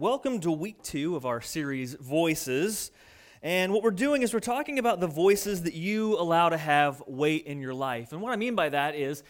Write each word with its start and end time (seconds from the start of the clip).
Welcome 0.00 0.40
to 0.40 0.50
week 0.50 0.82
two 0.82 1.14
of 1.14 1.24
our 1.24 1.40
series, 1.40 1.94
Voices. 1.94 2.90
And 3.44 3.72
what 3.72 3.84
we're 3.84 3.92
doing 3.92 4.22
is 4.22 4.34
we're 4.34 4.40
talking 4.40 4.80
about 4.80 4.98
the 4.98 5.06
voices 5.06 5.62
that 5.62 5.74
you 5.74 6.18
allow 6.18 6.48
to 6.48 6.56
have 6.56 7.00
weight 7.06 7.46
in 7.46 7.60
your 7.60 7.74
life. 7.74 8.10
And 8.10 8.20
what 8.20 8.32
I 8.32 8.36
mean 8.36 8.56
by 8.56 8.70
that 8.70 8.96
is 8.96 9.22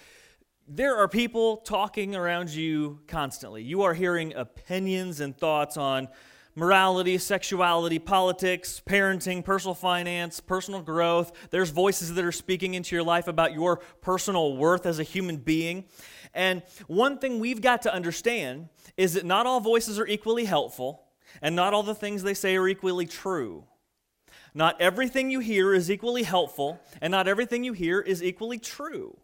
there 0.66 0.96
are 0.96 1.06
people 1.06 1.58
talking 1.58 2.16
around 2.16 2.48
you 2.48 3.00
constantly. 3.08 3.62
You 3.62 3.82
are 3.82 3.92
hearing 3.92 4.32
opinions 4.32 5.21
and 5.21 5.37
thoughts 5.37 5.77
on 5.77 6.08
morality, 6.55 7.19
sexuality, 7.19 7.99
politics, 7.99 8.83
parenting, 8.87 9.45
personal 9.45 9.75
finance, 9.75 10.41
personal 10.41 10.83
growth. 10.83 11.33
There's 11.51 11.71
voices 11.71 12.15
that 12.15 12.25
are 12.25 12.33
speaking 12.33 12.75
into 12.75 12.95
your 12.95 13.04
life 13.04 13.29
about 13.29 13.53
your 13.53 13.79
personal 14.01 14.57
worth 14.57 14.87
as 14.87 14.99
a 14.99 15.03
human 15.03 15.39
being. 15.39 15.85
And 16.33 16.62
one 16.87 17.19
thing 17.19 17.39
we've 17.39 17.61
got 17.61 17.83
to 17.83 17.95
understand 17.95 18.69
is 18.97 19.15
that 19.15 19.25
not 19.25 19.47
all 19.47 19.61
voices 19.61 19.98
are 19.98 20.07
equally 20.07 20.45
helpful, 20.45 21.03
and 21.43 21.57
not 21.57 21.75
all 21.75 21.83
the 21.83 21.95
things 21.95 22.23
they 22.23 22.35
say 22.35 22.57
are 22.57 22.69
equally 22.69 23.07
true. 23.07 23.65
Not 24.55 24.81
everything 24.81 25.31
you 25.31 25.41
hear 25.41 25.75
is 25.75 25.91
equally 25.91 26.23
helpful, 26.23 26.81
and 27.01 27.11
not 27.11 27.27
everything 27.27 27.65
you 27.65 27.73
hear 27.73 28.01
is 28.01 28.23
equally 28.23 28.59
true. 28.59 29.19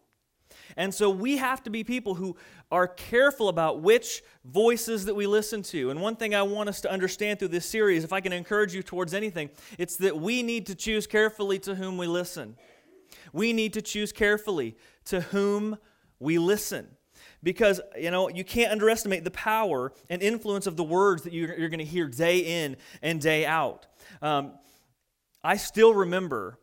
And 0.77 0.93
so 0.93 1.09
we 1.09 1.37
have 1.37 1.63
to 1.63 1.69
be 1.69 1.83
people 1.83 2.15
who 2.15 2.35
are 2.71 2.87
careful 2.87 3.49
about 3.49 3.81
which 3.81 4.23
voices 4.45 5.05
that 5.05 5.15
we 5.15 5.27
listen 5.27 5.61
to. 5.63 5.89
And 5.89 6.01
one 6.01 6.15
thing 6.15 6.33
I 6.33 6.43
want 6.43 6.69
us 6.69 6.81
to 6.81 6.91
understand 6.91 7.39
through 7.39 7.49
this 7.49 7.65
series, 7.65 8.03
if 8.03 8.13
I 8.13 8.21
can 8.21 8.33
encourage 8.33 8.73
you 8.73 8.83
towards 8.83 9.13
anything, 9.13 9.49
it's 9.77 9.97
that 9.97 10.17
we 10.17 10.43
need 10.43 10.65
to 10.67 10.75
choose 10.75 11.07
carefully 11.07 11.59
to 11.59 11.75
whom 11.75 11.97
we 11.97 12.07
listen. 12.07 12.55
We 13.33 13.53
need 13.53 13.73
to 13.73 13.81
choose 13.81 14.11
carefully 14.11 14.75
to 15.05 15.21
whom 15.21 15.77
we 16.19 16.37
listen 16.37 16.87
because 17.43 17.81
you 17.97 18.11
know 18.11 18.29
you 18.29 18.43
can't 18.43 18.71
underestimate 18.71 19.23
the 19.23 19.31
power 19.31 19.91
and 20.09 20.21
influence 20.21 20.67
of 20.67 20.77
the 20.77 20.83
words 20.83 21.23
that 21.23 21.33
you're, 21.33 21.57
you're 21.57 21.69
going 21.69 21.79
to 21.79 21.85
hear 21.85 22.07
day 22.07 22.63
in 22.63 22.77
and 23.01 23.19
day 23.19 23.45
out 23.45 23.87
um, 24.21 24.53
i 25.43 25.57
still 25.57 25.93
remember 25.93 26.59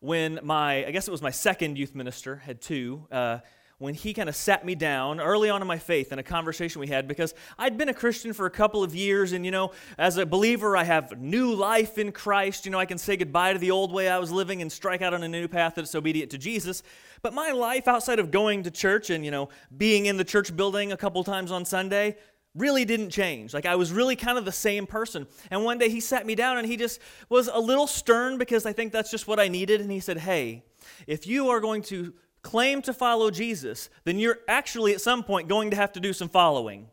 when 0.00 0.40
my 0.42 0.84
i 0.86 0.90
guess 0.90 1.06
it 1.06 1.10
was 1.10 1.22
my 1.22 1.30
second 1.30 1.78
youth 1.78 1.94
minister 1.94 2.36
had 2.36 2.60
two 2.60 3.06
uh, 3.12 3.38
when 3.80 3.94
he 3.94 4.12
kind 4.12 4.28
of 4.28 4.36
sat 4.36 4.62
me 4.62 4.74
down 4.74 5.20
early 5.20 5.48
on 5.48 5.62
in 5.62 5.66
my 5.66 5.78
faith 5.78 6.12
in 6.12 6.18
a 6.18 6.22
conversation 6.22 6.82
we 6.82 6.86
had 6.86 7.08
because 7.08 7.34
I'd 7.58 7.78
been 7.78 7.88
a 7.88 7.94
Christian 7.94 8.34
for 8.34 8.44
a 8.44 8.50
couple 8.50 8.84
of 8.84 8.94
years 8.94 9.32
and 9.32 9.42
you 9.42 9.50
know 9.50 9.72
as 9.96 10.18
a 10.18 10.26
believer 10.26 10.76
I 10.76 10.84
have 10.84 11.18
new 11.18 11.54
life 11.54 11.96
in 11.96 12.12
Christ. 12.12 12.66
You 12.66 12.72
know 12.72 12.78
I 12.78 12.84
can 12.84 12.98
say 12.98 13.16
goodbye 13.16 13.54
to 13.54 13.58
the 13.58 13.70
old 13.70 13.90
way 13.90 14.10
I 14.10 14.18
was 14.18 14.30
living 14.30 14.60
and 14.60 14.70
strike 14.70 15.00
out 15.00 15.14
on 15.14 15.22
a 15.22 15.28
new 15.28 15.48
path 15.48 15.76
that's 15.76 15.94
obedient 15.94 16.30
to 16.32 16.38
Jesus. 16.38 16.82
But 17.22 17.32
my 17.32 17.52
life 17.52 17.88
outside 17.88 18.18
of 18.18 18.30
going 18.30 18.64
to 18.64 18.70
church 18.70 19.08
and 19.08 19.24
you 19.24 19.30
know 19.30 19.48
being 19.74 20.06
in 20.06 20.18
the 20.18 20.24
church 20.24 20.54
building 20.54 20.92
a 20.92 20.96
couple 20.96 21.24
times 21.24 21.50
on 21.50 21.64
Sunday 21.64 22.18
really 22.54 22.84
didn't 22.84 23.10
change. 23.10 23.54
Like 23.54 23.66
I 23.66 23.76
was 23.76 23.92
really 23.92 24.16
kind 24.16 24.36
of 24.38 24.44
the 24.44 24.52
same 24.52 24.86
person. 24.86 25.26
And 25.50 25.64
one 25.64 25.78
day 25.78 25.88
he 25.88 26.00
sat 26.00 26.26
me 26.26 26.34
down 26.34 26.58
and 26.58 26.66
he 26.66 26.76
just 26.76 27.00
was 27.28 27.48
a 27.48 27.58
little 27.58 27.86
stern 27.86 28.38
because 28.38 28.66
I 28.66 28.72
think 28.72 28.92
that's 28.92 29.10
just 29.10 29.28
what 29.28 29.38
I 29.38 29.48
needed. 29.48 29.80
And 29.80 29.90
he 29.90 30.00
said, 30.00 30.18
Hey, 30.18 30.64
if 31.06 31.26
you 31.26 31.48
are 31.50 31.60
going 31.60 31.82
to 31.82 32.12
claim 32.42 32.82
to 32.82 32.92
follow 32.92 33.30
Jesus, 33.30 33.90
then 34.04 34.18
you're 34.18 34.38
actually 34.48 34.94
at 34.94 35.00
some 35.00 35.22
point 35.22 35.48
going 35.48 35.70
to 35.70 35.76
have 35.76 35.92
to 35.92 36.00
do 36.00 36.12
some 36.12 36.28
following. 36.28 36.88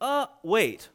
Uh, 0.00 0.26
wait. 0.42 0.88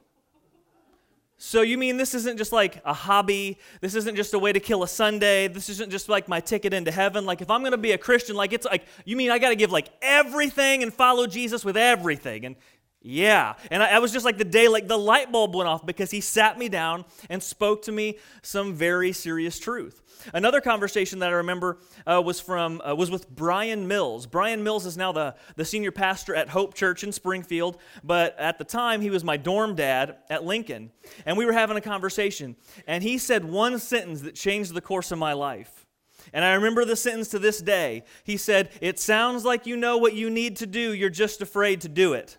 So 1.44 1.64
you 1.64 1.76
mean 1.76 1.98
this 1.98 2.14
isn't 2.14 2.38
just 2.38 2.52
like 2.52 2.84
a 2.86 2.94
hobby? 2.94 3.58
This 3.82 3.96
isn't 3.96 4.16
just 4.16 4.36
a 4.36 4.40
way 4.40 4.54
to 4.54 4.60
kill 4.60 4.84
a 4.84 4.88
Sunday? 4.88 5.48
This 5.48 5.70
isn't 5.70 5.90
just 5.90 6.08
like 6.08 6.28
my 6.28 6.40
ticket 6.40 6.72
into 6.72 6.92
heaven? 6.92 7.26
Like 7.26 7.42
if 7.42 7.50
I'm 7.50 7.62
going 7.62 7.72
to 7.72 7.80
be 7.80 7.94
a 7.94 7.98
Christian, 7.98 8.36
like 8.36 8.54
it's 8.54 8.68
like 8.68 8.86
you 9.06 9.18
mean 9.18 9.32
I 9.32 9.40
got 9.40 9.50
to 9.50 9.56
give 9.56 9.72
like 9.72 9.90
everything 10.04 10.84
and 10.84 10.94
follow 10.94 11.26
Jesus 11.26 11.66
with 11.66 11.78
everything? 11.78 12.46
And 12.46 12.56
yeah. 13.02 13.56
And 13.72 13.82
I, 13.82 13.96
I, 13.96 14.00
was 14.00 14.12
just 14.12 14.26
like 14.26 14.38
the 14.38 14.46
day, 14.46 14.68
like 14.68 14.88
the 14.88 14.98
light 14.98 15.32
bulb 15.32 15.56
went 15.56 15.68
off 15.68 15.86
because 15.86 16.12
he 16.12 16.22
sat 16.22 16.60
me 16.60 16.70
down 16.70 17.06
and 17.30 17.42
spoke 17.42 17.82
to 17.84 17.92
me 17.92 18.20
some 18.44 18.76
very 18.76 19.12
serious 19.12 19.58
truth. 19.60 20.04
Another 20.36 20.62
conversation 20.62 21.18
that 21.20 21.30
I 21.30 21.34
remember 21.34 21.80
uh, 22.06 22.22
was 22.24 22.40
from 22.40 22.80
uh, 22.88 22.94
was 22.94 23.10
with 23.10 23.28
Brian 23.30 23.88
Mills. 23.88 24.28
Brian 24.28 24.64
Mills 24.64 24.86
is 24.86 24.98
now 24.98 25.12
the, 25.12 25.36
the 25.56 25.66
senior 25.66 25.92
pastor 25.92 26.36
at 26.36 26.50
Hope 26.50 26.76
Church 26.76 27.04
in 27.04 27.12
Springfield, 27.12 27.78
but 28.04 28.38
at 28.38 28.60
the 28.60 28.64
time 28.64 29.02
he 29.02 29.10
was 29.10 29.24
my 29.24 29.36
dorm 29.36 29.74
dad 29.74 30.18
at 30.30 30.44
Lincoln. 30.44 30.92
And 31.26 31.38
we 31.38 31.46
were 31.48 31.54
having 31.54 31.78
a 31.78 31.82
conversation, 31.82 32.56
and 32.86 33.02
he 33.04 33.18
said 33.18 33.46
one 33.46 33.80
sentence 33.80 34.22
that 34.22 34.36
changed 34.36 34.76
the 34.76 34.82
course 34.82 35.12
of 35.12 35.18
my 35.18 35.34
life. 35.34 35.88
And 36.34 36.46
I 36.46 36.54
remember 36.54 36.86
the 36.86 36.96
sentence 36.96 37.30
to 37.30 37.40
this 37.40 37.60
day. 37.60 38.04
He 38.24 38.38
said, 38.38 38.70
It 38.80 39.00
sounds 39.00 39.44
like 39.44 39.66
you 39.66 39.76
know 39.76 39.98
what 39.98 40.14
you 40.14 40.30
need 40.30 40.58
to 40.58 40.68
do, 40.68 40.94
you're 40.94 41.10
just 41.10 41.42
afraid 41.42 41.82
to 41.82 41.90
do 41.90 42.14
it. 42.14 42.38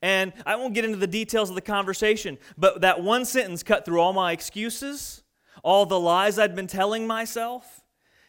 And 0.00 0.32
I 0.46 0.56
won't 0.56 0.74
get 0.74 0.84
into 0.84 0.96
the 0.96 1.06
details 1.06 1.48
of 1.48 1.54
the 1.54 1.60
conversation, 1.60 2.38
but 2.56 2.82
that 2.82 3.02
one 3.02 3.24
sentence 3.24 3.62
cut 3.62 3.84
through 3.84 4.00
all 4.00 4.12
my 4.12 4.32
excuses, 4.32 5.22
all 5.64 5.86
the 5.86 5.98
lies 5.98 6.38
I'd 6.38 6.54
been 6.54 6.68
telling 6.68 7.06
myself. 7.06 7.82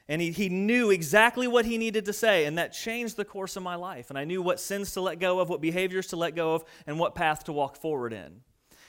And 0.08 0.20
he, 0.20 0.32
he 0.32 0.50
knew 0.50 0.90
exactly 0.90 1.48
what 1.48 1.66
he 1.66 1.78
needed 1.78 2.06
to 2.06 2.14
say, 2.14 2.46
and 2.46 2.58
that 2.58 2.74
changed 2.74 3.16
the 3.16 3.26
course 3.26 3.56
of 3.56 3.62
my 3.62 3.76
life. 3.76 4.10
And 4.10 4.18
I 4.18 4.24
knew 4.24 4.42
what 4.42 4.60
sins 4.60 4.94
to 4.94 5.02
let 5.02 5.20
go 5.20 5.40
of, 5.40 5.50
what 5.50 5.62
behaviors 5.62 6.08
to 6.08 6.16
let 6.16 6.36
go 6.36 6.56
of, 6.56 6.64
and 6.88 6.98
what 6.98 7.14
path 7.14 7.44
to 7.44 7.54
walk 7.54 7.76
forward 7.76 8.12
in. 8.12 8.42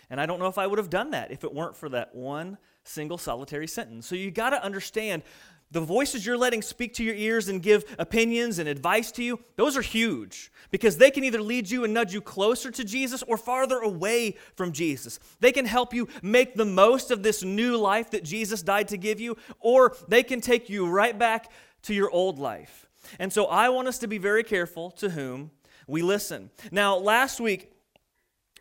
And 0.08 0.18
I 0.18 0.24
don't 0.24 0.38
know 0.38 0.46
if 0.46 0.56
I 0.56 0.66
would 0.66 0.78
have 0.78 0.88
done 0.88 1.10
that 1.10 1.30
if 1.30 1.44
it 1.44 1.54
weren't 1.54 1.76
for 1.76 1.90
that 1.90 2.14
one 2.14 2.56
single 2.84 3.18
solitary 3.18 3.66
sentence. 3.66 4.06
So 4.06 4.14
you 4.14 4.30
got 4.30 4.50
to 4.50 4.64
understand 4.64 5.22
the 5.70 5.80
voices 5.80 6.26
you're 6.26 6.36
letting 6.36 6.62
speak 6.62 6.94
to 6.94 7.04
your 7.04 7.14
ears 7.14 7.48
and 7.48 7.62
give 7.62 7.84
opinions 7.98 8.58
and 8.58 8.68
advice 8.68 9.12
to 9.12 9.22
you, 9.22 9.40
those 9.56 9.76
are 9.76 9.82
huge 9.82 10.50
because 10.70 10.96
they 10.96 11.10
can 11.10 11.24
either 11.24 11.40
lead 11.40 11.70
you 11.70 11.84
and 11.84 11.94
nudge 11.94 12.12
you 12.12 12.20
closer 12.20 12.70
to 12.70 12.84
Jesus 12.84 13.22
or 13.22 13.36
farther 13.36 13.78
away 13.78 14.36
from 14.56 14.72
Jesus. 14.72 15.20
They 15.40 15.52
can 15.52 15.66
help 15.66 15.94
you 15.94 16.08
make 16.22 16.54
the 16.54 16.64
most 16.64 17.10
of 17.10 17.22
this 17.22 17.42
new 17.42 17.76
life 17.76 18.10
that 18.10 18.24
Jesus 18.24 18.62
died 18.62 18.88
to 18.88 18.96
give 18.96 19.20
you, 19.20 19.36
or 19.60 19.96
they 20.08 20.22
can 20.22 20.40
take 20.40 20.68
you 20.68 20.88
right 20.88 21.16
back 21.18 21.50
to 21.82 21.94
your 21.94 22.10
old 22.10 22.38
life. 22.38 22.86
And 23.18 23.32
so 23.32 23.46
I 23.46 23.68
want 23.68 23.88
us 23.88 23.98
to 23.98 24.06
be 24.06 24.18
very 24.18 24.44
careful 24.44 24.90
to 24.92 25.10
whom 25.10 25.50
we 25.86 26.02
listen. 26.02 26.50
Now, 26.70 26.96
last 26.96 27.40
week, 27.40 27.72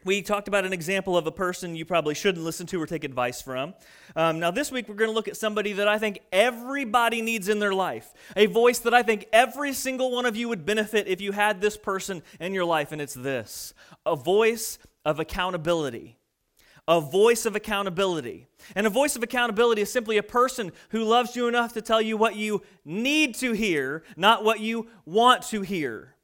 we 0.06 0.22
talked 0.22 0.48
about 0.48 0.66
an 0.66 0.72
example 0.72 1.18
of 1.18 1.28
a 1.28 1.32
person 1.32 1.76
you 1.76 1.86
probably 1.86 2.16
shouldn't 2.16 2.46
listen 2.46 2.66
to 2.68 2.82
or 2.82 2.86
take 2.86 3.04
advice 3.04 3.42
from. 3.42 3.74
Um, 4.16 4.40
now, 4.40 4.52
this 4.52 4.72
week, 4.72 4.88
we're 4.88 4.96
going 4.96 5.10
to 5.10 5.16
look 5.16 5.28
at 5.28 5.36
somebody 5.36 5.74
that 5.74 5.88
I 5.88 6.00
think 6.00 6.20
everybody 6.32 7.22
needs 7.22 7.50
in 7.50 7.60
their 7.60 7.74
life. 7.74 8.14
A 8.36 8.46
voice 8.46 8.80
that 8.80 8.94
I 8.94 9.04
think 9.04 9.28
every 9.34 9.74
single 9.74 10.12
one 10.12 10.26
of 10.26 10.36
you 10.36 10.48
would 10.48 10.66
benefit 10.66 11.08
if 11.08 11.20
you 11.20 11.34
had 11.34 11.60
this 11.60 11.76
person 11.76 12.24
in 12.40 12.54
your 12.54 12.66
life, 12.66 12.92
and 12.92 13.02
it's 13.02 13.14
this 13.14 13.74
a 14.06 14.16
voice 14.16 14.80
of 15.04 15.20
accountability. 15.20 16.18
A 16.88 17.00
voice 17.00 17.46
of 17.46 17.56
accountability. 17.56 18.48
And 18.76 18.88
a 18.88 18.90
voice 18.90 19.16
of 19.16 19.22
accountability 19.22 19.84
is 19.84 19.92
simply 19.92 20.18
a 20.18 20.24
person 20.24 20.72
who 20.90 21.04
loves 21.04 21.36
you 21.36 21.48
enough 21.48 21.74
to 21.74 21.84
tell 21.84 22.02
you 22.02 22.18
what 22.18 22.36
you 22.36 22.64
need 22.84 23.36
to 23.36 23.52
hear, 23.52 24.04
not 24.18 24.44
what 24.44 24.60
you 24.60 24.88
want 25.06 25.44
to 25.50 25.62
hear. 25.62 26.16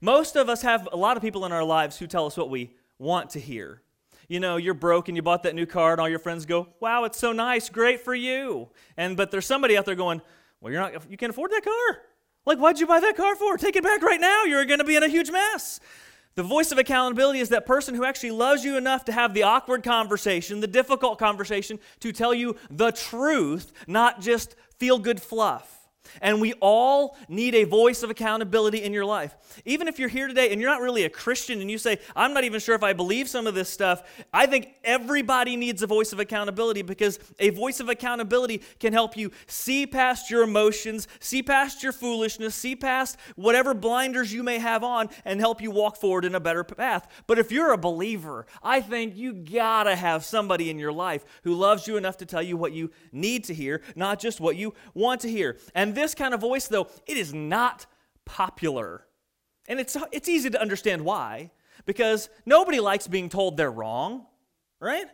Most 0.00 0.34
of 0.34 0.48
us 0.48 0.62
have 0.62 0.88
a 0.92 0.96
lot 0.96 1.18
of 1.18 1.22
people 1.22 1.44
in 1.44 1.52
our 1.52 1.62
lives 1.62 1.98
who 1.98 2.06
tell 2.06 2.24
us 2.26 2.38
what 2.38 2.48
we 2.48 2.74
want 3.02 3.30
to 3.30 3.40
hear. 3.40 3.82
You 4.28 4.40
know, 4.40 4.56
you're 4.56 4.74
broke 4.74 5.08
and 5.08 5.16
you 5.16 5.22
bought 5.22 5.42
that 5.42 5.54
new 5.54 5.66
car, 5.66 5.92
and 5.92 6.00
all 6.00 6.08
your 6.08 6.18
friends 6.18 6.46
go, 6.46 6.68
"Wow, 6.80 7.04
it's 7.04 7.18
so 7.18 7.32
nice, 7.32 7.68
great 7.68 8.00
for 8.00 8.14
you." 8.14 8.70
And 8.96 9.16
but 9.16 9.30
there's 9.30 9.44
somebody 9.44 9.76
out 9.76 9.84
there 9.84 9.96
going, 9.96 10.22
"Well, 10.60 10.72
you're 10.72 10.80
not, 10.80 11.10
you 11.10 11.16
can't 11.16 11.30
afford 11.30 11.50
that 11.50 11.64
car. 11.64 12.02
Like, 12.46 12.58
why'd 12.58 12.80
you 12.80 12.86
buy 12.86 13.00
that 13.00 13.16
car 13.16 13.36
for? 13.36 13.56
Take 13.56 13.76
it 13.76 13.82
back 13.82 14.02
right 14.02 14.20
now. 14.20 14.44
You're 14.44 14.64
to 14.64 14.84
be 14.84 14.96
in 14.96 15.02
a 15.02 15.08
huge 15.08 15.30
mess." 15.30 15.80
The 16.34 16.42
voice 16.42 16.72
of 16.72 16.78
accountability 16.78 17.40
is 17.40 17.50
that 17.50 17.66
person 17.66 17.94
who 17.94 18.04
actually 18.04 18.30
loves 18.30 18.64
you 18.64 18.78
enough 18.78 19.04
to 19.04 19.12
have 19.12 19.34
the 19.34 19.42
awkward 19.42 19.82
conversation, 19.82 20.60
the 20.60 20.66
difficult 20.66 21.18
conversation, 21.18 21.78
to 22.00 22.10
tell 22.10 22.32
you 22.32 22.56
the 22.70 22.90
truth, 22.90 23.70
not 23.86 24.22
just 24.22 24.56
feel 24.78 24.98
good 24.98 25.20
fluff. 25.20 25.81
And 26.20 26.40
we 26.40 26.52
all 26.54 27.16
need 27.28 27.54
a 27.54 27.64
voice 27.64 28.02
of 28.02 28.10
accountability 28.10 28.82
in 28.82 28.92
your 28.92 29.04
life. 29.04 29.34
Even 29.64 29.88
if 29.88 29.98
you're 29.98 30.08
here 30.08 30.28
today 30.28 30.50
and 30.50 30.60
you're 30.60 30.70
not 30.70 30.80
really 30.80 31.04
a 31.04 31.10
Christian 31.10 31.60
and 31.60 31.70
you 31.70 31.78
say, 31.78 31.98
I'm 32.14 32.34
not 32.34 32.44
even 32.44 32.60
sure 32.60 32.74
if 32.74 32.82
I 32.82 32.92
believe 32.92 33.28
some 33.28 33.46
of 33.46 33.54
this 33.54 33.68
stuff, 33.68 34.02
I 34.32 34.46
think 34.46 34.74
everybody 34.84 35.56
needs 35.56 35.82
a 35.82 35.86
voice 35.86 36.12
of 36.12 36.20
accountability 36.20 36.82
because 36.82 37.18
a 37.38 37.50
voice 37.50 37.80
of 37.80 37.88
accountability 37.88 38.62
can 38.78 38.92
help 38.92 39.16
you 39.16 39.30
see 39.46 39.86
past 39.86 40.30
your 40.30 40.42
emotions, 40.42 41.08
see 41.20 41.42
past 41.42 41.82
your 41.82 41.92
foolishness, 41.92 42.54
see 42.54 42.76
past 42.76 43.16
whatever 43.36 43.74
blinders 43.74 44.32
you 44.32 44.42
may 44.42 44.58
have 44.58 44.82
on, 44.82 45.08
and 45.24 45.40
help 45.40 45.60
you 45.60 45.70
walk 45.70 45.96
forward 45.96 46.24
in 46.24 46.34
a 46.34 46.40
better 46.40 46.64
path. 46.64 47.06
But 47.26 47.38
if 47.38 47.52
you're 47.52 47.72
a 47.72 47.78
believer, 47.78 48.46
I 48.62 48.80
think 48.80 49.16
you 49.16 49.32
gotta 49.32 49.96
have 49.96 50.24
somebody 50.24 50.70
in 50.70 50.78
your 50.78 50.92
life 50.92 51.24
who 51.44 51.54
loves 51.54 51.86
you 51.86 51.96
enough 51.96 52.16
to 52.18 52.26
tell 52.26 52.42
you 52.42 52.56
what 52.56 52.72
you 52.72 52.90
need 53.12 53.44
to 53.44 53.54
hear, 53.54 53.82
not 53.96 54.18
just 54.18 54.40
what 54.40 54.56
you 54.56 54.74
want 54.94 55.20
to 55.22 55.28
hear. 55.28 55.58
And 55.74 55.91
this 55.94 56.14
kind 56.14 56.34
of 56.34 56.40
voice, 56.40 56.68
though, 56.68 56.88
it 57.06 57.16
is 57.16 57.32
not 57.32 57.86
popular. 58.24 59.04
And 59.68 59.78
it's, 59.78 59.96
it's 60.10 60.28
easy 60.28 60.50
to 60.50 60.60
understand 60.60 61.02
why, 61.04 61.50
because 61.86 62.28
nobody 62.44 62.80
likes 62.80 63.06
being 63.06 63.28
told 63.28 63.56
they're 63.56 63.70
wrong, 63.70 64.26
right? 64.80 65.06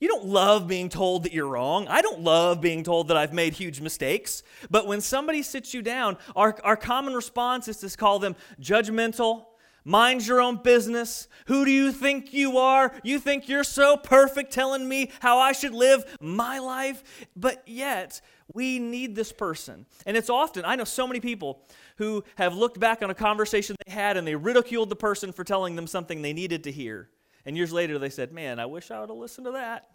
You 0.00 0.08
don't 0.08 0.24
love 0.24 0.66
being 0.66 0.88
told 0.88 1.24
that 1.24 1.32
you're 1.32 1.46
wrong. 1.46 1.86
I 1.86 2.00
don't 2.00 2.22
love 2.22 2.62
being 2.62 2.82
told 2.82 3.08
that 3.08 3.18
I've 3.18 3.34
made 3.34 3.52
huge 3.52 3.82
mistakes. 3.82 4.42
But 4.70 4.86
when 4.86 5.02
somebody 5.02 5.42
sits 5.42 5.74
you 5.74 5.82
down, 5.82 6.16
our, 6.34 6.56
our 6.64 6.76
common 6.76 7.12
response 7.14 7.68
is 7.68 7.76
to 7.78 7.96
call 7.98 8.18
them 8.18 8.34
judgmental, 8.60 9.44
Mind 9.84 10.26
your 10.26 10.40
own 10.42 10.56
business. 10.56 11.26
Who 11.46 11.64
do 11.64 11.70
you 11.70 11.90
think 11.90 12.34
you 12.34 12.58
are? 12.58 12.92
You 13.02 13.18
think 13.18 13.48
you're 13.48 13.64
so 13.64 13.96
perfect 13.96 14.52
telling 14.52 14.86
me 14.86 15.10
how 15.20 15.38
I 15.38 15.52
should 15.52 15.72
live 15.72 16.04
my 16.20 16.58
life? 16.58 17.26
But 17.34 17.66
yet, 17.66 18.20
we 18.54 18.78
need 18.78 19.14
this 19.14 19.32
person. 19.32 19.86
And 20.06 20.16
it's 20.16 20.30
often, 20.30 20.64
I 20.64 20.76
know 20.76 20.84
so 20.84 21.06
many 21.06 21.20
people 21.20 21.62
who 21.96 22.24
have 22.36 22.54
looked 22.54 22.80
back 22.80 23.02
on 23.02 23.10
a 23.10 23.14
conversation 23.14 23.76
they 23.86 23.92
had 23.92 24.16
and 24.16 24.26
they 24.26 24.34
ridiculed 24.34 24.88
the 24.88 24.96
person 24.96 25.32
for 25.32 25.44
telling 25.44 25.76
them 25.76 25.86
something 25.86 26.22
they 26.22 26.32
needed 26.32 26.64
to 26.64 26.72
hear. 26.72 27.08
And 27.44 27.56
years 27.56 27.72
later, 27.72 27.98
they 27.98 28.10
said, 28.10 28.32
Man, 28.32 28.58
I 28.58 28.66
wish 28.66 28.90
I 28.90 29.00
would 29.00 29.08
have 29.08 29.18
listened 29.18 29.46
to 29.46 29.52
that. 29.52 29.88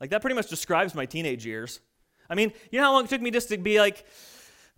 Like, 0.00 0.10
that 0.10 0.22
pretty 0.22 0.34
much 0.34 0.48
describes 0.48 0.94
my 0.94 1.04
teenage 1.04 1.44
years. 1.44 1.80
I 2.28 2.34
mean, 2.34 2.52
you 2.70 2.78
know 2.78 2.86
how 2.86 2.92
long 2.92 3.04
it 3.04 3.10
took 3.10 3.20
me 3.20 3.30
just 3.30 3.48
to 3.48 3.58
be 3.58 3.80
like, 3.80 4.06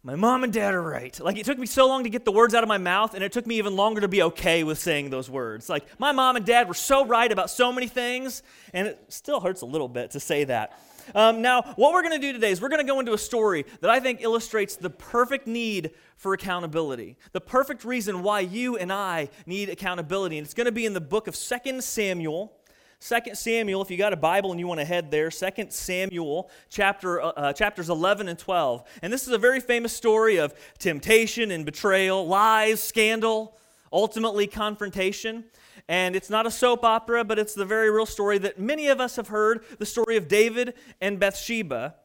my 0.05 0.17
mom 0.17 0.43
and 0.43 0.53
dad 0.53 0.75
are 0.75 0.82
right. 0.82 1.19
Like, 1.20 1.37
it 1.37 1.47
took 1.47 1.59
me 1.59 1.67
so 1.67 1.87
long 1.87 2.03
to 2.03 2.11
get 2.11 2.25
the 2.25 2.32
words 2.32 2.55
out 2.55 2.64
of 2.64 2.69
my 2.69 2.79
mouth, 2.79 3.14
and 3.14 3.23
it 3.23 3.31
took 3.31 3.47
me 3.47 3.59
even 3.59 3.76
longer 3.76 4.00
to 4.00 4.09
be 4.09 4.23
okay 4.23 4.64
with 4.64 4.79
saying 4.79 5.11
those 5.11 5.31
words. 5.31 5.69
Like, 5.69 5.85
my 6.00 6.11
mom 6.11 6.35
and 6.35 6.44
dad 6.44 6.67
were 6.67 6.75
so 6.75 7.06
right 7.06 7.31
about 7.31 7.50
so 7.50 7.73
many 7.73 7.87
things, 7.87 8.43
and 8.73 8.88
it 8.88 9.05
still 9.09 9.38
hurts 9.38 9.62
a 9.62 9.67
little 9.67 9.88
bit 9.88 10.11
to 10.12 10.20
say 10.20 10.43
that. 10.44 10.76
Um, 11.14 11.43
now, 11.43 11.62
what 11.76 11.93
we're 11.93 12.03
going 12.03 12.19
to 12.20 12.26
do 12.26 12.32
today 12.32 12.50
is 12.50 12.61
we're 12.61 12.69
going 12.69 12.85
to 12.85 12.91
go 12.91 13.00
into 13.00 13.12
a 13.12 13.19
story 13.19 13.64
that 13.81 13.91
I 13.91 14.00
think 14.00 14.23
illustrates 14.23 14.76
the 14.76 14.91
perfect 14.91 15.47
need 15.47 15.93
for 16.17 16.35
accountability, 16.35 17.17
the 17.32 17.41
perfect 17.41 17.85
reason 17.85 18.23
why 18.23 18.41
you 18.41 18.76
and 18.76 18.93
I 18.93 19.29
need 19.47 19.69
accountability. 19.69 20.38
And 20.38 20.44
it's 20.44 20.55
going 20.55 20.67
to 20.67 20.73
be 20.73 20.87
in 20.87 20.94
the 20.94 21.00
book 21.00 21.29
of 21.29 21.37
2 21.37 21.81
Samuel. 21.81 22.53
2 23.00 23.35
Samuel, 23.35 23.82
if 23.82 23.91
you 23.91 23.97
got 23.97 24.12
a 24.12 24.17
Bible 24.17 24.53
and 24.53 24.61
you 24.61 24.69
want 24.69 24.79
to 24.79 24.87
head 24.87 25.11
there, 25.11 25.29
2 25.29 25.49
Samuel 25.70 26.49
chapter, 26.70 27.20
uh, 27.20 27.29
uh, 27.31 27.53
chapters 27.53 27.91
11 27.91 28.29
and 28.29 28.38
12. 28.38 28.85
And 29.03 29.12
this 29.12 29.26
is 29.26 29.32
a 29.32 29.38
very 29.38 29.59
famous 29.59 29.93
story 29.93 30.37
of 30.37 30.55
temptation 30.79 31.50
and 31.50 31.67
betrayal, 31.67 32.26
lies, 32.26 32.81
scandal, 32.81 33.59
ultimately 33.93 34.47
confrontation. 34.47 35.44
And 35.92 36.16
it's 36.16 36.30
not 36.30 36.46
a 36.46 36.50
soap 36.50 36.84
opera, 36.84 37.22
but 37.22 37.38
it's 37.38 37.52
the 37.52 37.66
very 37.66 37.90
real 37.90 38.06
story 38.06 38.38
that 38.38 38.58
many 38.58 38.88
of 38.88 38.98
us 38.98 39.16
have 39.16 39.28
heard 39.28 39.62
the 39.78 39.84
story 39.84 40.16
of 40.16 40.26
David 40.26 40.72
and 41.02 41.20
Bathsheba. 41.20 41.96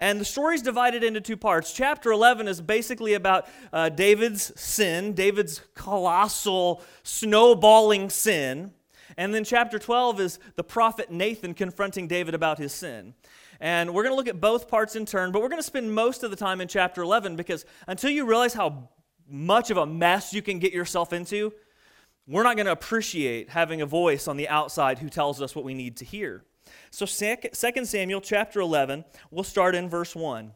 And 0.00 0.20
the 0.20 0.24
story 0.24 0.56
is 0.56 0.62
divided 0.62 1.04
into 1.04 1.20
two 1.20 1.36
parts. 1.36 1.72
Chapter 1.72 2.10
11 2.10 2.48
is 2.48 2.60
basically 2.60 3.14
about 3.14 3.46
uh, 3.72 3.90
David's 3.90 4.60
sin, 4.60 5.12
David's 5.12 5.60
colossal, 5.76 6.82
snowballing 7.04 8.10
sin. 8.10 8.72
And 9.16 9.32
then 9.32 9.44
chapter 9.44 9.78
12 9.78 10.20
is 10.20 10.40
the 10.56 10.64
prophet 10.64 11.12
Nathan 11.12 11.54
confronting 11.54 12.08
David 12.08 12.34
about 12.34 12.58
his 12.58 12.72
sin. 12.72 13.14
And 13.60 13.94
we're 13.94 14.02
going 14.02 14.14
to 14.14 14.16
look 14.16 14.26
at 14.26 14.40
both 14.40 14.66
parts 14.66 14.96
in 14.96 15.06
turn, 15.06 15.30
but 15.30 15.42
we're 15.42 15.48
going 15.48 15.60
to 15.60 15.66
spend 15.66 15.94
most 15.94 16.24
of 16.24 16.32
the 16.32 16.36
time 16.36 16.60
in 16.60 16.66
chapter 16.66 17.02
11 17.02 17.36
because 17.36 17.64
until 17.86 18.10
you 18.10 18.26
realize 18.26 18.54
how 18.54 18.88
much 19.28 19.70
of 19.70 19.76
a 19.76 19.86
mess 19.86 20.34
you 20.34 20.42
can 20.42 20.58
get 20.58 20.72
yourself 20.72 21.12
into, 21.12 21.52
we're 22.28 22.42
not 22.42 22.56
going 22.56 22.66
to 22.66 22.72
appreciate 22.72 23.48
having 23.48 23.80
a 23.80 23.86
voice 23.86 24.28
on 24.28 24.36
the 24.36 24.48
outside 24.48 24.98
who 24.98 25.08
tells 25.08 25.40
us 25.40 25.56
what 25.56 25.64
we 25.64 25.74
need 25.74 25.96
to 25.96 26.04
hear. 26.04 26.44
So 26.90 27.06
2 27.06 27.84
Samuel 27.84 28.20
chapter 28.20 28.60
11, 28.60 29.04
we'll 29.30 29.44
start 29.44 29.74
in 29.74 29.88
verse 29.88 30.14
1. 30.14 30.52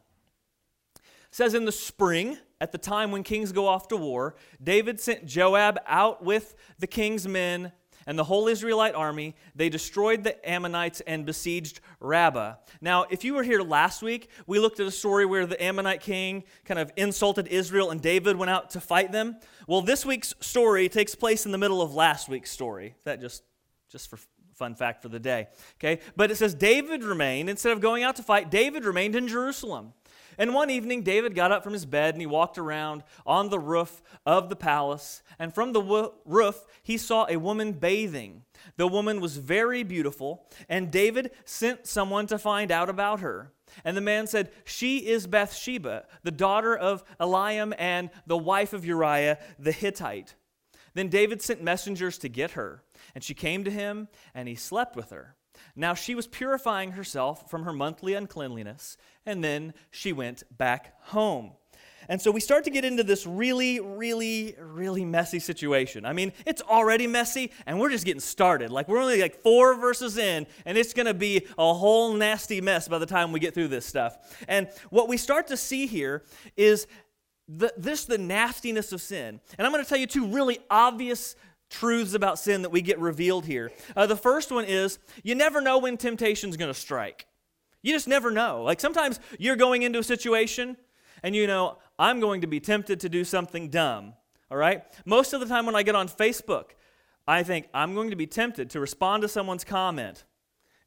It 0.94 1.00
says 1.30 1.54
in 1.54 1.64
the 1.64 1.72
spring, 1.72 2.36
at 2.60 2.72
the 2.72 2.78
time 2.78 3.10
when 3.10 3.22
kings 3.22 3.52
go 3.52 3.66
off 3.66 3.88
to 3.88 3.96
war, 3.96 4.36
David 4.62 5.00
sent 5.00 5.26
Joab 5.26 5.80
out 5.86 6.22
with 6.22 6.54
the 6.78 6.86
king's 6.86 7.26
men 7.26 7.72
and 8.06 8.18
the 8.18 8.24
whole 8.24 8.48
Israelite 8.48 8.94
army, 8.94 9.34
they 9.54 9.68
destroyed 9.68 10.24
the 10.24 10.48
Ammonites 10.48 11.00
and 11.02 11.24
besieged 11.26 11.80
Rabbah. 12.00 12.54
Now, 12.80 13.06
if 13.10 13.24
you 13.24 13.34
were 13.34 13.42
here 13.42 13.62
last 13.62 14.02
week, 14.02 14.28
we 14.46 14.58
looked 14.58 14.80
at 14.80 14.86
a 14.86 14.90
story 14.90 15.26
where 15.26 15.46
the 15.46 15.62
Ammonite 15.62 16.00
king 16.00 16.44
kind 16.64 16.80
of 16.80 16.92
insulted 16.96 17.48
Israel 17.48 17.90
and 17.90 18.00
David 18.00 18.36
went 18.36 18.50
out 18.50 18.70
to 18.70 18.80
fight 18.80 19.12
them. 19.12 19.36
Well, 19.66 19.82
this 19.82 20.04
week's 20.04 20.34
story 20.40 20.88
takes 20.88 21.14
place 21.14 21.46
in 21.46 21.52
the 21.52 21.58
middle 21.58 21.82
of 21.82 21.94
last 21.94 22.28
week's 22.28 22.50
story. 22.50 22.94
That 23.04 23.20
just 23.20 23.42
just 23.90 24.08
for 24.08 24.18
fun 24.54 24.74
fact 24.74 25.02
for 25.02 25.08
the 25.08 25.18
day. 25.18 25.48
Okay? 25.78 26.00
But 26.16 26.30
it 26.30 26.36
says 26.36 26.54
David 26.54 27.04
remained 27.04 27.50
instead 27.50 27.72
of 27.72 27.80
going 27.80 28.02
out 28.02 28.16
to 28.16 28.22
fight, 28.22 28.50
David 28.50 28.84
remained 28.84 29.16
in 29.16 29.28
Jerusalem. 29.28 29.92
And 30.38 30.54
one 30.54 30.70
evening, 30.70 31.02
David 31.02 31.34
got 31.34 31.52
up 31.52 31.62
from 31.62 31.72
his 31.72 31.86
bed 31.86 32.14
and 32.14 32.20
he 32.20 32.26
walked 32.26 32.58
around 32.58 33.02
on 33.26 33.50
the 33.50 33.58
roof 33.58 34.02
of 34.24 34.48
the 34.48 34.56
palace. 34.56 35.22
And 35.38 35.54
from 35.54 35.72
the 35.72 36.12
roof, 36.24 36.64
he 36.82 36.96
saw 36.96 37.26
a 37.28 37.36
woman 37.36 37.72
bathing. 37.72 38.44
The 38.76 38.88
woman 38.88 39.20
was 39.20 39.36
very 39.36 39.82
beautiful, 39.82 40.46
and 40.68 40.90
David 40.90 41.32
sent 41.44 41.86
someone 41.86 42.26
to 42.28 42.38
find 42.38 42.70
out 42.70 42.88
about 42.88 43.20
her. 43.20 43.52
And 43.84 43.96
the 43.96 44.02
man 44.02 44.26
said, 44.26 44.50
She 44.64 44.98
is 44.98 45.26
Bathsheba, 45.26 46.04
the 46.22 46.30
daughter 46.30 46.76
of 46.76 47.02
Eliam 47.18 47.74
and 47.78 48.10
the 48.26 48.36
wife 48.36 48.72
of 48.72 48.84
Uriah 48.84 49.38
the 49.58 49.72
Hittite. 49.72 50.34
Then 50.94 51.08
David 51.08 51.40
sent 51.40 51.62
messengers 51.62 52.18
to 52.18 52.28
get 52.28 52.52
her, 52.52 52.82
and 53.14 53.24
she 53.24 53.34
came 53.34 53.64
to 53.64 53.70
him, 53.70 54.08
and 54.34 54.46
he 54.46 54.54
slept 54.54 54.94
with 54.94 55.10
her. 55.10 55.36
Now 55.74 55.94
she 55.94 56.14
was 56.14 56.26
purifying 56.26 56.92
herself 56.92 57.50
from 57.50 57.64
her 57.64 57.72
monthly 57.72 58.14
uncleanliness, 58.14 58.96
and 59.26 59.42
then 59.42 59.74
she 59.90 60.12
went 60.12 60.42
back 60.56 60.94
home. 61.02 61.52
And 62.08 62.20
so 62.20 62.30
we 62.30 62.40
start 62.40 62.64
to 62.64 62.70
get 62.70 62.84
into 62.84 63.04
this 63.04 63.26
really, 63.26 63.80
really, 63.80 64.56
really 64.58 65.04
messy 65.04 65.38
situation. 65.38 66.04
I 66.04 66.12
mean, 66.12 66.32
it's 66.44 66.60
already 66.62 67.06
messy, 67.06 67.52
and 67.64 67.78
we're 67.78 67.90
just 67.90 68.04
getting 68.04 68.20
started. 68.20 68.70
Like, 68.70 68.88
we're 68.88 69.00
only 69.00 69.20
like 69.20 69.42
four 69.42 69.74
verses 69.76 70.18
in, 70.18 70.46
and 70.66 70.76
it's 70.76 70.92
going 70.92 71.06
to 71.06 71.14
be 71.14 71.46
a 71.56 71.74
whole 71.74 72.12
nasty 72.12 72.60
mess 72.60 72.88
by 72.88 72.98
the 72.98 73.06
time 73.06 73.32
we 73.32 73.40
get 73.40 73.54
through 73.54 73.68
this 73.68 73.86
stuff. 73.86 74.16
And 74.48 74.68
what 74.90 75.08
we 75.08 75.16
start 75.16 75.46
to 75.48 75.56
see 75.56 75.86
here 75.86 76.24
is 76.56 76.86
the, 77.48 77.72
this 77.76 78.04
the 78.04 78.18
nastiness 78.18 78.92
of 78.92 79.00
sin. 79.00 79.40
And 79.58 79.66
I'm 79.66 79.72
going 79.72 79.84
to 79.84 79.88
tell 79.88 79.98
you 79.98 80.06
two 80.06 80.26
really 80.26 80.58
obvious 80.70 81.36
truths 81.70 82.14
about 82.14 82.38
sin 82.38 82.62
that 82.62 82.70
we 82.70 82.82
get 82.82 82.98
revealed 82.98 83.46
here. 83.46 83.72
Uh, 83.96 84.06
the 84.06 84.16
first 84.16 84.50
one 84.50 84.64
is 84.64 84.98
you 85.22 85.34
never 85.34 85.60
know 85.60 85.78
when 85.78 85.96
temptation's 85.96 86.56
going 86.56 86.72
to 86.72 86.78
strike. 86.78 87.26
You 87.82 87.92
just 87.92 88.08
never 88.08 88.30
know. 88.30 88.62
Like 88.62 88.80
sometimes 88.80 89.20
you're 89.38 89.56
going 89.56 89.82
into 89.82 89.98
a 89.98 90.04
situation 90.04 90.76
and 91.22 91.36
you 91.36 91.46
know, 91.46 91.78
I'm 91.98 92.20
going 92.20 92.40
to 92.40 92.46
be 92.46 92.60
tempted 92.60 93.00
to 93.00 93.08
do 93.08 93.24
something 93.24 93.68
dumb. 93.68 94.14
All 94.50 94.56
right? 94.56 94.84
Most 95.04 95.32
of 95.32 95.40
the 95.40 95.46
time 95.46 95.66
when 95.66 95.76
I 95.76 95.82
get 95.82 95.94
on 95.94 96.08
Facebook, 96.08 96.70
I 97.26 97.42
think 97.42 97.68
I'm 97.72 97.94
going 97.94 98.10
to 98.10 98.16
be 98.16 98.26
tempted 98.26 98.70
to 98.70 98.80
respond 98.80 99.22
to 99.22 99.28
someone's 99.28 99.64
comment. 99.64 100.24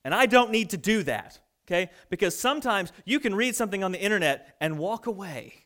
And 0.04 0.14
I 0.14 0.26
don't 0.26 0.52
need 0.52 0.70
to 0.72 0.78
do 0.78 1.04
that. 1.04 1.40
Okay? 1.68 1.90
Because 2.10 2.38
sometimes 2.38 2.92
you 3.06 3.20
can 3.20 3.34
read 3.34 3.56
something 3.56 3.84
on 3.84 3.92
the 3.92 4.00
internet 4.00 4.56
and 4.62 4.78
walk 4.78 5.08
away. 5.08 5.65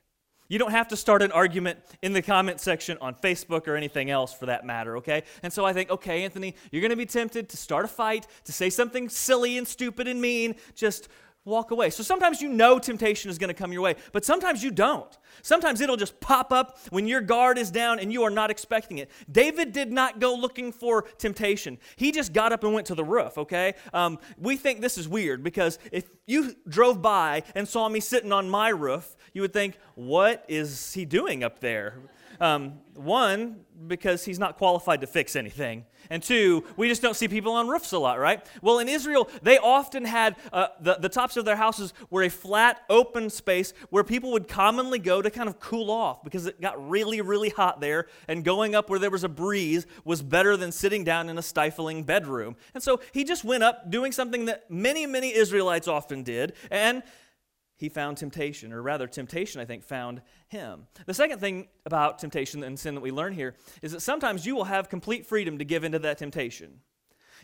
You 0.50 0.57
don't 0.57 0.72
have 0.72 0.88
to 0.90 0.98
start 0.98 1.22
an 1.22 1.31
argument 1.31 1.80
in 2.01 2.12
the 2.12 2.22
comment 2.22 2.60
section 2.60 2.98
on 3.00 3.13
Facebook 3.13 3.68
or 3.68 3.75
anything 3.75 4.10
else 4.10 4.34
for 4.34 4.48
that 4.48 4.66
matter, 4.66 4.98
okay? 4.98 5.24
And 5.44 5.54
so 5.54 5.63
I 5.63 5.74
think, 5.74 5.92
okay, 5.92 6.24
Anthony, 6.24 6.56
you're 6.72 6.81
going 6.81 6.90
to 6.90 6.98
be 6.98 7.06
tempted 7.06 7.50
to 7.50 7.57
start 7.57 7.86
a 7.86 7.88
fight, 7.88 8.25
to 8.46 8.51
say 8.51 8.72
something 8.72 9.10
silly 9.10 9.58
and 9.60 9.68
stupid 9.68 10.08
and 10.08 10.20
mean. 10.20 10.56
Just 10.75 11.08
walk 11.46 11.72
away. 11.72 11.89
So 11.89 12.03
sometimes 12.03 12.41
you 12.41 12.50
know 12.50 12.79
temptation 12.79 13.29
is 13.29 13.38
going 13.38 13.48
to 13.50 13.53
come 13.53 13.72
your 13.72 13.81
way, 13.81 13.96
but 14.12 14.25
sometimes 14.25 14.63
you 14.63 14.72
don't. 14.72 15.17
Sometimes 15.41 15.81
it'll 15.81 15.98
just 15.98 16.19
pop 16.19 16.51
up 16.51 16.77
when 16.89 17.08
your 17.08 17.22
guard 17.22 17.58
is 17.58 17.72
down 17.72 18.00
and 18.00 18.12
you 18.12 18.24
are 18.24 18.29
not 18.29 18.51
expecting 18.51 18.98
it. 18.98 19.10
David 19.31 19.72
did 19.72 19.91
not 19.91 20.19
go 20.19 20.36
looking 20.36 20.72
for 20.72 21.03
temptation. 21.17 21.77
He 21.96 22.12
just 22.12 22.34
got 22.34 22.51
up 22.51 22.63
and 22.63 22.74
went 22.74 22.88
to 22.88 22.96
the 22.96 23.03
roof, 23.03 23.38
okay? 23.38 23.74
Um, 23.93 24.19
we 24.38 24.58
think 24.58 24.81
this 24.81 24.98
is 24.98 25.08
weird 25.08 25.43
because 25.43 25.79
if 25.91 26.10
you 26.27 26.55
drove 26.67 27.01
by 27.01 27.43
and 27.55 27.67
saw 27.67 27.89
me 27.89 28.00
sitting 28.00 28.31
on 28.31 28.50
my 28.50 28.69
roof, 28.69 29.15
you 29.34 29.41
would 29.41 29.53
think, 29.53 29.77
what 29.96 30.46
is 30.48 30.93
he 30.93 31.05
doing 31.05 31.43
up 31.43 31.60
there? 31.60 32.00
Um, 32.39 32.79
one, 32.96 33.62
because 33.88 34.25
he's 34.25 34.39
not 34.39 34.58
qualified 34.58 35.01
to 35.01 35.08
fix 35.08 35.36
anything. 35.36 35.86
And 36.10 36.22
two, 36.22 36.65
we 36.75 36.88
just 36.88 37.01
don't 37.01 37.15
see 37.15 37.27
people 37.27 37.53
on 37.53 37.67
roofs 37.67 37.91
a 37.91 38.00
lot, 38.00 38.19
right? 38.19 38.46
Well, 38.62 38.79
in 38.79 38.89
Israel, 38.89 39.29
they 39.41 39.58
often 39.58 40.05
had 40.05 40.36
uh, 40.51 40.67
the, 40.81 40.96
the 40.96 41.10
tops 41.10 41.38
of 41.38 41.46
their 41.46 41.55
houses 41.55 41.93
were 42.10 42.24
a 42.24 42.29
flat, 42.29 42.81
open 42.89 43.29
space 43.29 43.74
where 43.89 44.03
people 44.03 44.31
would 44.31 44.48
commonly 44.48 45.00
go 45.00 45.22
to 45.22 45.29
kind 45.29 45.48
of 45.48 45.60
cool 45.60 45.91
off 45.91 46.24
because 46.24 46.46
it 46.46 46.60
got 46.60 46.89
really, 46.89 47.22
really 47.22 47.50
hot 47.50 47.79
there. 47.79 48.08
And 48.27 48.43
going 48.43 48.75
up 48.75 48.89
where 48.89 49.00
there 49.00 49.12
was 49.12 49.24
a 49.24 49.29
breeze 49.29 49.86
was 50.03 50.22
better 50.22 50.58
than 50.58 50.72
sitting 50.72 51.03
down 51.03 51.29
in 51.29 51.38
a 51.38 51.43
stifling 51.43 52.03
bedroom. 52.03 52.55
And 52.74 52.84
so 52.84 53.00
he 53.13 53.24
just 53.24 53.43
went 53.43 53.63
up 53.63 53.89
doing 53.89 54.12
something 54.12 54.46
that 54.46 54.69
many, 54.69 55.05
many 55.05 55.34
Israelites 55.34 55.88
often 55.88 56.24
did. 56.24 56.53
And 56.69 57.03
he 57.79 57.88
found 57.88 58.17
temptation, 58.17 58.74
or 58.74 58.81
rather, 58.81 59.07
temptation, 59.07 59.62
I 59.62 59.65
think, 59.65 59.86
found 59.86 60.21
him. 60.50 60.88
The 61.05 61.13
second 61.13 61.39
thing 61.39 61.69
about 61.86 62.19
temptation 62.19 62.62
and 62.62 62.77
sin 62.77 62.93
that 62.95 63.01
we 63.01 63.09
learn 63.09 63.31
here 63.31 63.55
is 63.81 63.93
that 63.93 64.01
sometimes 64.01 64.45
you 64.45 64.53
will 64.53 64.65
have 64.65 64.89
complete 64.89 65.25
freedom 65.25 65.57
to 65.57 65.63
give 65.63 65.86
into 65.86 65.98
that 66.00 66.17
temptation. 66.17 66.81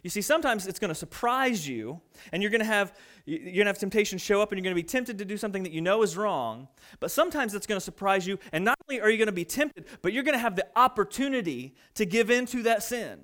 You 0.03 0.09
see, 0.09 0.21
sometimes 0.21 0.67
it's 0.67 0.77
going 0.77 0.89
to 0.89 0.95
surprise 0.95 1.65
you, 1.65 2.01
and 2.33 2.43
you're 2.43 2.51
going 2.51 2.59
to 2.59 2.65
have 2.65 2.93
you're 3.25 3.39
going 3.39 3.59
to 3.59 3.67
have 3.67 3.79
temptation 3.79 4.17
show 4.17 4.41
up, 4.41 4.51
and 4.51 4.59
you're 4.59 4.63
going 4.63 4.75
to 4.75 4.83
be 4.83 4.87
tempted 4.87 5.17
to 5.19 5.25
do 5.25 5.37
something 5.37 5.63
that 5.63 5.71
you 5.71 5.79
know 5.79 6.03
is 6.03 6.17
wrong. 6.17 6.67
But 6.99 7.11
sometimes 7.11 7.55
it's 7.55 7.65
going 7.65 7.77
to 7.79 7.83
surprise 7.83 8.27
you, 8.27 8.37
and 8.51 8.65
not 8.65 8.77
only 8.89 8.99
are 8.99 9.09
you 9.09 9.17
going 9.17 9.27
to 9.27 9.31
be 9.31 9.45
tempted, 9.45 9.85
but 10.01 10.11
you're 10.11 10.23
going 10.23 10.35
to 10.35 10.39
have 10.39 10.57
the 10.57 10.67
opportunity 10.75 11.75
to 11.93 12.05
give 12.05 12.29
into 12.29 12.61
that 12.63 12.83
sin. 12.83 13.21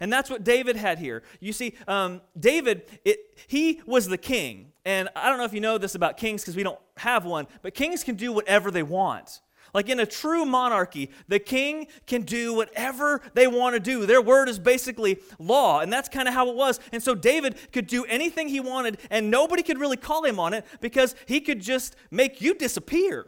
And 0.00 0.12
that's 0.12 0.30
what 0.30 0.44
David 0.44 0.76
had 0.76 0.98
here. 0.98 1.22
You 1.40 1.52
see, 1.52 1.74
um, 1.86 2.20
David, 2.38 2.82
it, 3.04 3.18
he 3.46 3.80
was 3.86 4.08
the 4.08 4.18
king. 4.18 4.72
And 4.84 5.08
I 5.14 5.28
don't 5.28 5.38
know 5.38 5.44
if 5.44 5.52
you 5.52 5.60
know 5.60 5.78
this 5.78 5.94
about 5.94 6.16
kings 6.16 6.42
because 6.42 6.56
we 6.56 6.62
don't 6.62 6.80
have 6.96 7.24
one, 7.24 7.46
but 7.62 7.74
kings 7.74 8.02
can 8.02 8.16
do 8.16 8.32
whatever 8.32 8.70
they 8.70 8.82
want. 8.82 9.40
Like 9.74 9.88
in 9.88 10.00
a 10.00 10.06
true 10.06 10.44
monarchy, 10.44 11.10
the 11.28 11.38
king 11.38 11.86
can 12.06 12.22
do 12.22 12.52
whatever 12.54 13.22
they 13.34 13.46
want 13.46 13.74
to 13.74 13.80
do. 13.80 14.04
Their 14.04 14.20
word 14.20 14.48
is 14.48 14.58
basically 14.58 15.18
law, 15.38 15.80
and 15.80 15.90
that's 15.90 16.08
kind 16.08 16.28
of 16.28 16.34
how 16.34 16.50
it 16.50 16.56
was. 16.56 16.78
And 16.92 17.02
so 17.02 17.14
David 17.14 17.56
could 17.72 17.86
do 17.86 18.04
anything 18.04 18.48
he 18.48 18.60
wanted, 18.60 18.98
and 19.08 19.30
nobody 19.30 19.62
could 19.62 19.78
really 19.78 19.96
call 19.96 20.24
him 20.24 20.38
on 20.38 20.52
it 20.52 20.66
because 20.80 21.14
he 21.26 21.40
could 21.40 21.60
just 21.60 21.96
make 22.10 22.40
you 22.40 22.54
disappear. 22.54 23.26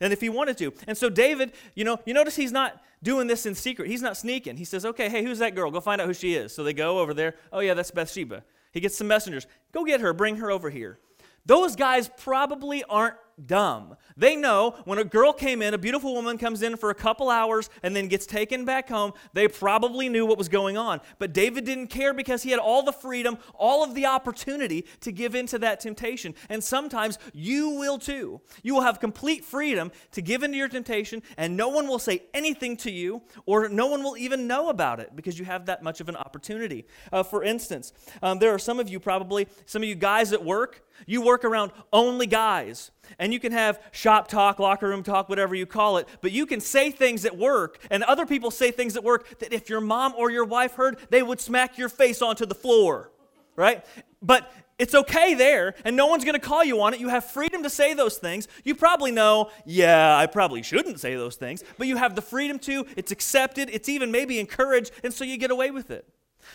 And 0.00 0.12
if 0.12 0.20
he 0.20 0.28
wanted 0.28 0.58
to. 0.58 0.72
And 0.88 0.98
so 0.98 1.08
David, 1.08 1.52
you 1.76 1.84
know, 1.84 1.98
you 2.04 2.12
notice 2.12 2.34
he's 2.34 2.52
not 2.52 2.82
doing 3.04 3.28
this 3.28 3.46
in 3.46 3.54
secret. 3.54 3.88
He's 3.88 4.02
not 4.02 4.16
sneaking. 4.16 4.56
He 4.56 4.64
says, 4.64 4.84
okay, 4.84 5.08
hey, 5.08 5.22
who's 5.22 5.38
that 5.38 5.54
girl? 5.54 5.70
Go 5.70 5.80
find 5.80 6.00
out 6.00 6.08
who 6.08 6.14
she 6.14 6.34
is. 6.34 6.52
So 6.52 6.64
they 6.64 6.72
go 6.72 6.98
over 6.98 7.14
there. 7.14 7.36
Oh, 7.52 7.60
yeah, 7.60 7.74
that's 7.74 7.92
Bathsheba. 7.92 8.42
He 8.72 8.80
gets 8.80 8.96
some 8.96 9.06
messengers. 9.06 9.46
Go 9.70 9.84
get 9.84 10.00
her, 10.00 10.12
bring 10.12 10.36
her 10.36 10.50
over 10.50 10.70
here. 10.70 10.98
Those 11.46 11.76
guys 11.76 12.10
probably 12.16 12.82
aren't 12.84 13.16
dumb. 13.46 13.96
They 14.16 14.36
know 14.36 14.76
when 14.84 14.98
a 14.98 15.04
girl 15.04 15.32
came 15.32 15.62
in, 15.62 15.74
a 15.74 15.78
beautiful 15.78 16.14
woman 16.14 16.38
comes 16.38 16.62
in 16.62 16.76
for 16.76 16.90
a 16.90 16.94
couple 16.94 17.30
hours 17.30 17.70
and 17.82 17.94
then 17.94 18.08
gets 18.08 18.26
taken 18.26 18.64
back 18.64 18.88
home, 18.88 19.12
they 19.32 19.48
probably 19.48 20.08
knew 20.08 20.26
what 20.26 20.38
was 20.38 20.48
going 20.48 20.76
on. 20.76 21.00
But 21.18 21.32
David 21.32 21.64
didn't 21.64 21.88
care 21.88 22.14
because 22.14 22.42
he 22.42 22.50
had 22.50 22.60
all 22.60 22.82
the 22.82 22.92
freedom, 22.92 23.38
all 23.54 23.82
of 23.82 23.94
the 23.94 24.06
opportunity 24.06 24.86
to 25.00 25.12
give 25.12 25.34
into 25.34 25.58
that 25.58 25.80
temptation. 25.80 26.34
And 26.48 26.62
sometimes 26.62 27.18
you 27.32 27.70
will 27.70 27.98
too. 27.98 28.40
You 28.62 28.74
will 28.74 28.82
have 28.82 29.00
complete 29.00 29.44
freedom 29.44 29.90
to 30.12 30.22
give 30.22 30.42
into 30.42 30.56
your 30.56 30.68
temptation, 30.68 31.22
and 31.36 31.56
no 31.56 31.68
one 31.68 31.88
will 31.88 31.98
say 31.98 32.22
anything 32.32 32.76
to 32.78 32.90
you, 32.90 33.22
or 33.46 33.68
no 33.68 33.86
one 33.86 34.02
will 34.02 34.16
even 34.16 34.46
know 34.46 34.68
about 34.68 35.00
it 35.00 35.14
because 35.16 35.38
you 35.38 35.44
have 35.44 35.66
that 35.66 35.82
much 35.82 36.00
of 36.00 36.08
an 36.08 36.16
opportunity. 36.16 36.86
Uh, 37.12 37.22
for 37.22 37.42
instance, 37.42 37.92
um, 38.22 38.38
there 38.38 38.52
are 38.52 38.58
some 38.58 38.78
of 38.78 38.88
you 38.88 39.00
probably, 39.00 39.48
some 39.66 39.82
of 39.82 39.88
you 39.88 39.94
guys 39.94 40.32
at 40.32 40.44
work, 40.44 40.83
you 41.06 41.22
work 41.22 41.44
around 41.44 41.72
only 41.92 42.26
guys. 42.26 42.90
And 43.18 43.32
you 43.32 43.40
can 43.40 43.52
have 43.52 43.80
shop 43.92 44.28
talk, 44.28 44.58
locker 44.58 44.88
room 44.88 45.02
talk, 45.02 45.28
whatever 45.28 45.54
you 45.54 45.66
call 45.66 45.98
it, 45.98 46.08
but 46.20 46.32
you 46.32 46.46
can 46.46 46.60
say 46.60 46.90
things 46.90 47.24
at 47.24 47.36
work, 47.36 47.78
and 47.90 48.02
other 48.02 48.26
people 48.26 48.50
say 48.50 48.70
things 48.70 48.96
at 48.96 49.04
work 49.04 49.38
that 49.40 49.52
if 49.52 49.68
your 49.68 49.80
mom 49.80 50.14
or 50.16 50.30
your 50.30 50.44
wife 50.44 50.74
heard, 50.74 50.98
they 51.10 51.22
would 51.22 51.40
smack 51.40 51.76
your 51.78 51.88
face 51.88 52.22
onto 52.22 52.46
the 52.46 52.54
floor, 52.54 53.10
right? 53.56 53.84
But 54.22 54.50
it's 54.78 54.94
okay 54.94 55.34
there, 55.34 55.74
and 55.84 55.96
no 55.96 56.06
one's 56.06 56.24
going 56.24 56.34
to 56.34 56.44
call 56.44 56.64
you 56.64 56.80
on 56.82 56.94
it. 56.94 57.00
You 57.00 57.08
have 57.08 57.24
freedom 57.24 57.62
to 57.62 57.70
say 57.70 57.94
those 57.94 58.16
things. 58.16 58.48
You 58.64 58.74
probably 58.74 59.12
know, 59.12 59.50
yeah, 59.64 60.16
I 60.16 60.26
probably 60.26 60.62
shouldn't 60.62 60.98
say 60.98 61.14
those 61.14 61.36
things, 61.36 61.62
but 61.78 61.86
you 61.86 61.96
have 61.96 62.16
the 62.16 62.22
freedom 62.22 62.58
to. 62.60 62.86
It's 62.96 63.12
accepted, 63.12 63.70
it's 63.70 63.88
even 63.88 64.10
maybe 64.10 64.40
encouraged, 64.40 64.92
and 65.04 65.12
so 65.12 65.24
you 65.24 65.36
get 65.36 65.50
away 65.50 65.70
with 65.70 65.90
it. 65.90 66.08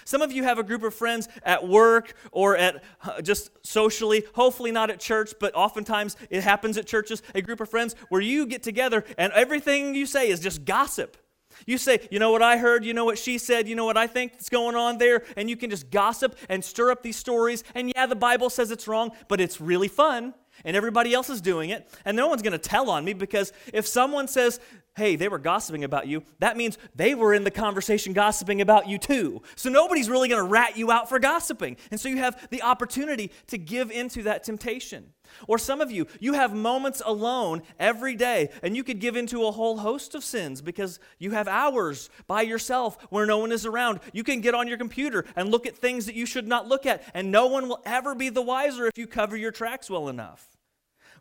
Some 0.05 0.21
of 0.21 0.31
you 0.31 0.43
have 0.43 0.59
a 0.59 0.63
group 0.63 0.83
of 0.83 0.93
friends 0.93 1.27
at 1.43 1.67
work 1.67 2.13
or 2.31 2.57
at 2.57 2.83
uh, 3.03 3.21
just 3.21 3.51
socially, 3.65 4.23
hopefully 4.33 4.71
not 4.71 4.89
at 4.89 4.99
church, 4.99 5.33
but 5.39 5.53
oftentimes 5.55 6.15
it 6.29 6.43
happens 6.43 6.77
at 6.77 6.87
churches, 6.87 7.21
a 7.35 7.41
group 7.41 7.59
of 7.59 7.69
friends 7.69 7.95
where 8.09 8.21
you 8.21 8.45
get 8.45 8.63
together 8.63 9.03
and 9.17 9.31
everything 9.33 9.95
you 9.95 10.05
say 10.05 10.29
is 10.29 10.39
just 10.39 10.65
gossip. 10.65 11.17
You 11.65 11.77
say, 11.77 12.07
you 12.11 12.19
know 12.19 12.31
what 12.31 12.41
I 12.41 12.57
heard, 12.57 12.85
you 12.85 12.93
know 12.93 13.05
what 13.05 13.17
she 13.17 13.37
said, 13.37 13.67
you 13.67 13.75
know 13.75 13.85
what 13.85 13.97
I 13.97 14.07
think 14.07 14.33
is 14.39 14.49
going 14.49 14.75
on 14.75 14.97
there, 14.97 15.23
and 15.35 15.49
you 15.49 15.57
can 15.57 15.69
just 15.69 15.89
gossip 15.89 16.37
and 16.47 16.63
stir 16.63 16.91
up 16.91 17.03
these 17.03 17.17
stories. 17.17 17.63
And 17.75 17.91
yeah, 17.93 18.05
the 18.05 18.15
Bible 18.15 18.49
says 18.49 18.71
it's 18.71 18.87
wrong, 18.87 19.11
but 19.27 19.41
it's 19.41 19.59
really 19.59 19.87
fun, 19.87 20.33
and 20.63 20.75
everybody 20.75 21.13
else 21.13 21.29
is 21.29 21.41
doing 21.41 21.69
it, 21.69 21.89
and 22.05 22.15
no 22.15 22.27
one's 22.27 22.41
going 22.41 22.53
to 22.53 22.57
tell 22.57 22.89
on 22.89 23.03
me 23.03 23.13
because 23.13 23.51
if 23.73 23.87
someone 23.87 24.27
says 24.27 24.59
hey, 24.95 25.15
they 25.15 25.27
were 25.27 25.39
gossiping 25.39 25.83
about 25.83 26.07
you, 26.07 26.23
that 26.39 26.57
means 26.57 26.77
they 26.93 27.15
were 27.15 27.33
in 27.33 27.43
the 27.43 27.51
conversation 27.51 28.13
gossiping 28.13 28.61
about 28.61 28.87
you 28.87 28.97
too. 28.97 29.41
So 29.55 29.69
nobody's 29.69 30.09
really 30.09 30.27
going 30.27 30.43
to 30.43 30.49
rat 30.49 30.77
you 30.77 30.91
out 30.91 31.09
for 31.09 31.19
gossiping. 31.19 31.77
And 31.89 31.99
so 31.99 32.09
you 32.09 32.17
have 32.17 32.49
the 32.49 32.61
opportunity 32.61 33.31
to 33.47 33.57
give 33.57 33.91
into 33.91 34.23
that 34.23 34.43
temptation. 34.43 35.13
Or 35.47 35.57
some 35.57 35.79
of 35.79 35.91
you, 35.91 36.07
you 36.19 36.33
have 36.33 36.53
moments 36.53 37.01
alone 37.05 37.61
every 37.79 38.15
day, 38.15 38.49
and 38.63 38.75
you 38.75 38.83
could 38.83 38.99
give 38.99 39.15
into 39.15 39.45
a 39.45 39.51
whole 39.51 39.77
host 39.77 40.15
of 40.15 40.23
sins 40.23 40.61
because 40.61 40.99
you 41.17 41.31
have 41.31 41.47
hours 41.47 42.09
by 42.27 42.41
yourself 42.41 42.97
where 43.09 43.25
no 43.25 43.37
one 43.37 43.51
is 43.51 43.65
around. 43.65 43.99
You 44.11 44.23
can 44.23 44.41
get 44.41 44.55
on 44.55 44.67
your 44.67 44.77
computer 44.77 45.25
and 45.35 45.49
look 45.49 45.65
at 45.65 45.77
things 45.77 46.07
that 46.07 46.15
you 46.15 46.25
should 46.25 46.47
not 46.47 46.67
look 46.67 46.85
at, 46.85 47.03
and 47.13 47.31
no 47.31 47.47
one 47.47 47.69
will 47.69 47.81
ever 47.85 48.15
be 48.15 48.29
the 48.29 48.41
wiser 48.41 48.87
if 48.87 48.97
you 48.97 49.07
cover 49.07 49.37
your 49.37 49.51
tracks 49.51 49.89
well 49.89 50.09
enough. 50.09 50.58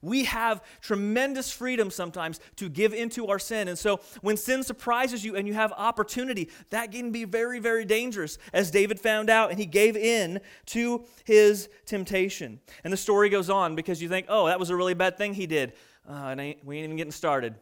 We 0.03 0.25
have 0.25 0.63
tremendous 0.81 1.51
freedom 1.51 1.91
sometimes 1.91 2.41
to 2.57 2.69
give 2.69 2.95
into 2.95 3.27
our 3.29 3.39
sin. 3.39 3.69
And 3.69 3.79
so 3.79 4.01
when 4.21 4.37
sin 4.37 4.63
surprises 4.63 5.25
you 5.25 5.37
and 5.37 5.47
you 5.47 5.55
have 5.55 5.73
opportunity, 5.73 6.51
that 6.71 6.93
can 6.93 7.11
be 7.11 7.25
very, 7.25 7.59
very 7.59 7.85
dangerous, 7.85 8.39
as 8.53 8.71
David 8.71 9.01
found 9.01 9.31
out, 9.31 9.51
and 9.51 9.59
he 9.59 9.67
gave 9.67 9.97
in 9.97 10.41
to 10.67 11.05
his 11.25 11.69
temptation. 11.87 12.61
And 12.85 12.93
the 12.93 12.97
story 12.97 13.29
goes 13.29 13.51
on 13.51 13.75
because 13.75 14.03
you 14.03 14.09
think, 14.09 14.27
oh, 14.29 14.47
that 14.47 14.61
was 14.61 14.71
a 14.71 14.77
really 14.77 14.95
bad 14.95 15.17
thing 15.19 15.35
he 15.35 15.47
did. 15.47 15.73
Uh, 16.09 16.35
ain't, 16.39 16.65
we 16.65 16.77
ain't 16.77 16.85
even 16.85 16.97
getting 16.97 17.13
started. 17.13 17.55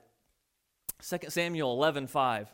2 1.03 1.19
Samuel 1.29 1.73
11 1.73 2.07
5. 2.07 2.53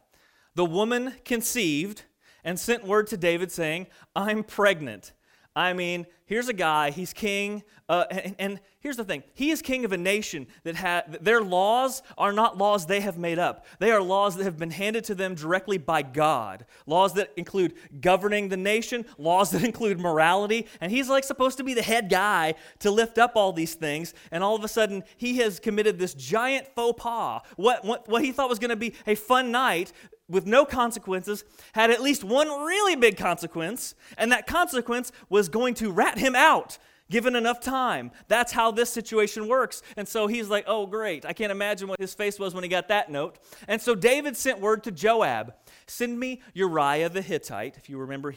The 0.54 0.64
woman 0.64 1.14
conceived 1.24 2.02
and 2.44 2.58
sent 2.58 2.84
word 2.84 3.06
to 3.08 3.16
David 3.16 3.52
saying, 3.52 3.86
I'm 4.14 4.42
pregnant. 4.42 5.12
I 5.54 5.74
mean, 5.74 6.06
here's 6.24 6.48
a 6.48 6.54
guy, 6.54 6.90
he's 6.90 7.12
king, 7.12 7.62
uh, 7.88 8.04
and, 8.10 8.36
and, 8.38 8.60
here's 8.80 8.96
the 8.96 9.04
thing 9.04 9.22
he 9.34 9.50
is 9.50 9.62
king 9.62 9.84
of 9.84 9.92
a 9.92 9.96
nation 9.96 10.46
that 10.64 10.74
had 10.74 11.18
their 11.22 11.40
laws 11.40 12.02
are 12.18 12.32
not 12.32 12.58
laws 12.58 12.86
they 12.86 13.00
have 13.00 13.18
made 13.18 13.38
up. 13.38 13.66
They 13.78 13.90
are 13.90 14.00
laws 14.02 14.36
that 14.36 14.44
have 14.44 14.56
been 14.56 14.70
handed 14.70 15.04
to 15.04 15.14
them 15.14 15.34
directly 15.34 15.78
by 15.78 16.02
God. 16.02 16.64
Laws 16.86 17.12
that 17.14 17.32
include 17.36 17.74
governing 18.00 18.48
the 18.48 18.56
nation, 18.56 19.04
laws 19.18 19.50
that 19.50 19.62
include 19.70 20.00
morality, 20.00 20.66
and 20.80 20.90
he's 20.90 21.10
like 21.10 21.22
supposed 21.22 21.58
to 21.58 21.64
be 21.64 21.74
the 21.74 21.82
head 21.82 22.08
guy 22.08 22.54
to 22.78 22.90
lift 22.90 23.18
up 23.18 23.32
all 23.36 23.52
these 23.52 23.74
things, 23.74 24.14
and 24.30 24.42
all 24.42 24.56
of 24.56 24.64
a 24.64 24.68
sudden 24.68 25.04
he 25.18 25.36
has 25.36 25.60
committed 25.60 25.98
this 25.98 26.14
giant 26.14 26.66
faux 26.74 27.00
pas. 27.00 27.42
What, 27.56 27.84
what, 27.84 28.08
what 28.08 28.24
he 28.24 28.32
thought 28.32 28.48
was 28.48 28.58
going 28.58 28.70
to 28.70 28.76
be 28.76 28.94
a 29.06 29.14
fun 29.14 29.52
night 29.52 29.92
with 30.28 30.46
no 30.46 30.64
consequences 30.64 31.44
had 31.72 31.90
at 31.90 32.00
least 32.00 32.24
one 32.24 32.48
really 32.48 32.96
big 32.96 33.16
consequence, 33.16 33.94
and 34.16 34.32
that 34.32 34.46
consequence 34.46 35.12
was 35.28 35.48
going 35.48 35.74
to 35.74 35.90
rat 35.92 36.18
him 36.18 36.34
out 36.34 36.78
given 37.10 37.36
enough 37.36 37.60
time. 37.60 38.10
That's 38.26 38.52
how 38.52 38.70
this 38.70 38.88
situation 38.88 39.46
works. 39.46 39.82
And 39.96 40.08
so 40.08 40.26
he's 40.26 40.48
like, 40.48 40.64
oh, 40.66 40.86
great. 40.86 41.26
I 41.26 41.34
can't 41.34 41.52
imagine 41.52 41.86
what 41.86 42.00
his 42.00 42.14
face 42.14 42.38
was 42.38 42.54
when 42.54 42.64
he 42.64 42.68
got 42.68 42.88
that 42.88 43.10
note. 43.10 43.38
And 43.68 43.82
so 43.82 43.94
David 43.94 44.36
sent 44.36 44.60
word 44.60 44.82
to 44.84 44.90
Joab 44.90 45.54
send 45.86 46.18
me 46.18 46.40
Uriah 46.54 47.10
the 47.10 47.20
Hittite, 47.20 47.76
if 47.76 47.90
you 47.90 47.98
remember 47.98 48.34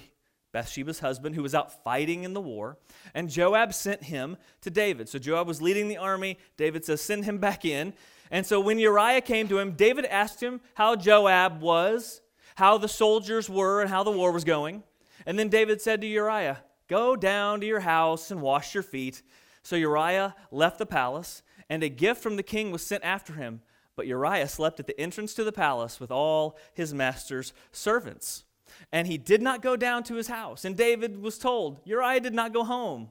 Bathsheba's 0.52 1.00
husband, 1.00 1.36
who 1.36 1.44
was 1.44 1.56
out 1.56 1.84
fighting 1.84 2.24
in 2.24 2.34
the 2.34 2.42
war. 2.42 2.78
And 3.14 3.30
Joab 3.30 3.74
sent 3.74 4.04
him 4.04 4.38
to 4.62 4.70
David. 4.70 5.08
So 5.08 5.20
Joab 5.20 5.48
was 5.48 5.62
leading 5.62 5.88
the 5.88 5.98
army. 5.98 6.38
David 6.58 6.84
says, 6.84 7.02
send 7.02 7.26
him 7.26 7.38
back 7.38 7.66
in. 7.66 7.94
And 8.32 8.46
so 8.46 8.60
when 8.60 8.80
Uriah 8.80 9.22
came 9.22 9.48
to 9.48 9.60
him, 9.60 9.74
David 9.74 10.06
asked 10.06 10.42
him 10.42 10.62
how 10.74 10.96
Joab 10.96 11.62
was, 11.62 12.22
how 12.56 12.78
the 12.78 12.88
soldiers 12.88 13.50
were, 13.50 13.82
and 13.82 13.90
how 13.90 14.04
the 14.04 14.12
war 14.12 14.32
was 14.32 14.44
going. 14.44 14.84
And 15.26 15.38
then 15.38 15.50
David 15.50 15.82
said 15.82 16.02
to 16.02 16.08
Uriah, 16.08 16.64
Go 16.88 17.16
down 17.16 17.62
to 17.62 17.66
your 17.66 17.80
house 17.80 18.30
and 18.32 18.42
wash 18.42 18.74
your 18.74 18.84
feet. 18.84 19.24
So 19.64 19.76
Uriah 19.76 20.36
left 20.52 20.78
the 20.78 20.86
palace, 20.86 21.42
and 21.70 21.84
a 21.84 21.90
gift 21.90 22.22
from 22.22 22.36
the 22.36 22.44
king 22.44 22.72
was 22.72 22.86
sent 22.86 23.04
after 23.04 23.34
him. 23.34 23.62
But 23.96 24.08
Uriah 24.08 24.48
slept 24.48 24.80
at 24.80 24.88
the 24.88 25.00
entrance 25.00 25.34
to 25.36 25.44
the 25.44 25.52
palace 25.52 26.00
with 26.00 26.12
all 26.12 26.58
his 26.74 26.94
master's 26.94 27.54
servants. 27.72 28.44
And 28.92 29.08
he 29.08 29.18
did 29.18 29.42
not 29.42 29.62
go 29.62 29.76
down 29.76 30.04
to 30.04 30.16
his 30.16 30.28
house. 30.28 30.66
And 30.66 30.76
David 30.76 31.22
was 31.22 31.38
told, 31.38 31.80
Uriah 31.86 32.20
did 32.20 32.34
not 32.34 32.54
go 32.54 32.64
home. 32.64 33.10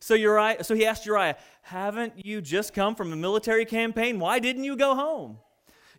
So 0.00 0.14
Uriah, 0.14 0.64
so 0.64 0.74
he 0.74 0.86
asked 0.86 1.06
Uriah, 1.06 1.36
"Haven't 1.62 2.24
you 2.24 2.40
just 2.40 2.72
come 2.74 2.94
from 2.94 3.12
a 3.12 3.16
military 3.16 3.64
campaign? 3.66 4.18
Why 4.18 4.38
didn't 4.38 4.64
you 4.64 4.76
go 4.76 4.94
home?" 4.94 5.38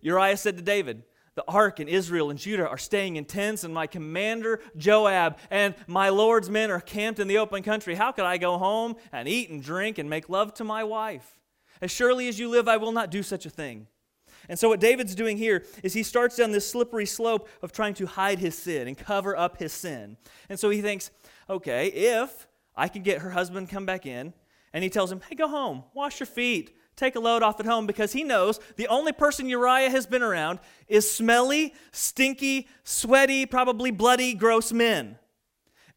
Uriah 0.02 0.38
said 0.38 0.58
to 0.58 0.64
David, 0.64 1.04
"The 1.36 1.46
ark 1.48 1.80
and 1.80 1.88
Israel 1.88 2.30
and 2.30 2.40
Judah 2.40 2.68
are 2.68 2.78
staying 2.78 3.16
in 3.16 3.26
tents, 3.26 3.64
and 3.64 3.74
my 3.74 3.88
commander 3.88 4.60
Joab 4.76 5.38
and 5.50 5.76
my 5.86 6.10
Lord's 6.10 6.50
men 6.50 6.72
are 6.72 6.82
camped 6.82 7.20
in 7.20 7.28
the 7.28 7.38
open 7.38 7.62
country. 7.64 7.96
How 7.96 8.12
could 8.12 8.26
I 8.26 8.38
go 8.38 8.58
home 8.58 8.96
and 9.12 9.28
eat 9.28 9.50
and 9.50 9.64
drink 9.64 9.98
and 9.98 10.10
make 10.10 10.30
love 10.30 10.54
to 10.56 10.64
my 10.64 10.84
wife? 10.84 11.40
As 11.80 11.92
surely 11.92 12.28
as 12.28 12.40
you 12.40 12.50
live, 12.50 12.68
I 12.68 12.78
will 12.78 12.92
not 12.92 13.12
do 13.12 13.22
such 13.22 13.46
a 13.46 13.50
thing." 13.50 13.88
And 14.50 14.58
so, 14.58 14.70
what 14.70 14.80
David's 14.80 15.14
doing 15.14 15.38
here 15.38 15.64
is 15.84 15.94
he 15.94 16.02
starts 16.02 16.36
down 16.36 16.52
this 16.52 16.68
slippery 16.68 17.06
slope 17.06 17.48
of 17.62 17.72
trying 17.72 17.94
to 17.94 18.08
hide 18.08 18.40
his 18.40 18.58
sin 18.58 18.88
and 18.88 18.98
cover 18.98 19.38
up 19.38 19.58
his 19.58 19.72
sin. 19.72 20.18
And 20.50 20.60
so 20.60 20.72
he 20.72 20.82
thinks, 20.82 21.12
okay, 21.48 21.88
if 21.88 22.48
I 22.82 22.88
can 22.88 23.04
get 23.04 23.20
her 23.20 23.30
husband 23.30 23.70
come 23.70 23.86
back 23.86 24.08
in. 24.08 24.34
And 24.74 24.84
he 24.84 24.90
tells 24.90 25.12
him, 25.12 25.22
hey, 25.30 25.36
go 25.36 25.48
home, 25.48 25.84
wash 25.94 26.20
your 26.20 26.26
feet, 26.26 26.76
take 26.96 27.16
a 27.16 27.20
load 27.20 27.44
off 27.44 27.60
at 27.60 27.68
home 27.68 27.86
because 27.86 28.12
he 28.12 28.24
knows 28.24 28.60
the 28.76 28.88
only 28.88 29.12
person 29.12 29.48
Uriah 29.48 29.92
has 29.92 30.08
been 30.08 30.24
around 30.24 30.58
is 30.88 31.10
smelly, 31.10 31.76
stinky, 31.92 32.68
sweaty, 32.84 33.46
probably 33.46 33.92
bloody, 33.92 34.34
gross 34.34 34.72
men. 34.72 35.20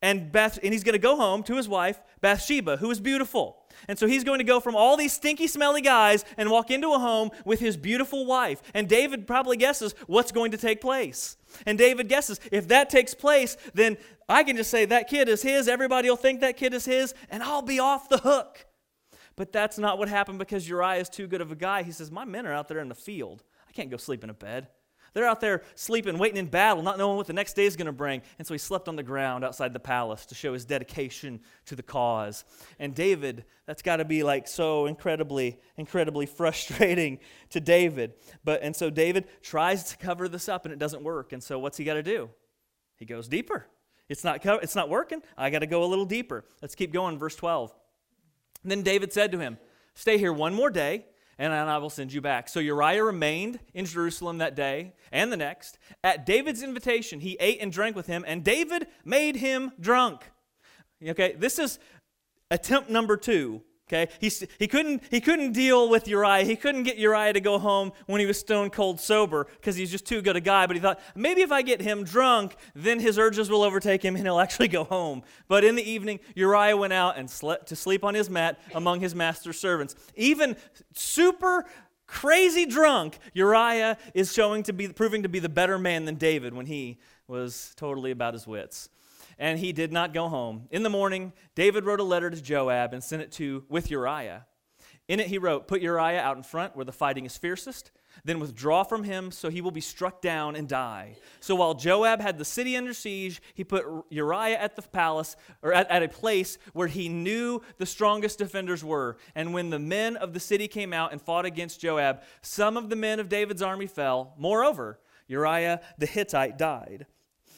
And, 0.03 0.31
Beth, 0.31 0.59
and 0.63 0.75
he's 0.75 0.85
to 0.93 0.99
go 0.99 1.17
home 1.17 1.43
to 1.45 1.55
his 1.55 1.71
wife, 1.71 1.99
Bathsheba, 2.21 2.77
who 2.77 2.91
is 2.91 3.01
beautiful. 3.01 3.64
And 3.89 3.99
so 3.99 4.07
he's 4.07 4.25
going 4.25 4.39
to 4.39 4.45
go 4.45 4.61
from 4.61 4.77
all 4.77 4.97
these 4.97 5.13
stinky, 5.13 5.47
smelly 5.47 5.81
guys 5.81 6.25
and 6.37 6.51
walk 6.51 6.71
into 6.71 6.93
a 6.93 6.99
home 6.99 7.31
with 7.45 7.61
his 7.61 7.77
beautiful 7.77 8.27
wife. 8.27 8.63
And 8.73 8.89
David 8.89 9.27
probably 9.27 9.57
guesses 9.57 9.95
what's 10.07 10.33
going 10.33 10.51
to 10.53 10.57
take 10.57 10.81
place. 10.81 11.37
And 11.67 11.79
David 11.79 12.09
guesses 12.09 12.41
if 12.51 12.69
that 12.69 12.91
takes 12.91 13.15
place, 13.15 13.57
then 13.75 13.97
I 14.29 14.43
can 14.45 14.57
just 14.57 14.71
say 14.71 14.85
that 14.87 15.09
kid 15.09 15.29
is 15.29 15.43
his. 15.43 15.69
Everybody 15.69 16.09
will 16.09 16.17
think 16.17 16.41
that 16.41 16.57
kid 16.57 16.75
is 16.75 16.85
his, 16.85 17.15
and 17.31 17.43
I'll 17.43 17.63
be 17.63 17.79
off 17.79 18.09
the 18.09 18.19
hook. 18.19 18.67
But 19.37 19.53
that's 19.53 19.79
not 19.79 19.99
what 19.99 20.09
happened 20.09 20.39
because 20.39 20.69
Uriah 20.69 21.01
is 21.01 21.09
too 21.09 21.27
good 21.27 21.41
of 21.41 21.51
a 21.51 21.57
guy. 21.57 21.83
He 21.83 21.93
says, 21.93 22.11
My 22.11 22.25
men 22.25 22.47
are 22.47 22.53
out 22.53 22.69
there 22.69 22.79
in 22.79 22.89
the 22.89 22.95
field. 22.95 23.43
I 23.69 23.73
can't 23.73 23.91
go 23.91 23.97
sleep 23.97 24.23
in 24.23 24.31
a 24.31 24.35
bed. 24.35 24.69
They're 25.15 25.27
out 25.27 25.41
there 25.41 25.63
sleeping, 25.77 26.19
waiting 26.19 26.37
in 26.37 26.47
battle, 26.47 26.83
not 26.83 26.99
knowing 26.99 27.17
what 27.17 27.29
the 27.29 27.33
next 27.33 27.55
day 27.55 27.65
is 27.65 27.77
going 27.77 27.87
to 27.87 27.93
bring. 27.93 28.21
And 28.39 28.47
so 28.47 28.53
he 28.53 28.59
slept 28.59 28.89
on 28.89 28.97
the 28.97 29.03
ground 29.03 29.45
outside 29.45 29.73
the 29.73 29.81
palace 29.81 30.27
to 30.27 30.35
show 30.35 30.53
his 30.53 30.65
dedication 30.65 31.41
to 31.67 31.77
the 31.77 31.85
cause. 31.85 32.45
And 32.81 32.95
David, 32.95 33.45
that's 33.65 33.81
got 33.81 33.97
to 33.97 34.05
be 34.05 34.25
like 34.25 34.49
so 34.49 34.87
incredibly, 34.87 35.61
incredibly 35.77 36.27
frustrating 36.41 37.21
to 37.51 37.61
David. 37.61 38.15
But 38.45 38.63
and 38.63 38.75
so 38.75 38.91
David 38.91 39.27
tries 39.41 39.85
to 39.91 39.97
cover 39.97 40.29
this 40.29 40.49
up 40.49 40.65
and 40.65 40.73
it 40.73 40.81
doesn't 40.81 41.05
work. 41.05 41.33
And 41.33 41.43
so 41.43 41.61
what's 41.61 41.79
he 41.79 41.85
got 41.85 41.95
to 41.95 42.03
do? 42.03 42.29
He 42.97 43.05
goes 43.05 43.29
deeper. 43.29 43.67
It's 44.09 44.25
not, 44.25 44.45
it's 44.45 44.75
not 44.75 44.89
working. 44.89 45.23
I 45.39 45.49
got 45.49 45.61
to 45.61 45.67
go 45.67 45.85
a 45.85 45.87
little 45.87 46.05
deeper. 46.05 46.45
Let's 46.61 46.75
keep 46.75 46.93
going, 46.93 47.19
verse 47.19 47.37
12. 47.37 47.73
And 48.63 48.71
then 48.71 48.83
David 48.83 49.13
said 49.13 49.31
to 49.33 49.39
him, 49.39 49.59
Stay 49.95 50.19
here 50.19 50.33
one 50.33 50.55
more 50.55 50.71
day 50.71 51.07
and 51.39 51.53
I 51.53 51.79
will 51.79 51.91
send 51.91 52.13
you 52.13 52.21
back. 52.21 52.49
So 52.49 52.61
Uriah 52.61 53.05
remained 53.05 53.61
in 53.73 53.85
Jerusalem 53.85 54.39
that 54.39 54.55
day 54.55 54.93
and 55.13 55.33
the 55.33 55.37
next. 55.37 55.79
At 56.03 56.27
David's 56.27 56.63
invitation, 56.63 57.21
he 57.21 57.37
ate 57.41 57.61
and 57.61 57.73
drank 57.73 57.97
with 57.97 58.07
him, 58.07 58.25
and 58.27 58.45
David 58.45 58.87
made 59.05 59.37
him 59.37 59.73
drunk. 59.81 60.31
Okay, 61.07 61.35
this 61.37 61.59
is 61.59 61.79
attempt 62.51 62.89
number 62.89 63.17
two 63.17 63.63
Okay, 63.87 64.11
he, 64.19 64.33
he, 64.59 64.67
couldn't, 64.67 65.03
he 65.11 65.21
couldn't 65.21 65.53
deal 65.53 65.91
with 65.91 66.09
Uriah. 66.09 66.45
He 66.45 66.57
couldn't 66.57 66.85
get 66.85 66.97
Uriah 66.97 67.35
to 67.35 67.41
go 67.41 67.59
home 67.59 67.93
when 68.07 68.19
he 68.19 68.25
was 68.27 68.39
stone 68.39 68.71
cold 68.71 68.99
sober 68.99 69.47
because 69.57 69.77
he's 69.77 69.91
just 69.91 70.07
too 70.07 70.23
good 70.23 70.37
a 70.37 70.41
guy. 70.41 70.67
But 70.67 70.77
he 70.77 70.81
thought, 70.81 71.01
maybe 71.15 71.43
if 71.43 71.53
I 71.53 71.61
get 71.61 71.83
him 71.83 72.03
drunk, 72.03 72.57
then 72.75 72.99
his 72.99 73.19
urges 73.19 73.51
will 73.51 73.63
overtake 73.63 74.03
him 74.03 74.17
and 74.17 74.25
he'll 74.25 74.41
actually 74.41 74.69
go 74.69 74.85
home. 74.85 75.23
But 75.49 75.65
in 75.65 75.75
the 75.75 75.83
evening, 75.89 76.21
Uriah 76.35 76.79
went 76.79 76.95
out 76.95 77.19
and 77.19 77.29
slept 77.29 77.69
to 77.69 77.77
sleep 77.77 78.05
on 78.05 78.15
his 78.15 78.31
mat 78.31 78.59
among 78.75 79.01
his 79.01 79.15
master's 79.15 79.59
servants. 79.59 79.95
Even 80.17 80.57
super 80.95 81.67
crazy 82.07 82.65
drunk, 82.65 83.19
Uriah 83.35 83.99
is 84.15 84.33
showing 84.33 84.63
to 84.63 84.73
be, 84.73 84.89
proving 84.89 85.25
to 85.25 85.29
be 85.29 85.41
the 85.41 85.51
better 85.51 85.79
man 85.79 86.07
than 86.07 86.15
David 86.15 86.55
when 86.55 86.65
he 86.65 86.99
was 87.29 87.75
totally 87.77 88.13
about 88.13 88.33
his 88.33 88.47
wits 88.47 88.89
and 89.39 89.59
he 89.59 89.73
did 89.73 89.93
not 89.93 90.15
go 90.15 90.29
home. 90.29 90.69
In 90.71 90.83
the 90.83 90.91
morning, 90.91 91.33
David 91.55 91.85
wrote 91.85 92.01
a 92.01 92.05
letter 92.05 92.31
to 92.31 92.41
Joab 92.41 92.93
and 92.93 93.03
sent 93.03 93.23
it 93.23 93.33
to 93.33 93.65
with 93.69 93.91
Uriah. 93.91 94.47
In 95.07 95.21
it 95.21 95.27
he 95.27 95.37
wrote, 95.37 95.69
"Put 95.69 95.83
Uriah 95.83 96.21
out 96.21 96.39
in 96.39 96.43
front 96.43 96.75
where 96.77 96.85
the 96.85 96.93
fighting 96.93 97.27
is 97.27 97.37
fiercest, 97.37 97.91
then 98.25 98.41
withdraw 98.41 98.85
from 98.85 99.05
him 99.05 99.31
so 99.31 99.51
he 99.51 99.61
will 99.61 99.71
be 99.71 99.83
struck 99.83 100.23
down 100.23 100.57
and 100.57 100.67
die." 100.67 101.19
So 101.41 101.55
while 101.55 101.75
Joab 101.75 102.23
had 102.23 102.39
the 102.39 102.45
city 102.45 102.75
under 102.75 102.95
siege, 102.95 103.43
he 103.53 103.65
put 103.65 103.85
Uriah 104.09 104.57
at 104.57 104.77
the 104.77 104.83
palace 104.83 105.37
or 105.61 105.75
at, 105.75 105.91
at 105.91 106.03
a 106.03 106.09
place 106.09 106.57
where 106.73 106.89
he 106.89 107.11
knew 107.11 107.61
the 107.77 107.85
strongest 107.85 108.39
defenders 108.39 108.83
were. 108.83 109.19
And 109.35 109.53
when 109.53 109.69
the 109.69 109.79
men 109.79 110.17
of 110.17 110.33
the 110.33 110.41
city 110.41 110.69
came 110.69 110.95
out 110.95 111.13
and 111.13 111.21
fought 111.21 111.45
against 111.45 111.81
Joab, 111.81 112.23
some 112.41 112.79
of 112.79 112.89
the 112.89 112.97
men 112.97 113.21
of 113.21 113.29
David's 113.29 113.61
army 113.61 113.87
fell. 113.87 114.33
Moreover, 114.39 115.01
Uriah 115.27 115.83
the 115.99 116.07
Hittite 116.07 116.57
died. 116.57 117.05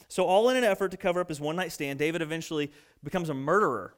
So, 0.09 0.25
all 0.25 0.49
in 0.51 0.57
an 0.57 0.65
effort 0.65 0.91
to 0.93 0.97
cover 0.97 1.21
up 1.21 1.29
his 1.29 1.41
one 1.41 1.57
night 1.57 1.73
stand, 1.73 1.99
David 1.99 2.23
eventually 2.23 2.71
becomes 3.03 3.29
a 3.29 3.35
murderer, 3.35 3.95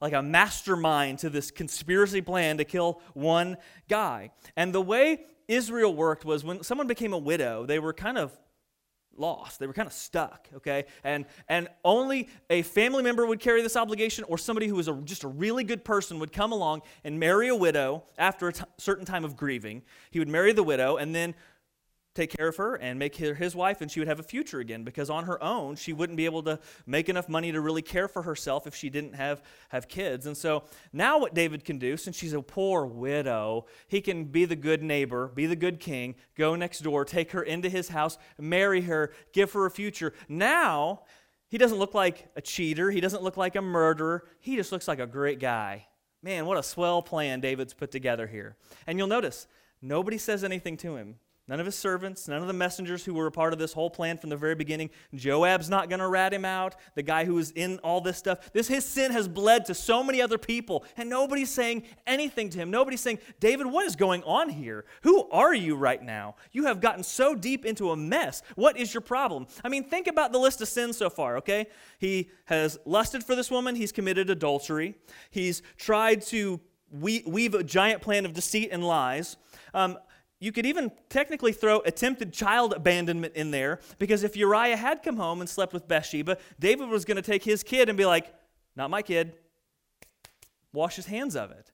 like 0.00 0.12
a 0.12 0.22
mastermind 0.22 1.18
to 1.20 1.30
this 1.30 1.50
conspiracy 1.50 2.20
plan 2.20 2.58
to 2.58 2.64
kill 2.64 3.00
one 3.14 3.56
guy. 3.88 4.30
And 4.56 4.74
the 4.74 4.82
way 4.82 5.26
Israel 5.48 5.94
worked 5.94 6.24
was 6.24 6.44
when 6.44 6.62
someone 6.62 6.86
became 6.86 7.12
a 7.12 7.18
widow, 7.18 7.66
they 7.66 7.78
were 7.78 7.92
kind 7.92 8.16
of 8.16 8.36
lost. 9.16 9.58
They 9.58 9.66
were 9.66 9.72
kind 9.72 9.86
of 9.86 9.92
stuck, 9.92 10.48
okay? 10.56 10.84
And 11.04 11.26
and 11.48 11.68
only 11.84 12.28
a 12.48 12.62
family 12.62 13.02
member 13.02 13.26
would 13.26 13.40
carry 13.40 13.62
this 13.62 13.76
obligation 13.76 14.24
or 14.24 14.38
somebody 14.38 14.66
who 14.66 14.76
was 14.76 14.88
a, 14.88 14.94
just 15.04 15.24
a 15.24 15.28
really 15.28 15.64
good 15.64 15.84
person 15.84 16.18
would 16.18 16.32
come 16.32 16.52
along 16.52 16.82
and 17.04 17.20
marry 17.20 17.48
a 17.48 17.54
widow 17.54 18.04
after 18.18 18.48
a 18.48 18.52
t- 18.52 18.64
certain 18.78 19.04
time 19.04 19.24
of 19.24 19.36
grieving. 19.36 19.82
He 20.10 20.18
would 20.18 20.28
marry 20.28 20.52
the 20.52 20.62
widow 20.62 20.96
and 20.96 21.14
then 21.14 21.34
take 22.14 22.36
care 22.36 22.48
of 22.48 22.56
her 22.56 22.74
and 22.74 22.98
make 22.98 23.16
her 23.16 23.34
his 23.34 23.54
wife 23.54 23.80
and 23.80 23.90
she 23.90 24.00
would 24.00 24.08
have 24.08 24.18
a 24.18 24.24
future 24.24 24.58
again 24.58 24.82
because 24.82 25.08
on 25.08 25.24
her 25.24 25.42
own 25.42 25.76
she 25.76 25.92
wouldn't 25.92 26.16
be 26.16 26.24
able 26.24 26.42
to 26.42 26.58
make 26.86 27.08
enough 27.08 27.28
money 27.28 27.52
to 27.52 27.60
really 27.60 27.82
care 27.82 28.08
for 28.08 28.22
herself 28.22 28.66
if 28.66 28.74
she 28.74 28.90
didn't 28.90 29.14
have 29.14 29.42
have 29.68 29.88
kids. 29.88 30.26
And 30.26 30.36
so 30.36 30.64
now 30.92 31.18
what 31.18 31.34
david 31.34 31.64
can 31.64 31.78
do 31.78 31.96
since 31.96 32.16
she's 32.16 32.32
a 32.32 32.42
poor 32.42 32.84
widow 32.84 33.66
he 33.86 34.00
can 34.00 34.24
be 34.24 34.44
the 34.44 34.56
good 34.56 34.82
neighbor 34.82 35.28
be 35.28 35.46
the 35.46 35.56
good 35.56 35.78
king 35.78 36.16
go 36.36 36.56
next 36.56 36.80
door 36.80 37.04
take 37.04 37.30
her 37.32 37.42
into 37.42 37.68
his 37.68 37.88
house 37.88 38.18
marry 38.38 38.82
her 38.82 39.12
give 39.32 39.52
her 39.52 39.66
a 39.66 39.70
future. 39.70 40.12
Now 40.28 41.02
he 41.48 41.58
doesn't 41.58 41.78
look 41.78 41.94
like 41.94 42.28
a 42.36 42.40
cheater. 42.40 42.90
He 42.90 43.00
doesn't 43.00 43.22
look 43.22 43.36
like 43.36 43.56
a 43.56 43.62
murderer. 43.62 44.24
He 44.38 44.56
just 44.56 44.70
looks 44.72 44.86
like 44.86 45.00
a 45.00 45.06
great 45.06 45.40
guy. 45.40 45.86
Man 46.22 46.46
what 46.46 46.58
a 46.58 46.62
swell 46.62 47.02
plan 47.02 47.40
david's 47.40 47.72
put 47.72 47.90
together 47.90 48.26
here. 48.26 48.56
And 48.86 48.98
you'll 48.98 49.06
notice 49.06 49.46
nobody 49.80 50.18
says 50.18 50.42
anything 50.44 50.76
to 50.78 50.96
him 50.96 51.16
None 51.50 51.58
of 51.58 51.66
his 51.66 51.74
servants, 51.74 52.28
none 52.28 52.40
of 52.40 52.46
the 52.46 52.52
messengers 52.52 53.04
who 53.04 53.12
were 53.12 53.26
a 53.26 53.32
part 53.32 53.52
of 53.52 53.58
this 53.58 53.72
whole 53.72 53.90
plan 53.90 54.18
from 54.18 54.30
the 54.30 54.36
very 54.36 54.54
beginning. 54.54 54.88
Joab's 55.12 55.68
not 55.68 55.88
going 55.88 55.98
to 55.98 56.06
rat 56.06 56.32
him 56.32 56.44
out, 56.44 56.76
the 56.94 57.02
guy 57.02 57.24
who 57.24 57.34
was 57.34 57.50
in 57.50 57.80
all 57.80 58.00
this 58.00 58.16
stuff. 58.16 58.52
This 58.52 58.68
his 58.68 58.84
sin 58.84 59.10
has 59.10 59.26
bled 59.26 59.64
to 59.64 59.74
so 59.74 60.04
many 60.04 60.22
other 60.22 60.38
people, 60.38 60.84
and 60.96 61.10
nobody's 61.10 61.50
saying 61.50 61.82
anything 62.06 62.50
to 62.50 62.58
him. 62.58 62.70
Nobody's 62.70 63.00
saying, 63.00 63.18
"David, 63.40 63.66
what 63.66 63.84
is 63.84 63.96
going 63.96 64.22
on 64.22 64.48
here? 64.48 64.84
Who 65.02 65.28
are 65.30 65.52
you 65.52 65.74
right 65.74 66.00
now? 66.00 66.36
You 66.52 66.66
have 66.66 66.80
gotten 66.80 67.02
so 67.02 67.34
deep 67.34 67.66
into 67.66 67.90
a 67.90 67.96
mess. 67.96 68.42
What 68.54 68.76
is 68.76 68.94
your 68.94 69.00
problem?" 69.00 69.48
I 69.64 69.68
mean, 69.68 69.82
think 69.82 70.06
about 70.06 70.30
the 70.30 70.38
list 70.38 70.60
of 70.60 70.68
sins 70.68 70.96
so 70.96 71.10
far, 71.10 71.36
okay? 71.38 71.66
He 71.98 72.30
has 72.44 72.78
lusted 72.84 73.24
for 73.24 73.34
this 73.34 73.50
woman, 73.50 73.74
he's 73.74 73.90
committed 73.90 74.30
adultery. 74.30 74.94
He's 75.32 75.62
tried 75.76 76.22
to 76.26 76.60
weave 76.92 77.54
a 77.54 77.64
giant 77.64 78.02
plan 78.02 78.24
of 78.24 78.34
deceit 78.34 78.68
and 78.70 78.84
lies. 78.84 79.36
Um, 79.74 79.98
you 80.40 80.52
could 80.52 80.64
even 80.64 80.90
technically 81.10 81.52
throw 81.52 81.80
attempted 81.80 82.32
child 82.32 82.72
abandonment 82.72 83.36
in 83.36 83.50
there 83.50 83.78
because 83.98 84.24
if 84.24 84.36
Uriah 84.36 84.76
had 84.76 85.02
come 85.02 85.18
home 85.18 85.40
and 85.40 85.48
slept 85.48 85.74
with 85.74 85.86
Bathsheba, 85.86 86.38
David 86.58 86.88
was 86.88 87.04
going 87.04 87.16
to 87.16 87.22
take 87.22 87.44
his 87.44 87.62
kid 87.62 87.88
and 87.90 87.96
be 87.96 88.06
like, 88.06 88.34
Not 88.74 88.90
my 88.90 89.02
kid. 89.02 89.34
Wash 90.72 90.96
his 90.96 91.06
hands 91.06 91.36
of 91.36 91.50
it. 91.50 91.70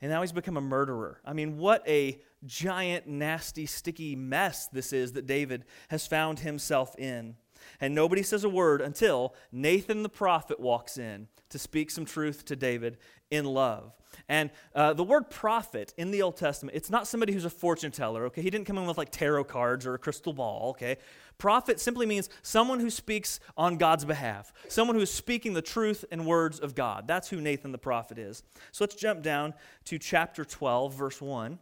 And 0.00 0.10
now 0.10 0.20
he's 0.20 0.32
become 0.32 0.56
a 0.56 0.60
murderer. 0.60 1.20
I 1.24 1.32
mean, 1.32 1.56
what 1.58 1.86
a 1.88 2.20
giant, 2.44 3.06
nasty, 3.06 3.66
sticky 3.66 4.14
mess 4.14 4.66
this 4.68 4.92
is 4.92 5.12
that 5.12 5.26
David 5.26 5.64
has 5.88 6.06
found 6.06 6.40
himself 6.40 6.94
in. 6.98 7.36
And 7.80 7.94
nobody 7.94 8.22
says 8.22 8.44
a 8.44 8.48
word 8.48 8.80
until 8.82 9.34
Nathan 9.50 10.02
the 10.02 10.08
prophet 10.08 10.60
walks 10.60 10.98
in 10.98 11.28
to 11.48 11.58
speak 11.58 11.90
some 11.90 12.04
truth 12.04 12.44
to 12.44 12.56
David 12.56 12.98
in 13.34 13.44
love. 13.44 13.92
And 14.28 14.50
uh, 14.74 14.94
the 14.94 15.04
word 15.04 15.28
prophet 15.28 15.92
in 15.96 16.10
the 16.10 16.22
Old 16.22 16.36
Testament, 16.36 16.76
it's 16.76 16.90
not 16.90 17.06
somebody 17.06 17.32
who's 17.32 17.44
a 17.44 17.50
fortune 17.50 17.90
teller, 17.90 18.24
okay? 18.26 18.42
He 18.42 18.50
didn't 18.50 18.66
come 18.66 18.78
in 18.78 18.86
with 18.86 18.96
like 18.96 19.10
tarot 19.10 19.44
cards 19.44 19.86
or 19.86 19.94
a 19.94 19.98
crystal 19.98 20.32
ball, 20.32 20.70
okay? 20.70 20.96
Prophet 21.36 21.80
simply 21.80 22.06
means 22.06 22.28
someone 22.42 22.80
who 22.80 22.90
speaks 22.90 23.40
on 23.56 23.76
God's 23.76 24.04
behalf, 24.04 24.52
someone 24.68 24.96
who 24.96 25.02
is 25.02 25.10
speaking 25.10 25.52
the 25.52 25.62
truth 25.62 26.04
and 26.10 26.26
words 26.26 26.58
of 26.58 26.74
God. 26.74 27.06
That's 27.06 27.28
who 27.28 27.40
Nathan 27.40 27.72
the 27.72 27.78
prophet 27.78 28.18
is. 28.18 28.42
So 28.72 28.84
let's 28.84 28.94
jump 28.94 29.22
down 29.22 29.52
to 29.86 29.98
chapter 29.98 30.44
12, 30.44 30.94
verse 30.94 31.20
1. 31.20 31.58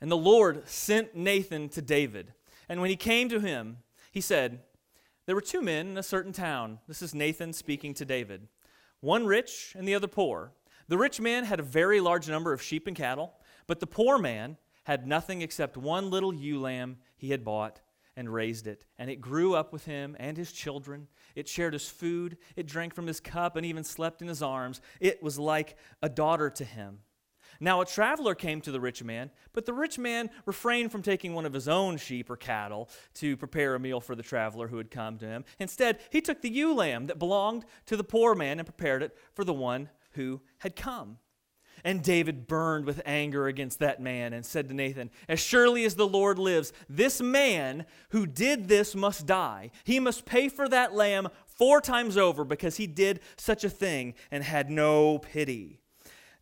And 0.00 0.10
the 0.10 0.16
Lord 0.16 0.66
sent 0.68 1.14
Nathan 1.14 1.68
to 1.70 1.82
David. 1.82 2.32
And 2.68 2.80
when 2.80 2.90
he 2.90 2.96
came 2.96 3.28
to 3.28 3.40
him, 3.40 3.78
he 4.10 4.20
said, 4.20 4.60
There 5.26 5.34
were 5.34 5.40
two 5.40 5.60
men 5.60 5.88
in 5.88 5.98
a 5.98 6.02
certain 6.02 6.32
town. 6.32 6.78
This 6.88 7.02
is 7.02 7.14
Nathan 7.14 7.52
speaking 7.52 7.92
to 7.94 8.04
David, 8.04 8.48
one 9.00 9.26
rich 9.26 9.74
and 9.76 9.86
the 9.86 9.94
other 9.94 10.08
poor. 10.08 10.52
The 10.88 10.98
rich 10.98 11.20
man 11.20 11.44
had 11.44 11.60
a 11.60 11.64
very 11.64 12.00
large 12.00 12.28
number 12.28 12.52
of 12.52 12.62
sheep 12.62 12.86
and 12.86 12.96
cattle, 12.96 13.34
but 13.66 13.80
the 13.80 13.86
poor 13.86 14.18
man 14.18 14.56
had 14.84 15.06
nothing 15.06 15.42
except 15.42 15.76
one 15.76 16.10
little 16.10 16.34
ewe 16.34 16.60
lamb 16.60 16.98
he 17.16 17.30
had 17.30 17.44
bought 17.44 17.80
and 18.16 18.32
raised 18.32 18.66
it. 18.66 18.84
And 18.98 19.08
it 19.08 19.20
grew 19.20 19.54
up 19.54 19.72
with 19.72 19.84
him 19.84 20.16
and 20.18 20.36
his 20.36 20.52
children. 20.52 21.06
It 21.34 21.48
shared 21.48 21.72
his 21.72 21.88
food, 21.88 22.36
it 22.56 22.66
drank 22.66 22.94
from 22.94 23.06
his 23.06 23.20
cup, 23.20 23.56
and 23.56 23.64
even 23.64 23.84
slept 23.84 24.20
in 24.20 24.28
his 24.28 24.42
arms. 24.42 24.80
It 24.98 25.22
was 25.22 25.38
like 25.38 25.76
a 26.02 26.08
daughter 26.08 26.50
to 26.50 26.64
him. 26.64 26.98
Now 27.62 27.82
a 27.82 27.86
traveler 27.86 28.34
came 28.34 28.62
to 28.62 28.72
the 28.72 28.80
rich 28.80 29.04
man, 29.04 29.30
but 29.52 29.66
the 29.66 29.74
rich 29.74 29.98
man 29.98 30.30
refrained 30.46 30.90
from 30.90 31.02
taking 31.02 31.34
one 31.34 31.44
of 31.44 31.52
his 31.52 31.68
own 31.68 31.98
sheep 31.98 32.30
or 32.30 32.36
cattle 32.36 32.88
to 33.14 33.36
prepare 33.36 33.74
a 33.74 33.80
meal 33.80 34.00
for 34.00 34.14
the 34.14 34.22
traveler 34.22 34.68
who 34.68 34.78
had 34.78 34.90
come 34.90 35.18
to 35.18 35.26
him. 35.26 35.44
Instead, 35.58 36.00
he 36.10 36.22
took 36.22 36.40
the 36.40 36.48
ewe 36.48 36.74
lamb 36.74 37.06
that 37.06 37.18
belonged 37.18 37.66
to 37.84 37.98
the 37.98 38.04
poor 38.04 38.34
man 38.34 38.58
and 38.58 38.66
prepared 38.66 39.02
it 39.02 39.16
for 39.34 39.44
the 39.44 39.52
one 39.52 39.90
who 40.12 40.40
had 40.58 40.74
come. 40.74 41.18
And 41.84 42.02
David 42.02 42.46
burned 42.46 42.84
with 42.84 43.00
anger 43.06 43.46
against 43.46 43.78
that 43.78 44.00
man 44.00 44.32
and 44.32 44.44
said 44.44 44.68
to 44.68 44.74
Nathan, 44.74 45.10
As 45.28 45.40
surely 45.40 45.84
as 45.84 45.94
the 45.94 46.06
Lord 46.06 46.38
lives, 46.38 46.72
this 46.88 47.20
man 47.20 47.86
who 48.10 48.26
did 48.26 48.68
this 48.68 48.94
must 48.94 49.26
die. 49.26 49.70
He 49.84 50.00
must 50.00 50.26
pay 50.26 50.48
for 50.48 50.68
that 50.68 50.94
lamb 50.94 51.28
four 51.46 51.80
times 51.80 52.16
over 52.16 52.44
because 52.44 52.76
he 52.76 52.86
did 52.86 53.20
such 53.36 53.64
a 53.64 53.70
thing 53.70 54.14
and 54.30 54.44
had 54.44 54.70
no 54.70 55.18
pity. 55.18 55.80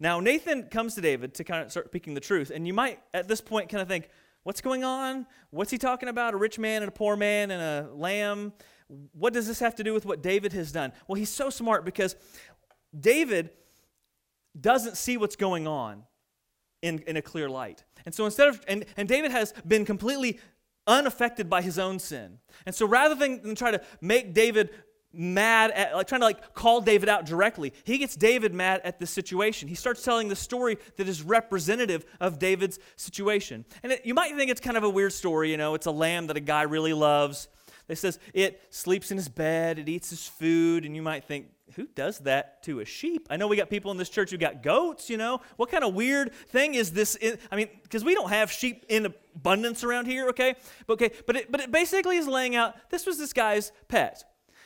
Now, 0.01 0.21
Nathan 0.21 0.65
comes 0.65 0.95
to 0.95 1.01
David 1.01 1.35
to 1.35 1.45
kind 1.45 1.65
of 1.65 1.71
start 1.71 1.87
speaking 1.87 2.15
the 2.15 2.21
truth. 2.21 2.51
And 2.55 2.67
you 2.67 2.75
might, 2.75 3.01
at 3.13 3.29
this 3.29 3.41
point, 3.41 3.69
kind 3.69 3.83
of 3.83 3.89
think, 3.89 4.09
What's 4.45 4.63
going 4.63 4.83
on? 4.83 5.27
What's 5.51 5.71
he 5.71 5.77
talking 5.77 6.09
about? 6.09 6.33
A 6.33 6.39
rich 6.39 6.59
man 6.59 6.83
and 6.83 6.89
a 6.89 6.93
poor 6.93 7.17
man 7.17 7.51
and 7.51 7.61
a 7.61 7.93
lamb? 7.93 8.55
What 9.13 9.35
does 9.35 9.47
this 9.47 9.61
have 9.61 9.75
to 9.75 9.85
do 9.85 9.93
with 9.93 10.07
what 10.07 10.23
David 10.23 10.55
has 10.55 10.73
done? 10.73 10.93
Well, 11.07 11.17
he's 11.17 11.29
so 11.29 11.51
smart 11.51 11.85
because 11.85 12.17
David 12.99 13.51
doesn't 14.59 14.97
see 14.97 15.19
what's 15.19 15.37
going 15.37 15.67
on. 15.67 16.05
in, 16.81 17.01
in 17.01 17.17
a 17.17 17.23
clear 17.23 17.49
light. 17.49 17.85
And 18.07 18.15
so 18.15 18.25
instead 18.25 18.49
of, 18.49 18.65
and, 18.69 18.85
and 18.97 19.09
David 19.09 19.33
has 19.33 19.53
been 19.67 19.85
completely 19.85 20.39
unaffected 20.87 21.51
by 21.51 21.61
his 21.61 21.79
own 21.79 21.99
sin. 21.99 22.39
And 22.65 22.75
so 22.75 22.87
rather 22.87 23.15
than, 23.15 23.43
than 23.43 23.55
try 23.55 23.71
to 23.71 23.83
make 24.01 24.33
David 24.33 24.71
mad 25.19 25.73
at 25.73 25.95
like 25.95 26.07
trying 26.07 26.21
to 26.21 26.27
like 26.27 26.55
call 26.55 26.81
David 26.81 27.09
out 27.09 27.27
directly. 27.27 27.75
He 27.85 27.99
gets 27.99 28.15
David 28.15 28.55
mad 28.55 28.81
at 28.85 28.99
this 28.99 29.11
situation. 29.11 29.69
He 29.69 29.75
starts 29.75 30.03
telling 30.05 30.29
the 30.29 30.37
story 30.37 30.79
that 30.97 31.09
is 31.09 31.23
representative 31.23 32.07
of 32.21 32.39
David's 32.39 32.79
situation. 32.97 33.65
And 33.83 33.93
it, 33.93 34.07
you 34.07 34.15
might 34.15 34.35
think 34.37 34.51
it's 34.51 34.61
kind 34.61 34.77
of 34.77 34.85
a 34.85 34.89
weird 34.89 35.13
story, 35.13 35.51
you 35.51 35.57
know, 35.57 35.75
it's 35.75 35.87
a 35.87 35.91
lamb 35.91 36.29
that 36.29 36.37
a 36.37 36.41
guy 36.41 36.63
really 36.63 36.93
loves. 36.93 37.49
It 37.89 37.97
says 37.97 38.19
it 38.33 38.63
sleeps 38.71 39.11
in 39.11 39.17
his 39.17 39.29
bed, 39.29 39.79
it 39.79 39.89
eats 39.89 40.11
his 40.11 40.27
food, 40.27 40.85
and 40.85 40.95
you 40.95 41.03
might 41.03 41.25
think, 41.25 41.47
who 41.75 41.87
does 41.87 42.19
that 42.21 42.63
to 42.65 42.81
a 42.81 42.85
sheep? 42.85 43.27
I 43.31 43.37
know 43.37 43.47
we 43.47 43.57
got 43.57 43.71
people 43.71 43.91
in 43.91 43.97
this 43.97 44.09
church 44.09 44.31
who 44.31 44.39
got 44.39 44.63
goats, 44.63 45.11
you 45.11 45.17
know. 45.17 45.41
What 45.57 45.71
kind 45.71 45.85
of 45.85 45.95
weird 45.95 46.33
thing 46.33 46.75
is 46.75 46.93
this? 46.93 47.19
I 47.51 47.57
mean, 47.57 47.69
because 47.83 48.05
we 48.05 48.15
don't 48.15 48.31
have 48.31 48.51
sheep 48.51 48.85
in 48.89 49.07
abundance 49.35 49.85
around 49.85 50.07
here, 50.07 50.29
okay? 50.29 50.55
But 50.87 50.95
okay, 50.95 51.11
but 51.27 51.37
it, 51.37 51.53
but 51.53 51.61
it 51.61 51.71
basically 51.71 52.17
is 52.17 52.27
laying 52.27 52.57
out 52.57 52.75
this 52.91 53.07
was 53.07 53.19
this 53.19 53.33
guy's 53.33 53.73
pet. 53.89 54.25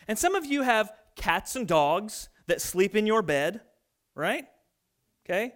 And 0.09 0.19
some 0.19 0.35
of 0.35 0.45
you 0.45 0.63
have 0.63 0.93
cats 1.17 1.57
and 1.57 1.67
dogs 1.67 2.29
that 2.47 2.61
sleep 2.61 2.97
in 2.97 3.07
your 3.07 3.23
bed, 3.23 3.61
right? 4.15 4.47
Okay? 5.25 5.55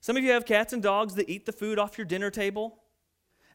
Some 0.00 0.16
of 0.16 0.22
you 0.22 0.32
have 0.32 0.46
cats 0.46 0.72
and 0.72 0.82
dogs 0.82 1.14
that 1.14 1.28
eat 1.28 1.46
the 1.46 1.52
food 1.52 1.78
off 1.78 1.98
your 1.98 2.04
dinner 2.04 2.30
table 2.30 2.80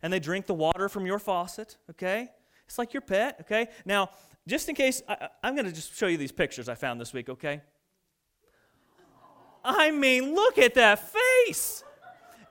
and 0.02 0.12
they 0.12 0.20
drink 0.20 0.46
the 0.46 0.54
water 0.54 0.90
from 0.90 1.06
your 1.06 1.18
faucet, 1.18 1.78
okay? 1.90 2.30
It's 2.68 2.78
like 2.78 2.94
your 2.94 3.02
pet, 3.02 3.38
okay? 3.42 3.70
Now, 3.86 4.10
just 4.48 4.68
in 4.68 4.76
case, 4.76 5.02
I, 5.08 5.30
am 5.44 5.56
going 5.56 5.66
to 5.66 5.72
just 5.72 5.96
show 5.96 6.08
you 6.08 6.18
these 6.18 6.32
pictures 6.32 6.68
I 6.68 6.76
found 6.76 7.00
this 7.00 7.14
week, 7.14 7.30
okay? 7.30 7.62
I 9.64 9.92
mean, 9.92 10.36
look 10.36 10.58
at 10.58 10.74
that 10.74 11.00
face. 11.48 11.84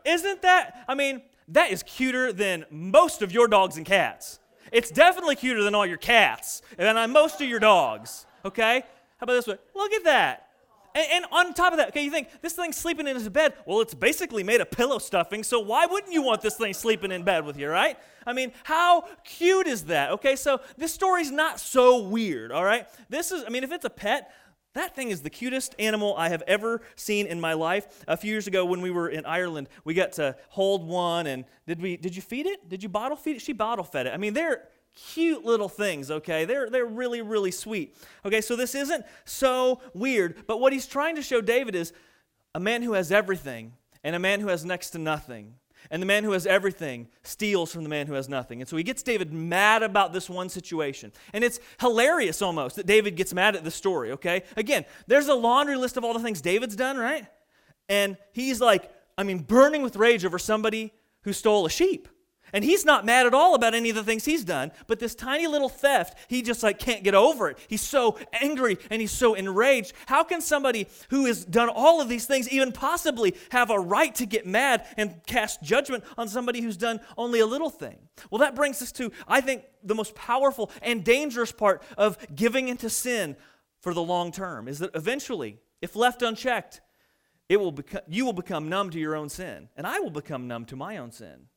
Isn't 0.05 0.40
that, 0.42 0.85
I 0.88 0.94
mean, 0.94 1.22
that 1.48 1.70
is 1.70 1.83
cuter 1.83 2.33
than 2.33 2.64
most 2.70 3.20
of 3.20 3.33
your 3.33 3.48
dogs 3.48 3.76
and 3.76 3.85
cats. 3.85 4.38
It's 4.70 4.90
definitely 4.90 5.37
cuter 5.37 5.62
than 5.62 5.75
all 5.75 5.87
your 5.87 5.96
cats 5.96 6.62
and 6.79 6.96
than 6.96 7.11
most 7.11 7.40
of 7.40 7.48
your 7.48 7.61
dogs, 7.61 8.27
okay? 8.44 8.85
How 9.18 9.25
about 9.25 9.35
this 9.35 9.46
one? 9.46 9.59
Look 9.75 9.92
at 9.92 10.05
that. 10.05 10.48
And, 10.94 11.07
and, 11.11 11.25
on 11.33 11.55
top 11.55 11.72
of 11.72 11.79
that, 11.79 11.88
okay, 11.88 12.05
you 12.05 12.11
think 12.11 12.29
this 12.42 12.53
thing's 12.53 12.77
sleeping 12.77 13.07
in 13.07 13.16
his 13.16 13.29
bed. 13.29 13.55
Well, 13.64 13.81
it's 13.81 13.94
basically 13.94 14.42
made 14.42 14.61
of 14.61 14.70
pillow 14.70 14.98
stuffing, 14.98 15.42
so 15.42 15.59
why 15.59 15.87
wouldn't 15.87 16.12
you 16.12 16.22
want 16.22 16.42
this 16.42 16.57
thing 16.57 16.75
sleeping 16.75 17.11
in 17.12 17.22
bed 17.22 17.46
with 17.46 17.59
you, 17.59 17.68
right? 17.68 17.96
I 18.27 18.35
mean, 18.35 18.53
how 18.64 19.09
cute 19.25 19.66
is 19.66 19.85
that? 19.85 20.11
Okay, 20.11 20.37
so 20.37 20.61
this 20.77 20.92
story's 20.92 21.31
not 21.31 21.59
so 21.59 22.03
weird, 22.03 22.53
all 22.53 22.64
right? 22.64 22.87
This 23.09 23.33
is, 23.33 23.42
I 23.46 23.48
mean, 23.48 23.64
if 23.64 23.72
it's 23.72 23.87
a 23.87 23.90
pet, 23.90 24.33
that 24.74 24.94
thing 24.94 25.11
is 25.11 25.22
the 25.22 25.30
cutest 25.30 25.74
animal 25.78 26.14
I 26.16 26.30
have 26.30 26.42
ever 26.46 26.80
seen 26.96 27.26
in 27.26 27.40
my 27.40 27.52
life. 27.52 28.04
A 28.08 28.16
few 28.16 28.30
years 28.30 28.46
ago 28.46 28.64
when 28.64 28.80
we 28.80 28.90
were 28.90 29.08
in 29.08 29.26
Ireland, 29.26 29.68
we 29.85 29.94
got 29.94 30.12
to 30.12 30.37
hold 30.48 30.87
one 30.87 31.26
and 31.26 31.44
did 31.66 31.80
we 31.80 31.96
did 31.96 32.16
you 32.16 32.22
feed 32.22 32.46
it? 32.46 32.68
Did 32.68 32.82
you 32.82 32.88
bottle 32.88 33.16
feed 33.16 33.37
it? 33.37 33.42
She 33.42 33.52
bottle 33.52 33.85
fed 33.85 34.06
it. 34.06 34.14
I 34.14 34.16
mean, 34.16 34.35
they're 34.35 34.68
cute 34.94 35.44
little 35.44 35.68
things, 35.68 36.11
okay? 36.11 36.44
They're 36.44 36.70
they're 36.70 36.87
really 36.87 37.22
really 37.22 37.50
sweet. 37.50 37.96
Okay, 38.24 38.40
so 38.40 38.56
this 38.56 38.74
isn't 38.74 39.04
so 39.24 39.80
weird, 39.94 40.46
but 40.46 40.61
what 40.61 40.72
he's 40.72 40.87
trying 40.87 41.16
to 41.16 41.22
show 41.22 41.40
David 41.40 41.74
is 41.74 41.92
a 42.54 42.61
man 42.61 42.82
who 42.82 42.94
has 42.94 43.12
everything 43.12 43.72
and 44.04 44.16
a 44.16 44.18
man 44.18 44.40
who 44.40 44.48
has 44.48 44.64
next 44.64 44.90
to 44.90 44.98
nothing. 44.98 45.54
And 45.92 46.00
the 46.00 46.07
man 46.07 46.24
who 46.24 46.33
has 46.33 46.46
everything 46.46 47.09
steals 47.22 47.70
from 47.70 47.83
the 47.83 47.90
man 47.90 48.07
who 48.07 48.14
has 48.14 48.26
nothing. 48.26 48.62
And 48.62 48.68
so 48.68 48.78
he 48.78 48.83
gets 48.83 49.02
David 49.02 49.31
mad 49.31 49.83
about 49.83 50.14
this 50.14 50.31
one 50.31 50.48
situation. 50.48 51.12
And 51.35 51.44
it's 51.44 51.61
hilarious 51.81 52.40
almost 52.40 52.76
that 52.76 52.87
David 52.87 53.14
gets 53.14 53.35
mad 53.35 53.55
at 53.57 53.62
the 53.62 53.70
story, 53.70 54.12
okay? 54.12 54.42
Again, 54.57 54.87
there's 55.07 55.28
a 55.28 55.35
laundry 55.35 55.76
list 55.76 55.98
of 55.98 56.05
all 56.05 56.14
the 56.14 56.20
things 56.20 56.40
David's 56.40 56.76
done, 56.76 56.96
right? 56.96 57.26
And 57.90 58.16
he's 58.33 58.59
like, 58.59 58.90
I 59.18 59.22
mean, 59.22 59.40
burning 59.40 59.83
with 59.83 59.96
rage 59.96 60.24
over 60.24 60.38
somebody 60.38 60.94
who 61.24 61.35
stole 61.35 61.66
a 61.66 61.70
sheep. 61.70 62.09
And 62.53 62.65
he's 62.65 62.85
not 62.85 63.07
mad 63.07 63.27
at 63.27 63.33
all 63.33 63.55
about 63.55 63.75
any 63.75 63.88
of 63.91 63.97
the 63.97 64.05
things 64.05 64.25
he's 64.25 64.45
done, 64.45 64.73
but 64.87 64.99
this 64.99 65.15
tiny 65.15 65.47
little 65.47 65.69
theft, 65.71 66.19
he 66.29 66.43
just 66.43 66.62
like 66.62 66.79
can't 66.79 67.03
get 67.03 67.15
over 67.15 67.49
it. 67.49 67.59
He's 67.67 67.81
so 67.81 68.19
angry 68.33 68.79
and 68.91 69.01
he's 69.01 69.11
so 69.11 69.35
enraged. 69.35 69.95
How 70.07 70.23
can 70.23 70.43
somebody 70.43 70.87
who 71.09 71.25
has 71.27 71.45
done 71.45 71.71
all 71.71 72.01
of 72.01 72.09
these 72.09 72.27
things 72.27 72.49
even 72.51 72.73
possibly 72.73 73.35
have 73.51 73.71
a 73.71 73.81
right 73.81 74.15
to 74.17 74.27
get 74.27 74.47
mad 74.47 74.87
and 74.97 75.21
cast 75.27 75.62
judgment 75.62 76.05
on 76.19 76.29
somebody 76.29 76.61
who's 76.61 76.77
done 76.77 77.01
only 77.17 77.41
a 77.41 77.47
little 77.47 77.71
thing? 77.71 77.97
Well, 78.31 78.41
that 78.41 78.55
brings 78.55 78.83
us 78.83 78.93
to, 78.93 79.12
I 79.27 79.41
think, 79.41 79.65
the 79.83 79.95
most 79.95 80.15
powerful 80.15 80.71
and 80.83 81.03
dangerous 81.03 81.53
part 81.53 81.83
of 81.97 82.19
giving 82.35 82.69
into 82.69 82.91
sin 82.91 83.37
for 83.81 83.95
the 83.95 84.03
long 84.03 84.31
term 84.31 84.69
is 84.69 84.79
that 84.79 84.91
eventually, 84.95 85.59
if 85.81 85.97
left 85.97 86.23
unchecked, 86.23 86.81
it 87.49 87.57
will 87.57 87.73
become, 87.73 88.03
you 88.09 88.25
will 88.25 88.33
become 88.33 88.69
numb 88.69 88.91
to 88.91 88.99
your 88.99 89.17
own 89.17 89.29
sin, 89.29 89.69
and 89.77 89.87
I 89.87 90.01
will 90.01 90.11
become 90.11 90.47
numb 90.47 90.65
to 90.67 90.77
my 90.77 90.99
own 90.99 91.11
sin. 91.11 91.49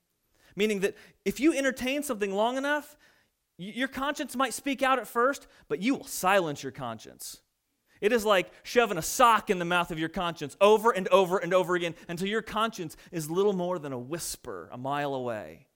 Meaning 0.55 0.81
that 0.81 0.95
if 1.25 1.39
you 1.39 1.53
entertain 1.53 2.03
something 2.03 2.33
long 2.33 2.57
enough, 2.57 2.95
your 3.57 3.87
conscience 3.87 4.35
might 4.35 4.53
speak 4.53 4.83
out 4.83 4.99
at 4.99 5.07
first, 5.07 5.47
but 5.67 5.81
you 5.81 5.95
will 5.95 6.05
silence 6.05 6.63
your 6.63 6.71
conscience. 6.71 7.41
It 8.01 8.11
is 8.11 8.25
like 8.25 8.51
shoving 8.63 8.97
a 8.97 9.01
sock 9.01 9.49
in 9.49 9.59
the 9.59 9.65
mouth 9.65 9.91
of 9.91 9.99
your 9.99 10.09
conscience 10.09 10.57
over 10.59 10.91
and 10.91 11.07
over 11.07 11.37
and 11.37 11.53
over 11.53 11.75
again 11.75 11.95
until 12.07 12.27
your 12.27 12.41
conscience 12.41 12.97
is 13.11 13.29
little 13.29 13.53
more 13.53 13.79
than 13.79 13.93
a 13.93 13.99
whisper 13.99 14.69
a 14.71 14.77
mile 14.77 15.13
away 15.13 15.67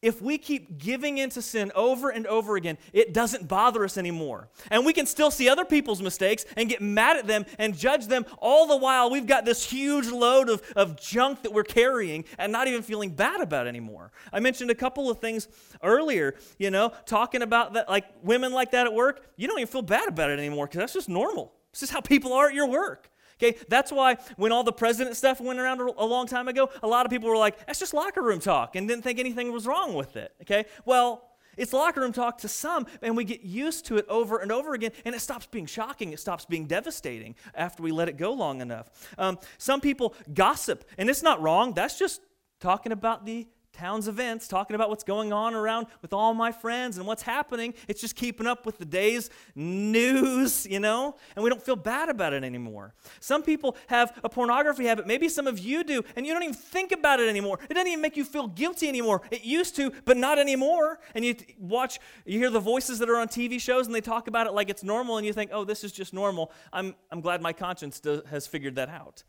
if 0.00 0.22
we 0.22 0.38
keep 0.38 0.78
giving 0.78 1.18
into 1.18 1.42
sin 1.42 1.72
over 1.74 2.10
and 2.10 2.26
over 2.26 2.56
again, 2.56 2.78
it 2.92 3.12
doesn't 3.12 3.48
bother 3.48 3.84
us 3.84 3.98
anymore. 3.98 4.48
And 4.70 4.86
we 4.86 4.92
can 4.92 5.06
still 5.06 5.30
see 5.30 5.48
other 5.48 5.64
people's 5.64 6.00
mistakes 6.00 6.44
and 6.56 6.68
get 6.68 6.80
mad 6.80 7.16
at 7.16 7.26
them 7.26 7.46
and 7.58 7.76
judge 7.76 8.06
them 8.06 8.24
all 8.38 8.66
the 8.66 8.76
while 8.76 9.10
we've 9.10 9.26
got 9.26 9.44
this 9.44 9.68
huge 9.68 10.08
load 10.08 10.48
of, 10.48 10.62
of 10.76 11.00
junk 11.00 11.42
that 11.42 11.52
we're 11.52 11.64
carrying 11.64 12.24
and 12.38 12.52
not 12.52 12.68
even 12.68 12.82
feeling 12.82 13.10
bad 13.10 13.40
about 13.40 13.66
anymore. 13.66 14.12
I 14.32 14.40
mentioned 14.40 14.70
a 14.70 14.74
couple 14.74 15.10
of 15.10 15.18
things 15.18 15.48
earlier, 15.82 16.34
you 16.58 16.70
know, 16.70 16.92
talking 17.06 17.42
about 17.42 17.74
that, 17.74 17.88
like 17.88 18.04
women 18.22 18.52
like 18.52 18.70
that 18.72 18.86
at 18.86 18.94
work, 18.94 19.26
you 19.36 19.48
don't 19.48 19.58
even 19.58 19.70
feel 19.70 19.82
bad 19.82 20.08
about 20.08 20.30
it 20.30 20.38
anymore 20.38 20.66
because 20.66 20.78
that's 20.78 20.92
just 20.92 21.08
normal. 21.08 21.52
This 21.72 21.82
is 21.82 21.90
how 21.90 22.00
people 22.00 22.32
are 22.32 22.48
at 22.48 22.54
your 22.54 22.66
work. 22.66 23.10
Okay, 23.40 23.56
that's 23.68 23.92
why 23.92 24.16
when 24.36 24.50
all 24.50 24.64
the 24.64 24.72
president 24.72 25.16
stuff 25.16 25.40
went 25.40 25.60
around 25.60 25.80
a 25.80 26.04
long 26.04 26.26
time 26.26 26.48
ago, 26.48 26.70
a 26.82 26.88
lot 26.88 27.06
of 27.06 27.10
people 27.10 27.28
were 27.28 27.36
like, 27.36 27.66
that's 27.66 27.78
just 27.78 27.94
locker 27.94 28.20
room 28.20 28.40
talk 28.40 28.74
and 28.74 28.88
didn't 28.88 29.04
think 29.04 29.20
anything 29.20 29.52
was 29.52 29.66
wrong 29.66 29.94
with 29.94 30.16
it. 30.16 30.32
Okay, 30.42 30.64
well, 30.84 31.28
it's 31.56 31.72
locker 31.72 32.00
room 32.00 32.12
talk 32.12 32.38
to 32.38 32.48
some, 32.48 32.86
and 33.02 33.16
we 33.16 33.24
get 33.24 33.42
used 33.42 33.86
to 33.86 33.96
it 33.96 34.06
over 34.08 34.38
and 34.38 34.50
over 34.50 34.74
again, 34.74 34.92
and 35.04 35.14
it 35.14 35.20
stops 35.20 35.46
being 35.46 35.66
shocking. 35.66 36.12
It 36.12 36.20
stops 36.20 36.44
being 36.44 36.66
devastating 36.66 37.34
after 37.54 37.82
we 37.82 37.90
let 37.90 38.08
it 38.08 38.16
go 38.16 38.32
long 38.32 38.60
enough. 38.60 38.88
Um, 39.18 39.38
some 39.58 39.80
people 39.80 40.14
gossip, 40.32 40.84
and 40.96 41.10
it's 41.10 41.22
not 41.22 41.42
wrong. 41.42 41.74
That's 41.74 41.98
just 41.98 42.20
talking 42.60 42.92
about 42.92 43.26
the 43.26 43.46
town's 43.78 44.08
events, 44.08 44.48
talking 44.48 44.74
about 44.74 44.88
what's 44.90 45.04
going 45.04 45.32
on 45.32 45.54
around 45.54 45.86
with 46.02 46.12
all 46.12 46.34
my 46.34 46.50
friends 46.50 46.98
and 46.98 47.06
what's 47.06 47.22
happening. 47.22 47.74
It's 47.86 48.00
just 48.00 48.16
keeping 48.16 48.46
up 48.46 48.66
with 48.66 48.78
the 48.78 48.84
day's 48.84 49.30
news, 49.54 50.66
you 50.70 50.80
know, 50.80 51.14
and 51.36 51.44
we 51.44 51.48
don't 51.50 51.62
feel 51.62 51.76
bad 51.76 52.08
about 52.08 52.32
it 52.32 52.42
anymore. 52.42 52.94
Some 53.20 53.42
people 53.42 53.76
have 53.86 54.18
a 54.24 54.28
pornography 54.28 54.86
habit. 54.86 55.06
Maybe 55.06 55.28
some 55.28 55.46
of 55.46 55.58
you 55.58 55.84
do, 55.84 56.02
and 56.16 56.26
you 56.26 56.32
don't 56.32 56.42
even 56.42 56.54
think 56.54 56.90
about 56.90 57.20
it 57.20 57.28
anymore. 57.28 57.58
It 57.70 57.74
doesn't 57.74 57.86
even 57.86 58.02
make 58.02 58.16
you 58.16 58.24
feel 58.24 58.48
guilty 58.48 58.88
anymore. 58.88 59.22
It 59.30 59.44
used 59.44 59.76
to, 59.76 59.92
but 60.04 60.16
not 60.16 60.38
anymore. 60.38 60.98
And 61.14 61.24
you 61.24 61.36
watch, 61.58 62.00
you 62.26 62.38
hear 62.38 62.50
the 62.50 62.60
voices 62.60 62.98
that 62.98 63.08
are 63.08 63.16
on 63.16 63.28
TV 63.28 63.60
shows, 63.60 63.86
and 63.86 63.94
they 63.94 64.00
talk 64.00 64.26
about 64.26 64.46
it 64.46 64.52
like 64.52 64.70
it's 64.70 64.82
normal, 64.82 65.18
and 65.18 65.26
you 65.26 65.32
think, 65.32 65.50
oh, 65.52 65.64
this 65.64 65.84
is 65.84 65.92
just 65.92 66.12
normal. 66.12 66.50
I'm, 66.72 66.96
I'm 67.12 67.20
glad 67.20 67.40
my 67.42 67.52
conscience 67.52 68.00
does, 68.00 68.22
has 68.28 68.46
figured 68.46 68.74
that 68.74 68.88
out. 68.88 69.22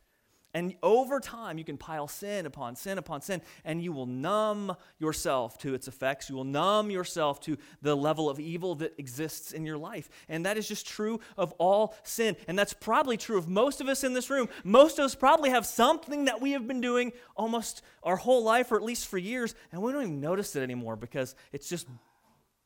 And 0.54 0.76
over 0.82 1.20
time, 1.20 1.60
you 1.60 1.64
can 1.64 1.78
pile 1.78 2.08
sin 2.08 2.48
upon 2.48 2.76
sin 2.76 2.98
upon 2.98 3.22
sin, 3.22 3.42
and 3.64 3.84
you 3.84 3.92
will 3.92 4.08
numb 4.08 4.76
yourself 4.98 5.60
to 5.60 5.76
its 5.76 5.88
effects. 5.88 6.28
You 6.28 6.36
will 6.36 6.44
numb 6.44 6.90
yourself 6.90 7.40
to 7.42 7.58
the 7.84 7.96
level 7.96 8.30
of 8.30 8.40
evil 8.40 8.74
that 8.76 8.96
exists 8.98 9.52
in 9.52 9.64
your 9.64 9.78
life. 9.78 10.10
And 10.28 10.46
that 10.48 10.58
is 10.58 10.68
just 10.68 10.88
true 10.88 11.20
of 11.38 11.52
all 11.54 11.96
sin. 12.04 12.36
And 12.48 12.58
that's 12.58 12.74
probably 12.74 13.16
true 13.16 13.38
of 13.38 13.48
most 13.48 13.80
of 13.80 13.88
us 13.88 14.04
in 14.04 14.14
this 14.14 14.32
room. 14.32 14.50
Most 14.64 14.98
of 14.98 15.06
us 15.06 15.14
probably 15.14 15.52
have 15.52 15.68
something 15.68 16.26
that 16.26 16.42
we 16.42 16.54
have 16.54 16.68
been 16.68 16.82
doing 16.82 17.12
almost 17.36 17.84
our 18.02 18.16
whole 18.16 18.44
life, 18.44 18.72
or 18.72 18.76
at 18.76 18.84
least 18.84 19.08
for 19.08 19.20
years, 19.20 19.54
and 19.72 19.82
we 19.82 19.92
don't 19.92 20.02
even 20.02 20.20
notice 20.20 20.56
it 20.56 20.64
anymore 20.64 20.96
because 20.96 21.36
it's 21.52 21.70
just, 21.70 21.88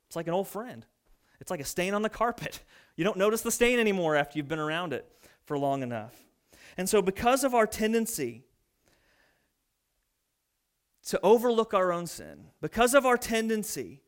it's 0.07 0.15
like 0.15 0.27
an 0.27 0.33
old 0.33 0.47
friend. 0.47 0.85
It's 1.41 1.51
like 1.51 1.59
a 1.59 1.65
stain 1.65 1.93
on 1.93 2.01
the 2.01 2.09
carpet. 2.09 2.61
You 2.95 3.03
don't 3.03 3.17
notice 3.17 3.41
the 3.41 3.51
stain 3.51 3.79
anymore 3.79 4.15
after 4.15 4.37
you've 4.37 4.47
been 4.47 4.59
around 4.59 4.93
it 4.93 5.05
for 5.45 5.57
long 5.57 5.83
enough. 5.83 6.13
And 6.77 6.89
so, 6.89 7.01
because 7.01 7.43
of 7.43 7.53
our 7.53 7.67
tendency 7.67 8.43
to 11.07 11.19
overlook 11.21 11.73
our 11.73 11.91
own 11.91 12.07
sin, 12.07 12.45
because 12.61 12.93
of 12.93 13.05
our 13.05 13.17
tendency 13.17 14.01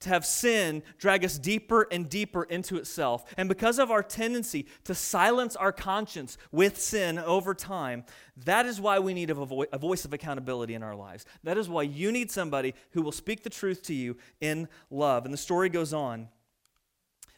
to 0.00 0.08
have 0.08 0.26
sin 0.26 0.82
drag 0.98 1.24
us 1.24 1.38
deeper 1.38 1.86
and 1.90 2.08
deeper 2.08 2.42
into 2.44 2.76
itself, 2.76 3.24
and 3.36 3.48
because 3.48 3.78
of 3.78 3.90
our 3.90 4.02
tendency 4.02 4.66
to 4.84 4.94
silence 4.94 5.56
our 5.56 5.72
conscience 5.72 6.36
with 6.50 6.78
sin 6.78 7.18
over 7.18 7.54
time, 7.54 8.04
that 8.44 8.66
is 8.66 8.80
why 8.80 8.98
we 8.98 9.14
need 9.14 9.30
a, 9.30 9.34
vo- 9.34 9.64
a 9.72 9.78
voice 9.78 10.04
of 10.04 10.12
accountability 10.12 10.74
in 10.74 10.82
our 10.82 10.94
lives. 10.94 11.24
That 11.44 11.56
is 11.56 11.68
why 11.68 11.84
you 11.84 12.12
need 12.12 12.30
somebody 12.30 12.74
who 12.90 13.02
will 13.02 13.12
speak 13.12 13.42
the 13.42 13.50
truth 13.50 13.82
to 13.84 13.94
you 13.94 14.16
in 14.40 14.68
love. 14.90 15.24
And 15.24 15.32
the 15.32 15.38
story 15.38 15.68
goes 15.68 15.92
on. 15.92 16.28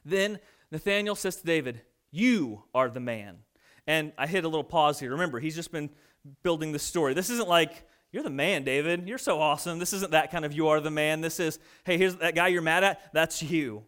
Then 0.05 0.38
Nathanael 0.70 1.14
says 1.14 1.37
to 1.37 1.47
David, 1.47 1.83
You 2.11 2.64
are 2.75 2.88
the 2.88 3.01
man. 3.01 3.38
And 3.87 4.12
I 4.16 4.27
hit 4.27 4.44
a 4.44 4.49
little 4.49 4.64
pause 4.64 4.99
here. 4.99 5.11
Remember, 5.11 5.40
he's 5.40 5.55
just 5.55 5.73
been 5.73 5.90
building 6.42 6.73
the 6.73 6.79
story. 6.79 7.14
This 7.14 7.31
isn't 7.31 7.49
like, 7.49 7.87
You're 8.12 8.23
the 8.23 8.31
man, 8.31 8.62
David. 8.62 9.09
You're 9.09 9.18
so 9.18 9.40
awesome. 9.40 9.81
This 9.81 9.92
isn't 9.92 10.12
that 10.12 10.31
kind 10.31 10.44
of 10.44 10.53
you 10.53 10.68
are 10.68 10.81
the 10.81 10.90
man. 10.90 11.20
This 11.20 11.40
is, 11.40 11.59
hey, 11.85 11.99
here's 11.99 12.14
that 12.16 12.37
guy 12.37 12.49
you're 12.49 12.62
mad 12.62 12.85
at. 12.85 13.12
That's 13.12 13.42
you. 13.42 13.83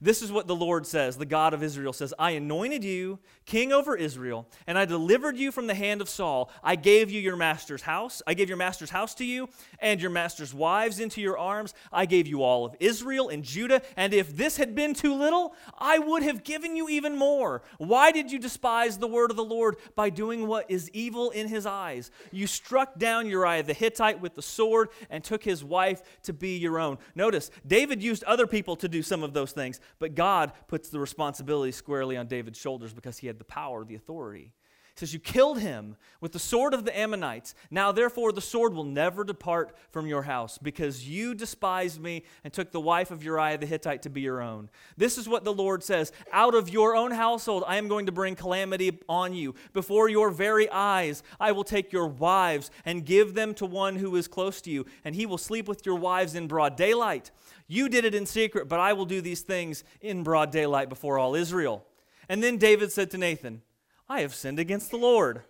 This 0.00 0.22
is 0.22 0.32
what 0.32 0.46
the 0.46 0.56
Lord 0.56 0.86
says, 0.86 1.16
the 1.16 1.26
God 1.26 1.54
of 1.54 1.62
Israel 1.62 1.92
says 1.92 2.14
I 2.18 2.32
anointed 2.32 2.84
you 2.84 3.18
king 3.44 3.72
over 3.72 3.96
Israel, 3.96 4.48
and 4.66 4.78
I 4.78 4.84
delivered 4.84 5.36
you 5.36 5.50
from 5.52 5.66
the 5.66 5.74
hand 5.74 6.00
of 6.00 6.08
Saul. 6.08 6.50
I 6.62 6.76
gave 6.76 7.10
you 7.10 7.20
your 7.20 7.36
master's 7.36 7.82
house. 7.82 8.22
I 8.26 8.34
gave 8.34 8.48
your 8.48 8.56
master's 8.56 8.90
house 8.90 9.14
to 9.16 9.24
you, 9.24 9.48
and 9.78 10.00
your 10.00 10.10
master's 10.10 10.54
wives 10.54 11.00
into 11.00 11.20
your 11.20 11.36
arms. 11.36 11.74
I 11.92 12.06
gave 12.06 12.26
you 12.26 12.42
all 12.42 12.64
of 12.64 12.76
Israel 12.80 13.28
and 13.28 13.42
Judah, 13.42 13.82
and 13.96 14.14
if 14.14 14.36
this 14.36 14.56
had 14.56 14.74
been 14.74 14.94
too 14.94 15.14
little, 15.14 15.54
I 15.78 15.98
would 15.98 16.22
have 16.22 16.44
given 16.44 16.76
you 16.76 16.88
even 16.88 17.16
more. 17.16 17.62
Why 17.78 18.12
did 18.12 18.30
you 18.30 18.38
despise 18.38 18.98
the 18.98 19.08
word 19.08 19.30
of 19.30 19.36
the 19.36 19.44
Lord 19.44 19.76
by 19.94 20.10
doing 20.10 20.46
what 20.46 20.70
is 20.70 20.90
evil 20.90 21.30
in 21.30 21.48
his 21.48 21.66
eyes? 21.66 22.10
You 22.30 22.46
struck 22.46 22.98
down 22.98 23.26
Uriah 23.26 23.62
the 23.62 23.74
Hittite 23.74 24.20
with 24.20 24.34
the 24.34 24.42
sword 24.42 24.88
and 25.10 25.22
took 25.22 25.42
his 25.42 25.64
wife 25.64 26.02
to 26.22 26.32
be 26.32 26.56
your 26.58 26.78
own. 26.78 26.98
Notice, 27.14 27.50
David 27.66 28.02
used 28.02 28.24
other 28.24 28.46
people 28.46 28.76
to 28.76 28.88
do 28.88 29.02
some 29.02 29.22
of 29.22 29.32
those 29.32 29.52
things. 29.52 29.80
But 29.98 30.14
God 30.14 30.52
puts 30.68 30.88
the 30.88 30.98
responsibility 30.98 31.72
squarely 31.72 32.16
on 32.16 32.26
David's 32.26 32.58
shoulders 32.58 32.92
because 32.92 33.18
he 33.18 33.26
had 33.26 33.38
the 33.38 33.44
power, 33.44 33.84
the 33.84 33.94
authority. 33.94 34.52
He 34.94 35.00
says, 35.00 35.14
You 35.14 35.20
killed 35.20 35.58
him 35.58 35.96
with 36.20 36.32
the 36.32 36.38
sword 36.38 36.74
of 36.74 36.84
the 36.84 36.96
Ammonites. 36.96 37.54
Now, 37.70 37.92
therefore, 37.92 38.30
the 38.32 38.42
sword 38.42 38.74
will 38.74 38.84
never 38.84 39.24
depart 39.24 39.74
from 39.90 40.06
your 40.06 40.22
house, 40.22 40.58
because 40.58 41.08
you 41.08 41.34
despised 41.34 42.00
me 42.00 42.24
and 42.44 42.52
took 42.52 42.72
the 42.72 42.80
wife 42.80 43.10
of 43.10 43.24
Uriah 43.24 43.56
the 43.56 43.66
Hittite 43.66 44.02
to 44.02 44.10
be 44.10 44.20
your 44.20 44.42
own. 44.42 44.68
This 44.96 45.16
is 45.16 45.28
what 45.28 45.44
the 45.44 45.52
Lord 45.52 45.82
says 45.82 46.12
Out 46.30 46.54
of 46.54 46.68
your 46.68 46.94
own 46.94 47.10
household, 47.10 47.64
I 47.66 47.76
am 47.76 47.88
going 47.88 48.06
to 48.06 48.12
bring 48.12 48.34
calamity 48.34 48.98
on 49.08 49.32
you. 49.32 49.54
Before 49.72 50.08
your 50.08 50.30
very 50.30 50.70
eyes, 50.70 51.22
I 51.40 51.52
will 51.52 51.64
take 51.64 51.92
your 51.92 52.06
wives 52.06 52.70
and 52.84 53.06
give 53.06 53.32
them 53.32 53.54
to 53.54 53.66
one 53.66 53.96
who 53.96 54.14
is 54.16 54.28
close 54.28 54.60
to 54.62 54.70
you, 54.70 54.84
and 55.04 55.14
he 55.14 55.24
will 55.24 55.38
sleep 55.38 55.68
with 55.68 55.86
your 55.86 55.96
wives 55.96 56.34
in 56.34 56.48
broad 56.48 56.76
daylight. 56.76 57.30
You 57.66 57.88
did 57.88 58.04
it 58.04 58.14
in 58.14 58.26
secret, 58.26 58.68
but 58.68 58.80
I 58.80 58.92
will 58.92 59.06
do 59.06 59.22
these 59.22 59.40
things 59.40 59.84
in 60.02 60.22
broad 60.22 60.50
daylight 60.50 60.90
before 60.90 61.18
all 61.18 61.34
Israel. 61.34 61.86
And 62.28 62.42
then 62.42 62.58
David 62.58 62.92
said 62.92 63.10
to 63.12 63.18
Nathan, 63.18 63.62
I 64.08 64.20
have 64.20 64.34
sinned 64.34 64.58
against 64.58 64.90
the 64.90 64.96
Lord. 64.96 65.42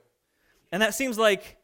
And 0.71 0.81
that 0.83 0.95
seems 0.95 1.19
like 1.19 1.57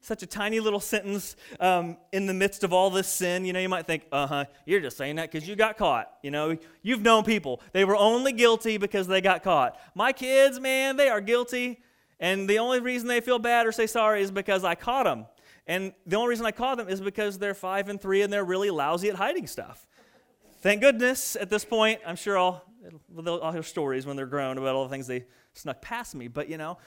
such 0.00 0.22
a 0.22 0.26
tiny 0.26 0.60
little 0.60 0.80
sentence 0.80 1.34
um, 1.58 1.96
in 2.12 2.26
the 2.26 2.34
midst 2.34 2.62
of 2.62 2.72
all 2.72 2.90
this 2.90 3.08
sin. 3.08 3.44
You 3.44 3.52
know, 3.52 3.58
you 3.58 3.68
might 3.68 3.86
think, 3.86 4.04
uh 4.12 4.26
huh, 4.26 4.44
you're 4.64 4.80
just 4.80 4.96
saying 4.96 5.16
that 5.16 5.30
because 5.30 5.48
you 5.48 5.56
got 5.56 5.76
caught. 5.76 6.10
You 6.22 6.30
know, 6.30 6.56
you've 6.82 7.02
known 7.02 7.24
people. 7.24 7.60
They 7.72 7.84
were 7.84 7.96
only 7.96 8.32
guilty 8.32 8.78
because 8.78 9.06
they 9.06 9.20
got 9.20 9.42
caught. 9.42 9.78
My 9.94 10.12
kids, 10.12 10.60
man, 10.60 10.96
they 10.96 11.08
are 11.08 11.20
guilty. 11.20 11.80
And 12.20 12.48
the 12.48 12.60
only 12.60 12.80
reason 12.80 13.08
they 13.08 13.20
feel 13.20 13.38
bad 13.38 13.66
or 13.66 13.72
say 13.72 13.86
sorry 13.86 14.22
is 14.22 14.30
because 14.30 14.64
I 14.64 14.74
caught 14.74 15.04
them. 15.04 15.26
And 15.66 15.92
the 16.06 16.16
only 16.16 16.30
reason 16.30 16.46
I 16.46 16.52
caught 16.52 16.78
them 16.78 16.88
is 16.88 17.00
because 17.00 17.38
they're 17.38 17.54
five 17.54 17.88
and 17.88 18.00
three 18.00 18.22
and 18.22 18.32
they're 18.32 18.44
really 18.44 18.70
lousy 18.70 19.08
at 19.08 19.16
hiding 19.16 19.48
stuff. 19.48 19.86
Thank 20.60 20.80
goodness 20.80 21.36
at 21.36 21.50
this 21.50 21.64
point, 21.64 22.00
I'm 22.06 22.16
sure 22.16 22.38
I'll, 22.38 22.64
I'll 23.26 23.52
hear 23.52 23.62
stories 23.62 24.06
when 24.06 24.16
they're 24.16 24.26
grown 24.26 24.58
about 24.58 24.74
all 24.74 24.84
the 24.84 24.90
things 24.90 25.06
they 25.06 25.24
snuck 25.54 25.80
past 25.80 26.14
me. 26.14 26.28
But, 26.28 26.48
you 26.48 26.58
know, 26.58 26.78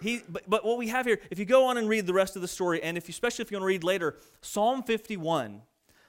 he, 0.00 0.22
but, 0.28 0.48
but 0.48 0.64
what 0.64 0.78
we 0.78 0.88
have 0.88 1.06
here, 1.06 1.20
if 1.30 1.38
you 1.38 1.44
go 1.44 1.66
on 1.66 1.76
and 1.76 1.88
read 1.88 2.06
the 2.06 2.12
rest 2.12 2.36
of 2.36 2.42
the 2.42 2.48
story, 2.48 2.82
and 2.82 2.96
if 2.96 3.08
you, 3.08 3.12
especially 3.12 3.44
if 3.44 3.50
you 3.50 3.56
want 3.56 3.62
to 3.62 3.66
read 3.66 3.84
later, 3.84 4.16
Psalm 4.40 4.82
51. 4.82 5.62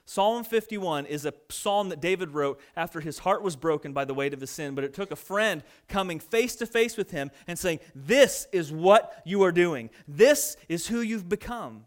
Psalm 0.06 0.44
51 0.44 1.06
is 1.06 1.24
a 1.24 1.32
psalm 1.48 1.88
that 1.88 2.00
David 2.00 2.30
wrote 2.30 2.60
after 2.76 3.00
his 3.00 3.20
heart 3.20 3.42
was 3.42 3.56
broken 3.56 3.94
by 3.94 4.04
the 4.04 4.12
weight 4.12 4.34
of 4.34 4.40
his 4.40 4.50
sin, 4.50 4.74
but 4.74 4.84
it 4.84 4.92
took 4.92 5.10
a 5.10 5.16
friend 5.16 5.62
coming 5.88 6.20
face 6.20 6.54
to 6.56 6.66
face 6.66 6.98
with 6.98 7.10
him 7.10 7.30
and 7.46 7.58
saying, 7.58 7.80
This 7.94 8.46
is 8.52 8.70
what 8.70 9.22
you 9.24 9.42
are 9.44 9.52
doing. 9.52 9.88
This 10.06 10.58
is 10.68 10.88
who 10.88 11.00
you've 11.00 11.28
become. 11.28 11.86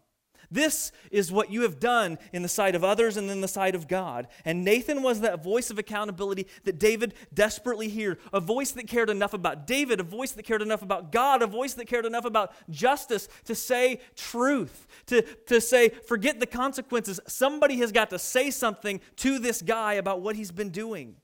This 0.50 0.92
is 1.10 1.30
what 1.30 1.50
you 1.50 1.62
have 1.62 1.78
done 1.78 2.18
in 2.32 2.42
the 2.42 2.48
sight 2.48 2.74
of 2.74 2.82
others 2.82 3.16
and 3.16 3.30
in 3.30 3.40
the 3.40 3.48
sight 3.48 3.74
of 3.74 3.86
God. 3.86 4.28
And 4.44 4.64
Nathan 4.64 5.02
was 5.02 5.20
that 5.20 5.42
voice 5.42 5.70
of 5.70 5.78
accountability 5.78 6.46
that 6.64 6.78
David 6.78 7.14
desperately 7.34 7.90
heard. 7.90 8.18
A 8.32 8.40
voice 8.40 8.70
that 8.72 8.86
cared 8.86 9.10
enough 9.10 9.34
about 9.34 9.66
David, 9.66 10.00
a 10.00 10.04
voice 10.04 10.32
that 10.32 10.44
cared 10.44 10.62
enough 10.62 10.82
about 10.82 11.12
God, 11.12 11.42
a 11.42 11.46
voice 11.46 11.74
that 11.74 11.86
cared 11.86 12.06
enough 12.06 12.24
about 12.24 12.52
justice 12.70 13.28
to 13.44 13.54
say 13.54 14.00
truth, 14.16 14.86
to, 15.06 15.22
to 15.46 15.60
say, 15.60 15.90
forget 15.90 16.40
the 16.40 16.46
consequences. 16.46 17.20
Somebody 17.26 17.76
has 17.78 17.92
got 17.92 18.10
to 18.10 18.18
say 18.18 18.50
something 18.50 19.00
to 19.16 19.38
this 19.38 19.60
guy 19.60 19.94
about 19.94 20.22
what 20.22 20.36
he's 20.36 20.50
been 20.50 20.70
doing. 20.70 21.16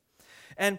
And 0.57 0.79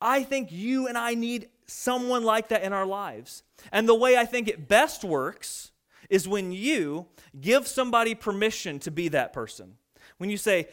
I 0.00 0.22
think 0.22 0.52
you 0.52 0.86
and 0.86 0.98
I 0.98 1.14
need 1.14 1.48
someone 1.66 2.24
like 2.24 2.48
that 2.48 2.62
in 2.62 2.72
our 2.72 2.86
lives. 2.86 3.42
And 3.72 3.88
the 3.88 3.94
way 3.94 4.16
I 4.16 4.24
think 4.24 4.48
it 4.48 4.68
best 4.68 5.02
works 5.02 5.72
is 6.10 6.28
when 6.28 6.52
you 6.52 7.06
give 7.40 7.66
somebody 7.66 8.14
permission 8.14 8.78
to 8.80 8.90
be 8.90 9.08
that 9.08 9.32
person. 9.32 9.74
When 10.18 10.30
you 10.30 10.36
say, 10.36 10.68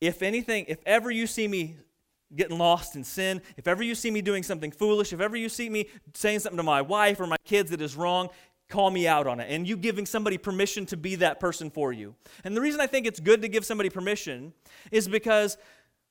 if 0.00 0.22
anything, 0.22 0.64
if 0.68 0.78
ever 0.86 1.10
you 1.10 1.26
see 1.26 1.48
me 1.48 1.76
getting 2.34 2.58
lost 2.58 2.94
in 2.94 3.04
sin, 3.04 3.40
if 3.56 3.66
ever 3.66 3.82
you 3.82 3.94
see 3.94 4.10
me 4.10 4.22
doing 4.22 4.42
something 4.42 4.70
foolish, 4.70 5.12
if 5.12 5.20
ever 5.20 5.36
you 5.36 5.48
see 5.48 5.68
me 5.68 5.88
saying 6.14 6.40
something 6.40 6.58
to 6.58 6.62
my 6.62 6.82
wife 6.82 7.20
or 7.20 7.26
my 7.26 7.36
kids 7.44 7.70
that 7.70 7.80
is 7.80 7.96
wrong, 7.96 8.28
call 8.68 8.90
me 8.90 9.08
out 9.08 9.26
on 9.26 9.40
it. 9.40 9.50
And 9.50 9.66
you 9.66 9.76
giving 9.76 10.06
somebody 10.06 10.38
permission 10.38 10.86
to 10.86 10.96
be 10.96 11.16
that 11.16 11.40
person 11.40 11.70
for 11.70 11.92
you. 11.92 12.14
And 12.44 12.56
the 12.56 12.60
reason 12.60 12.80
I 12.80 12.86
think 12.86 13.06
it's 13.06 13.20
good 13.20 13.42
to 13.42 13.48
give 13.48 13.64
somebody 13.64 13.90
permission 13.90 14.52
is 14.92 15.08
because 15.08 15.56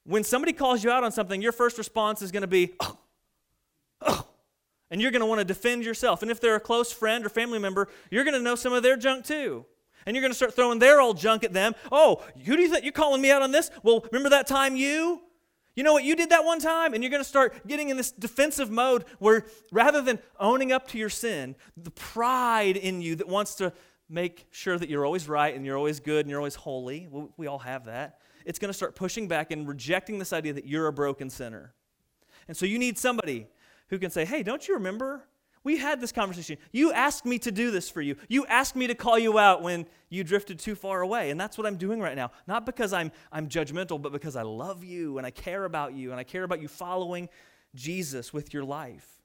when 0.05 0.23
somebody 0.23 0.53
calls 0.53 0.83
you 0.83 0.89
out 0.89 1.03
on 1.03 1.11
something, 1.11 1.41
your 1.41 1.51
first 1.51 1.77
response 1.77 2.21
is 2.21 2.31
going 2.31 2.41
to 2.41 2.47
be, 2.47 2.73
oh, 2.79 2.97
oh, 4.01 4.26
and 4.89 5.01
you're 5.01 5.11
going 5.11 5.21
to 5.21 5.25
want 5.25 5.39
to 5.39 5.45
defend 5.45 5.83
yourself. 5.83 6.21
And 6.21 6.31
if 6.31 6.39
they're 6.39 6.55
a 6.55 6.59
close 6.59 6.91
friend 6.91 7.25
or 7.25 7.29
family 7.29 7.59
member, 7.59 7.87
you're 8.09 8.23
going 8.23 8.33
to 8.33 8.41
know 8.41 8.55
some 8.55 8.73
of 8.73 8.83
their 8.83 8.97
junk 8.97 9.25
too. 9.25 9.65
And 10.05 10.15
you're 10.15 10.21
going 10.21 10.31
to 10.31 10.37
start 10.37 10.55
throwing 10.55 10.79
their 10.79 11.01
old 11.01 11.17
junk 11.17 11.43
at 11.43 11.51
them. 11.51 11.75
Oh, 11.91 12.23
who 12.45 12.55
do 12.55 12.61
you 12.61 12.69
think 12.69 12.83
you're 12.83 12.93
calling 12.93 13.21
me 13.21 13.29
out 13.29 13.41
on 13.41 13.51
this? 13.51 13.69
Well, 13.83 14.05
remember 14.11 14.29
that 14.29 14.47
time 14.47 14.75
you? 14.77 15.21
You 15.75 15.83
know 15.83 15.93
what? 15.93 16.05
You 16.05 16.15
did 16.15 16.29
that 16.29 16.45
one 16.45 16.59
time. 16.59 16.93
And 16.93 17.03
you're 17.03 17.11
going 17.11 17.23
to 17.23 17.27
start 17.27 17.67
getting 17.67 17.89
in 17.89 17.97
this 17.97 18.11
defensive 18.11 18.71
mode 18.71 19.03
where 19.19 19.45
rather 19.71 20.01
than 20.01 20.19
owning 20.39 20.71
up 20.71 20.87
to 20.89 20.97
your 20.97 21.09
sin, 21.09 21.55
the 21.75 21.91
pride 21.91 22.77
in 22.77 23.01
you 23.01 23.15
that 23.15 23.27
wants 23.27 23.55
to 23.55 23.73
make 24.09 24.47
sure 24.51 24.77
that 24.77 24.89
you're 24.89 25.05
always 25.05 25.27
right 25.27 25.53
and 25.53 25.65
you're 25.65 25.77
always 25.77 25.99
good 25.99 26.21
and 26.21 26.29
you're 26.29 26.39
always 26.39 26.55
holy, 26.55 27.09
we 27.35 27.47
all 27.47 27.59
have 27.59 27.85
that. 27.85 28.21
It's 28.45 28.59
going 28.59 28.69
to 28.69 28.73
start 28.73 28.95
pushing 28.95 29.27
back 29.27 29.51
and 29.51 29.67
rejecting 29.67 30.19
this 30.19 30.31
idea 30.31 30.53
that 30.53 30.65
you're 30.65 30.87
a 30.87 30.93
broken 30.93 31.29
sinner. 31.29 31.73
And 32.47 32.55
so 32.55 32.65
you 32.65 32.79
need 32.79 32.97
somebody 32.97 33.47
who 33.89 33.99
can 33.99 34.11
say, 34.11 34.25
Hey, 34.25 34.43
don't 34.43 34.67
you 34.67 34.75
remember? 34.75 35.23
We 35.63 35.77
had 35.77 35.99
this 35.99 36.13
conversation. 36.13 36.57
You 36.71 36.93
asked 36.93 37.25
me 37.25 37.39
to 37.39 37.51
do 37.51 37.71
this 37.71 37.89
for 37.89 38.01
you. 38.01 38.15
You 38.29 38.45
asked 38.45 38.75
me 38.75 38.87
to 38.87 38.95
call 38.95 39.19
you 39.19 39.37
out 39.37 39.61
when 39.61 39.85
you 40.07 40.23
drifted 40.23 40.59
too 40.59 40.75
far 40.75 41.01
away. 41.01 41.29
And 41.29 41.37
that's 41.37 41.57
what 41.57 41.67
I'm 41.67 41.75
doing 41.75 41.99
right 41.99 42.15
now. 42.15 42.31
Not 42.47 42.65
because 42.65 42.93
I'm, 42.93 43.11
I'm 43.33 43.49
judgmental, 43.49 44.01
but 44.01 44.13
because 44.13 44.37
I 44.37 44.43
love 44.43 44.85
you 44.85 45.17
and 45.17 45.27
I 45.27 45.31
care 45.31 45.65
about 45.65 45.93
you 45.93 46.11
and 46.11 46.19
I 46.21 46.23
care 46.23 46.43
about 46.43 46.61
you 46.61 46.69
following 46.69 47.27
Jesus 47.75 48.31
with 48.31 48.53
your 48.53 48.63
life. 48.63 49.21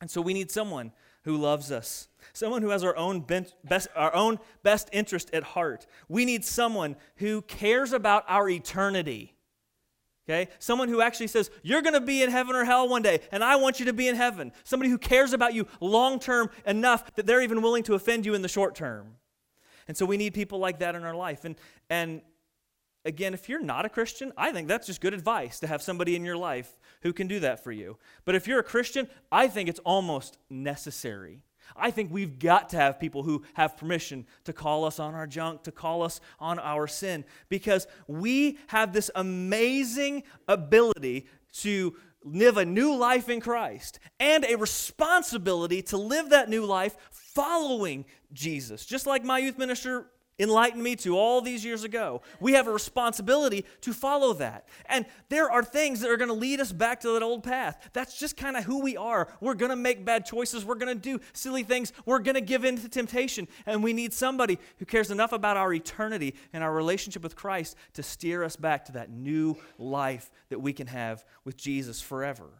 And 0.00 0.10
so 0.10 0.20
we 0.20 0.34
need 0.34 0.50
someone 0.50 0.92
who 1.22 1.36
loves 1.36 1.72
us, 1.72 2.08
someone 2.32 2.62
who 2.62 2.68
has 2.68 2.84
our 2.84 2.96
own 2.96 3.20
best, 3.20 3.88
our 3.96 4.14
own 4.14 4.38
best 4.62 4.90
interest 4.92 5.30
at 5.32 5.42
heart. 5.42 5.86
We 6.08 6.24
need 6.24 6.44
someone 6.44 6.96
who 7.16 7.40
cares 7.42 7.92
about 7.92 8.24
our 8.28 8.48
eternity. 8.48 9.35
Okay? 10.28 10.50
Someone 10.58 10.88
who 10.88 11.00
actually 11.00 11.28
says, 11.28 11.50
You're 11.62 11.82
going 11.82 11.94
to 11.94 12.00
be 12.00 12.22
in 12.22 12.30
heaven 12.30 12.56
or 12.56 12.64
hell 12.64 12.88
one 12.88 13.02
day, 13.02 13.20
and 13.30 13.44
I 13.44 13.56
want 13.56 13.78
you 13.78 13.86
to 13.86 13.92
be 13.92 14.08
in 14.08 14.16
heaven. 14.16 14.52
Somebody 14.64 14.90
who 14.90 14.98
cares 14.98 15.32
about 15.32 15.54
you 15.54 15.66
long 15.80 16.18
term 16.18 16.50
enough 16.66 17.14
that 17.14 17.26
they're 17.26 17.42
even 17.42 17.62
willing 17.62 17.84
to 17.84 17.94
offend 17.94 18.26
you 18.26 18.34
in 18.34 18.42
the 18.42 18.48
short 18.48 18.74
term. 18.74 19.14
And 19.88 19.96
so 19.96 20.04
we 20.04 20.16
need 20.16 20.34
people 20.34 20.58
like 20.58 20.80
that 20.80 20.94
in 20.96 21.04
our 21.04 21.14
life. 21.14 21.44
And, 21.44 21.54
and 21.88 22.22
again, 23.04 23.34
if 23.34 23.48
you're 23.48 23.62
not 23.62 23.86
a 23.86 23.88
Christian, 23.88 24.32
I 24.36 24.50
think 24.50 24.66
that's 24.66 24.86
just 24.86 25.00
good 25.00 25.14
advice 25.14 25.60
to 25.60 25.68
have 25.68 25.80
somebody 25.80 26.16
in 26.16 26.24
your 26.24 26.36
life 26.36 26.76
who 27.02 27.12
can 27.12 27.28
do 27.28 27.40
that 27.40 27.62
for 27.62 27.70
you. 27.70 27.96
But 28.24 28.34
if 28.34 28.48
you're 28.48 28.58
a 28.58 28.64
Christian, 28.64 29.08
I 29.30 29.46
think 29.46 29.68
it's 29.68 29.80
almost 29.80 30.38
necessary. 30.50 31.42
I 31.74 31.90
think 31.90 32.12
we've 32.12 32.38
got 32.38 32.68
to 32.70 32.76
have 32.76 33.00
people 33.00 33.22
who 33.22 33.42
have 33.54 33.76
permission 33.76 34.26
to 34.44 34.52
call 34.52 34.84
us 34.84 34.98
on 34.98 35.14
our 35.14 35.26
junk, 35.26 35.62
to 35.64 35.72
call 35.72 36.02
us 36.02 36.20
on 36.38 36.58
our 36.58 36.86
sin, 36.86 37.24
because 37.48 37.86
we 38.06 38.58
have 38.68 38.92
this 38.92 39.10
amazing 39.14 40.22
ability 40.46 41.26
to 41.54 41.96
live 42.22 42.56
a 42.56 42.64
new 42.64 42.94
life 42.94 43.28
in 43.28 43.40
Christ 43.40 44.00
and 44.18 44.44
a 44.44 44.56
responsibility 44.56 45.80
to 45.82 45.96
live 45.96 46.30
that 46.30 46.48
new 46.48 46.64
life 46.64 46.96
following 47.10 48.04
Jesus. 48.32 48.84
Just 48.84 49.06
like 49.06 49.24
my 49.24 49.38
youth 49.38 49.58
minister 49.58 50.06
enlightened 50.38 50.82
me 50.82 50.96
to 50.96 51.16
all 51.16 51.40
these 51.40 51.64
years 51.64 51.84
ago. 51.84 52.22
We 52.40 52.52
have 52.52 52.66
a 52.66 52.72
responsibility 52.72 53.64
to 53.82 53.92
follow 53.92 54.34
that. 54.34 54.68
And 54.86 55.06
there 55.28 55.50
are 55.50 55.64
things 55.64 56.00
that 56.00 56.10
are 56.10 56.16
going 56.16 56.28
to 56.28 56.34
lead 56.34 56.60
us 56.60 56.72
back 56.72 57.00
to 57.00 57.12
that 57.12 57.22
old 57.22 57.42
path. 57.42 57.88
That's 57.92 58.18
just 58.18 58.36
kind 58.36 58.56
of 58.56 58.64
who 58.64 58.80
we 58.80 58.96
are. 58.96 59.28
We're 59.40 59.54
going 59.54 59.70
to 59.70 59.76
make 59.76 60.04
bad 60.04 60.26
choices. 60.26 60.64
We're 60.64 60.74
going 60.74 60.94
to 60.94 61.00
do 61.00 61.20
silly 61.32 61.62
things. 61.62 61.92
We're 62.04 62.18
going 62.18 62.34
to 62.34 62.40
give 62.40 62.64
in 62.64 62.78
to 62.78 62.88
temptation. 62.88 63.48
And 63.64 63.82
we 63.82 63.92
need 63.92 64.12
somebody 64.12 64.58
who 64.78 64.84
cares 64.84 65.10
enough 65.10 65.32
about 65.32 65.56
our 65.56 65.72
eternity 65.72 66.34
and 66.52 66.62
our 66.62 66.72
relationship 66.72 67.22
with 67.22 67.36
Christ 67.36 67.76
to 67.94 68.02
steer 68.02 68.44
us 68.44 68.56
back 68.56 68.84
to 68.86 68.92
that 68.92 69.10
new 69.10 69.56
life 69.78 70.30
that 70.50 70.60
we 70.60 70.72
can 70.72 70.88
have 70.88 71.24
with 71.44 71.56
Jesus 71.56 72.00
forever. 72.00 72.50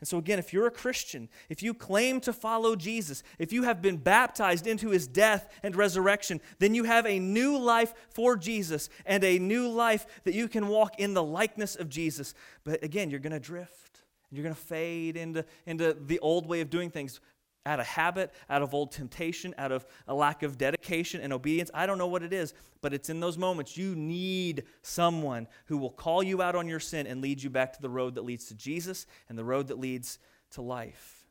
And 0.00 0.06
so, 0.06 0.18
again, 0.18 0.38
if 0.38 0.52
you're 0.52 0.68
a 0.68 0.70
Christian, 0.70 1.28
if 1.48 1.62
you 1.62 1.74
claim 1.74 2.20
to 2.20 2.32
follow 2.32 2.76
Jesus, 2.76 3.24
if 3.38 3.52
you 3.52 3.64
have 3.64 3.82
been 3.82 3.96
baptized 3.96 4.66
into 4.66 4.90
his 4.90 5.08
death 5.08 5.48
and 5.62 5.74
resurrection, 5.74 6.40
then 6.60 6.74
you 6.74 6.84
have 6.84 7.04
a 7.04 7.18
new 7.18 7.58
life 7.58 7.92
for 8.10 8.36
Jesus 8.36 8.88
and 9.04 9.24
a 9.24 9.40
new 9.40 9.68
life 9.68 10.06
that 10.22 10.34
you 10.34 10.46
can 10.46 10.68
walk 10.68 11.00
in 11.00 11.14
the 11.14 11.22
likeness 11.22 11.74
of 11.74 11.88
Jesus. 11.88 12.34
But 12.62 12.84
again, 12.84 13.10
you're 13.10 13.18
going 13.18 13.32
to 13.32 13.40
drift. 13.40 14.02
And 14.30 14.36
you're 14.36 14.44
going 14.44 14.54
to 14.54 14.60
fade 14.60 15.16
into, 15.16 15.44
into 15.66 15.94
the 15.94 16.20
old 16.20 16.46
way 16.46 16.60
of 16.60 16.70
doing 16.70 16.90
things 16.90 17.20
out 17.68 17.80
of 17.80 17.86
habit, 17.86 18.32
out 18.48 18.62
of 18.62 18.72
old 18.72 18.90
temptation, 18.90 19.54
out 19.58 19.70
of 19.70 19.86
a 20.08 20.14
lack 20.14 20.42
of 20.42 20.56
dedication 20.56 21.20
and 21.20 21.32
obedience. 21.32 21.70
I 21.74 21.86
don't 21.86 21.98
know 21.98 22.06
what 22.06 22.22
it 22.22 22.32
is, 22.32 22.54
but 22.80 22.94
it's 22.94 23.10
in 23.10 23.20
those 23.20 23.36
moments 23.36 23.76
you 23.76 23.94
need 23.94 24.64
someone 24.82 25.46
who 25.66 25.76
will 25.76 25.90
call 25.90 26.22
you 26.22 26.40
out 26.40 26.56
on 26.56 26.66
your 26.66 26.80
sin 26.80 27.06
and 27.06 27.20
lead 27.20 27.42
you 27.42 27.50
back 27.50 27.74
to 27.74 27.82
the 27.82 27.90
road 27.90 28.14
that 28.14 28.24
leads 28.24 28.46
to 28.46 28.54
Jesus 28.54 29.06
and 29.28 29.38
the 29.38 29.44
road 29.44 29.68
that 29.68 29.78
leads 29.78 30.18
to 30.52 30.62
life. 30.62 31.26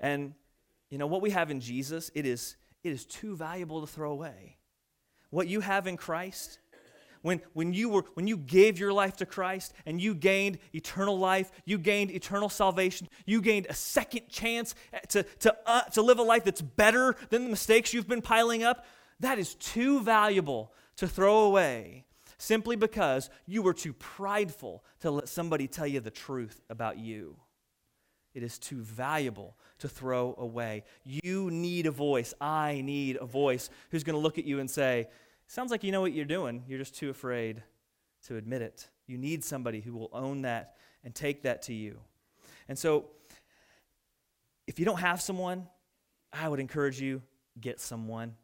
And 0.00 0.32
you 0.88 0.96
know 0.96 1.06
what 1.06 1.20
we 1.20 1.30
have 1.30 1.50
in 1.50 1.60
Jesus, 1.60 2.10
it 2.14 2.24
is 2.24 2.56
it 2.82 2.92
is 2.92 3.04
too 3.04 3.36
valuable 3.36 3.82
to 3.82 3.86
throw 3.86 4.10
away. 4.12 4.56
What 5.30 5.48
you 5.48 5.60
have 5.60 5.86
in 5.86 5.98
Christ 5.98 6.58
when, 7.22 7.40
when, 7.52 7.72
you 7.72 7.88
were, 7.88 8.04
when 8.14 8.26
you 8.26 8.36
gave 8.36 8.78
your 8.78 8.92
life 8.92 9.16
to 9.18 9.26
Christ 9.26 9.72
and 9.86 10.00
you 10.00 10.14
gained 10.14 10.58
eternal 10.74 11.18
life, 11.18 11.50
you 11.64 11.78
gained 11.78 12.10
eternal 12.10 12.48
salvation, 12.48 13.08
you 13.26 13.40
gained 13.40 13.66
a 13.68 13.74
second 13.74 14.28
chance 14.28 14.74
to, 15.08 15.22
to, 15.40 15.56
uh, 15.66 15.82
to 15.82 16.02
live 16.02 16.18
a 16.18 16.22
life 16.22 16.44
that's 16.44 16.62
better 16.62 17.16
than 17.30 17.44
the 17.44 17.50
mistakes 17.50 17.92
you've 17.92 18.08
been 18.08 18.22
piling 18.22 18.62
up, 18.62 18.86
that 19.20 19.38
is 19.38 19.54
too 19.54 20.00
valuable 20.00 20.72
to 20.96 21.06
throw 21.06 21.40
away 21.40 22.04
simply 22.38 22.76
because 22.76 23.30
you 23.46 23.62
were 23.62 23.74
too 23.74 23.92
prideful 23.92 24.84
to 25.00 25.10
let 25.10 25.28
somebody 25.28 25.66
tell 25.66 25.86
you 25.86 26.00
the 26.00 26.10
truth 26.10 26.60
about 26.70 26.98
you. 26.98 27.36
It 28.34 28.42
is 28.42 28.58
too 28.58 28.80
valuable 28.80 29.56
to 29.78 29.88
throw 29.88 30.34
away. 30.38 30.84
You 31.04 31.50
need 31.50 31.86
a 31.86 31.90
voice. 31.90 32.34
I 32.40 32.82
need 32.84 33.16
a 33.20 33.26
voice 33.26 33.70
who's 33.90 34.04
going 34.04 34.14
to 34.14 34.20
look 34.20 34.38
at 34.38 34.44
you 34.44 34.60
and 34.60 34.70
say, 34.70 35.08
Sounds 35.48 35.70
like 35.70 35.82
you 35.82 35.92
know 35.92 36.02
what 36.02 36.12
you're 36.12 36.26
doing, 36.26 36.62
you're 36.68 36.78
just 36.78 36.94
too 36.94 37.08
afraid 37.08 37.62
to 38.26 38.36
admit 38.36 38.60
it. 38.60 38.86
You 39.06 39.16
need 39.16 39.42
somebody 39.42 39.80
who 39.80 39.94
will 39.94 40.10
own 40.12 40.42
that 40.42 40.76
and 41.02 41.14
take 41.14 41.42
that 41.44 41.62
to 41.62 41.74
you. 41.74 41.98
And 42.68 42.78
so, 42.78 43.06
if 44.66 44.78
you 44.78 44.84
don't 44.84 45.00
have 45.00 45.22
someone, 45.22 45.66
I 46.34 46.46
would 46.46 46.60
encourage 46.60 47.00
you 47.00 47.22
get 47.58 47.80
someone. 47.80 48.34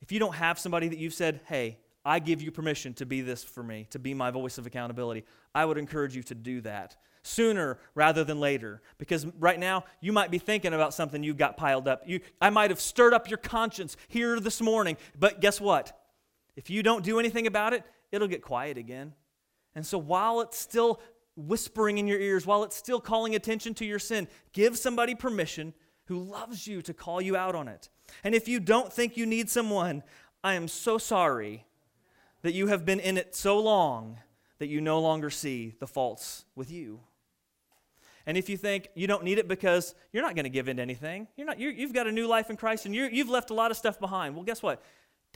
If 0.00 0.12
you 0.12 0.20
don't 0.20 0.36
have 0.36 0.56
somebody 0.60 0.86
that 0.86 0.98
you've 0.98 1.14
said, 1.14 1.40
"Hey, 1.46 1.80
I 2.04 2.20
give 2.20 2.40
you 2.40 2.52
permission 2.52 2.94
to 2.94 3.06
be 3.06 3.22
this 3.22 3.42
for 3.42 3.64
me, 3.64 3.88
to 3.90 3.98
be 3.98 4.14
my 4.14 4.30
voice 4.30 4.56
of 4.56 4.66
accountability," 4.66 5.24
I 5.52 5.64
would 5.64 5.78
encourage 5.78 6.14
you 6.14 6.22
to 6.24 6.34
do 6.36 6.60
that 6.60 6.96
sooner 7.24 7.80
rather 7.96 8.22
than 8.22 8.38
later. 8.38 8.80
Because 8.98 9.26
right 9.40 9.58
now, 9.58 9.84
you 10.00 10.12
might 10.12 10.30
be 10.30 10.38
thinking 10.38 10.74
about 10.74 10.94
something 10.94 11.24
you 11.24 11.34
got 11.34 11.56
piled 11.56 11.88
up. 11.88 12.02
You, 12.06 12.20
I 12.40 12.50
might 12.50 12.70
have 12.70 12.80
stirred 12.80 13.14
up 13.14 13.28
your 13.28 13.38
conscience 13.38 13.96
here 14.06 14.38
this 14.38 14.60
morning, 14.60 14.96
but 15.18 15.40
guess 15.40 15.60
what? 15.60 16.00
If 16.56 16.70
you 16.70 16.82
don't 16.82 17.04
do 17.04 17.20
anything 17.20 17.46
about 17.46 17.72
it, 17.74 17.84
it'll 18.10 18.28
get 18.28 18.42
quiet 18.42 18.78
again. 18.78 19.12
And 19.74 19.86
so 19.86 19.98
while 19.98 20.40
it's 20.40 20.58
still 20.58 21.00
whispering 21.36 21.98
in 21.98 22.06
your 22.06 22.18
ears, 22.18 22.46
while 22.46 22.64
it's 22.64 22.76
still 22.76 23.00
calling 23.00 23.34
attention 23.34 23.74
to 23.74 23.84
your 23.84 23.98
sin, 23.98 24.26
give 24.52 24.78
somebody 24.78 25.14
permission 25.14 25.74
who 26.06 26.18
loves 26.18 26.66
you 26.66 26.80
to 26.82 26.94
call 26.94 27.20
you 27.20 27.36
out 27.36 27.54
on 27.54 27.68
it. 27.68 27.90
And 28.24 28.34
if 28.34 28.48
you 28.48 28.58
don't 28.58 28.92
think 28.92 29.16
you 29.16 29.26
need 29.26 29.50
someone, 29.50 30.02
I 30.42 30.54
am 30.54 30.66
so 30.68 30.96
sorry 30.98 31.66
that 32.42 32.54
you 32.54 32.68
have 32.68 32.84
been 32.84 33.00
in 33.00 33.18
it 33.18 33.34
so 33.34 33.58
long 33.58 34.18
that 34.58 34.68
you 34.68 34.80
no 34.80 35.00
longer 35.00 35.28
see 35.28 35.74
the 35.78 35.86
faults 35.86 36.44
with 36.54 36.70
you. 36.70 37.00
And 38.24 38.36
if 38.36 38.48
you 38.48 38.56
think 38.56 38.88
you 38.94 39.06
don't 39.06 39.22
need 39.22 39.38
it 39.38 39.46
because 39.46 39.94
you're 40.12 40.22
not 40.22 40.34
going 40.34 40.44
to 40.44 40.50
give 40.50 40.68
in 40.68 40.76
to 40.76 40.82
anything, 40.82 41.28
you're 41.36 41.46
not, 41.46 41.60
you 41.60 41.74
have 41.80 41.92
got 41.92 42.06
a 42.06 42.12
new 42.12 42.26
life 42.26 42.50
in 42.50 42.56
Christ 42.56 42.86
and 42.86 42.94
you 42.94 43.04
you've 43.04 43.28
left 43.28 43.50
a 43.50 43.54
lot 43.54 43.70
of 43.70 43.76
stuff 43.76 44.00
behind. 44.00 44.34
Well, 44.34 44.44
guess 44.44 44.62
what? 44.62 44.82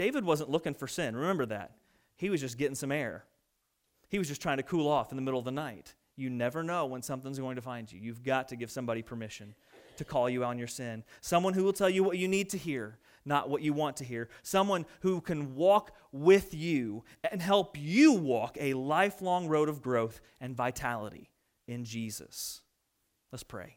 David 0.00 0.24
wasn't 0.24 0.48
looking 0.48 0.72
for 0.72 0.88
sin. 0.88 1.14
Remember 1.14 1.44
that. 1.44 1.72
He 2.16 2.30
was 2.30 2.40
just 2.40 2.56
getting 2.56 2.74
some 2.74 2.90
air. 2.90 3.26
He 4.08 4.18
was 4.18 4.28
just 4.28 4.40
trying 4.40 4.56
to 4.56 4.62
cool 4.62 4.88
off 4.88 5.12
in 5.12 5.16
the 5.16 5.20
middle 5.20 5.38
of 5.38 5.44
the 5.44 5.50
night. 5.50 5.94
You 6.16 6.30
never 6.30 6.62
know 6.62 6.86
when 6.86 7.02
something's 7.02 7.38
going 7.38 7.56
to 7.56 7.60
find 7.60 7.92
you. 7.92 8.00
You've 8.00 8.22
got 8.22 8.48
to 8.48 8.56
give 8.56 8.70
somebody 8.70 9.02
permission 9.02 9.54
to 9.98 10.04
call 10.06 10.30
you 10.30 10.42
on 10.42 10.56
your 10.56 10.68
sin. 10.68 11.04
Someone 11.20 11.52
who 11.52 11.64
will 11.64 11.74
tell 11.74 11.90
you 11.90 12.02
what 12.02 12.16
you 12.16 12.28
need 12.28 12.48
to 12.48 12.56
hear, 12.56 12.96
not 13.26 13.50
what 13.50 13.60
you 13.60 13.74
want 13.74 13.98
to 13.98 14.04
hear. 14.04 14.30
Someone 14.42 14.86
who 15.00 15.20
can 15.20 15.54
walk 15.54 15.94
with 16.12 16.54
you 16.54 17.04
and 17.30 17.42
help 17.42 17.76
you 17.78 18.14
walk 18.14 18.56
a 18.58 18.72
lifelong 18.72 19.48
road 19.48 19.68
of 19.68 19.82
growth 19.82 20.22
and 20.40 20.56
vitality 20.56 21.28
in 21.68 21.84
Jesus. 21.84 22.62
Let's 23.30 23.42
pray. 23.42 23.76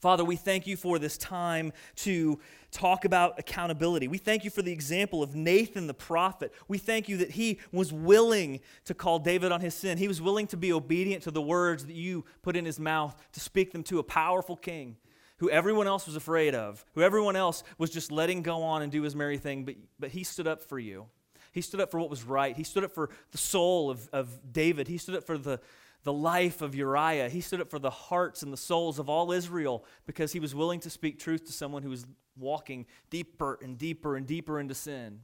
Father, 0.00 0.24
we 0.24 0.36
thank 0.36 0.66
you 0.66 0.78
for 0.78 0.98
this 0.98 1.18
time 1.18 1.74
to 1.96 2.40
talk 2.70 3.04
about 3.04 3.38
accountability. 3.38 4.08
We 4.08 4.16
thank 4.16 4.44
you 4.44 4.50
for 4.50 4.62
the 4.62 4.72
example 4.72 5.22
of 5.22 5.34
Nathan 5.34 5.86
the 5.86 5.94
prophet. 5.94 6.54
We 6.68 6.78
thank 6.78 7.06
you 7.06 7.18
that 7.18 7.32
he 7.32 7.58
was 7.70 7.92
willing 7.92 8.60
to 8.86 8.94
call 8.94 9.18
David 9.18 9.52
on 9.52 9.60
his 9.60 9.74
sin. 9.74 9.98
He 9.98 10.08
was 10.08 10.22
willing 10.22 10.46
to 10.48 10.56
be 10.56 10.72
obedient 10.72 11.24
to 11.24 11.30
the 11.30 11.42
words 11.42 11.84
that 11.84 11.94
you 11.94 12.24
put 12.40 12.56
in 12.56 12.64
his 12.64 12.80
mouth 12.80 13.14
to 13.32 13.40
speak 13.40 13.72
them 13.72 13.82
to 13.84 13.98
a 13.98 14.02
powerful 14.02 14.56
king 14.56 14.96
who 15.36 15.50
everyone 15.50 15.86
else 15.86 16.06
was 16.06 16.16
afraid 16.16 16.54
of, 16.54 16.82
who 16.94 17.02
everyone 17.02 17.36
else 17.36 17.62
was 17.76 17.90
just 17.90 18.10
letting 18.10 18.42
go 18.42 18.62
on 18.62 18.80
and 18.80 18.90
do 18.90 19.02
his 19.02 19.14
merry 19.14 19.36
thing, 19.36 19.64
but, 19.64 19.74
but 19.98 20.10
he 20.10 20.24
stood 20.24 20.46
up 20.46 20.62
for 20.62 20.78
you. 20.78 21.06
He 21.52 21.60
stood 21.60 21.80
up 21.80 21.90
for 21.90 21.98
what 21.98 22.08
was 22.08 22.24
right. 22.24 22.56
He 22.56 22.62
stood 22.62 22.84
up 22.84 22.92
for 22.92 23.10
the 23.32 23.38
soul 23.38 23.90
of, 23.90 24.08
of 24.12 24.28
David. 24.52 24.86
He 24.88 24.98
stood 24.98 25.16
up 25.16 25.24
for 25.24 25.36
the, 25.36 25.60
the 26.02 26.12
life 26.12 26.62
of 26.62 26.74
Uriah. 26.74 27.28
He 27.28 27.40
stood 27.40 27.60
up 27.60 27.70
for 27.70 27.78
the 27.78 27.90
hearts 27.90 28.42
and 28.42 28.52
the 28.52 28.56
souls 28.56 28.98
of 28.98 29.08
all 29.08 29.32
Israel 29.32 29.84
because 30.06 30.32
he 30.32 30.40
was 30.40 30.54
willing 30.54 30.80
to 30.80 30.90
speak 30.90 31.18
truth 31.18 31.44
to 31.46 31.52
someone 31.52 31.82
who 31.82 31.90
was 31.90 32.06
walking 32.38 32.86
deeper 33.10 33.58
and 33.62 33.76
deeper 33.76 34.16
and 34.16 34.26
deeper 34.26 34.58
into 34.58 34.74
sin. 34.74 35.20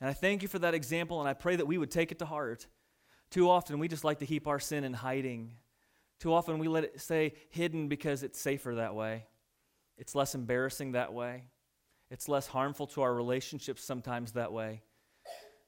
And 0.00 0.10
I 0.10 0.12
thank 0.12 0.42
you 0.42 0.48
for 0.48 0.58
that 0.58 0.74
example, 0.74 1.20
and 1.20 1.28
I 1.28 1.34
pray 1.34 1.56
that 1.56 1.66
we 1.66 1.78
would 1.78 1.90
take 1.90 2.10
it 2.10 2.18
to 2.18 2.26
heart. 2.26 2.66
Too 3.30 3.48
often, 3.48 3.78
we 3.78 3.88
just 3.88 4.04
like 4.04 4.18
to 4.18 4.26
keep 4.26 4.46
our 4.46 4.58
sin 4.58 4.84
in 4.84 4.92
hiding. 4.92 5.52
Too 6.18 6.32
often, 6.32 6.58
we 6.58 6.68
let 6.68 6.84
it 6.84 7.00
stay 7.00 7.34
hidden 7.50 7.88
because 7.88 8.22
it's 8.22 8.38
safer 8.38 8.74
that 8.74 8.94
way. 8.94 9.26
It's 9.96 10.14
less 10.14 10.34
embarrassing 10.34 10.92
that 10.92 11.12
way. 11.12 11.44
It's 12.10 12.28
less 12.28 12.48
harmful 12.48 12.86
to 12.88 13.02
our 13.02 13.14
relationships 13.14 13.84
sometimes 13.84 14.32
that 14.32 14.52
way. 14.52 14.82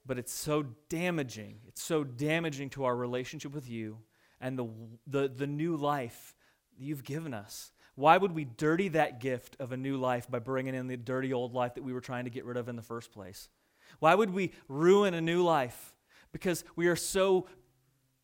But 0.05 0.19
it's 0.19 0.33
so 0.33 0.65
damaging. 0.89 1.59
It's 1.67 1.81
so 1.81 2.03
damaging 2.03 2.69
to 2.71 2.85
our 2.85 2.95
relationship 2.95 3.53
with 3.53 3.69
you 3.69 3.99
and 4.39 4.57
the, 4.57 4.67
the, 5.07 5.27
the 5.27 5.47
new 5.47 5.75
life 5.75 6.35
that 6.71 6.83
you've 6.83 7.03
given 7.03 7.33
us. 7.33 7.71
Why 7.95 8.17
would 8.17 8.33
we 8.33 8.45
dirty 8.45 8.89
that 8.89 9.19
gift 9.19 9.55
of 9.59 9.71
a 9.71 9.77
new 9.77 9.97
life 9.97 10.29
by 10.29 10.39
bringing 10.39 10.75
in 10.75 10.87
the 10.87 10.97
dirty 10.97 11.33
old 11.33 11.53
life 11.53 11.75
that 11.75 11.83
we 11.83 11.93
were 11.93 12.01
trying 12.01 12.25
to 12.25 12.29
get 12.29 12.45
rid 12.45 12.57
of 12.57 12.69
in 12.69 12.75
the 12.75 12.81
first 12.83 13.11
place? 13.11 13.49
Why 13.99 14.13
would 14.13 14.31
we 14.31 14.53
ruin 14.67 15.13
a 15.13 15.21
new 15.21 15.43
life? 15.43 15.95
Because 16.31 16.63
we 16.75 16.87
are 16.87 16.95
so 16.95 17.47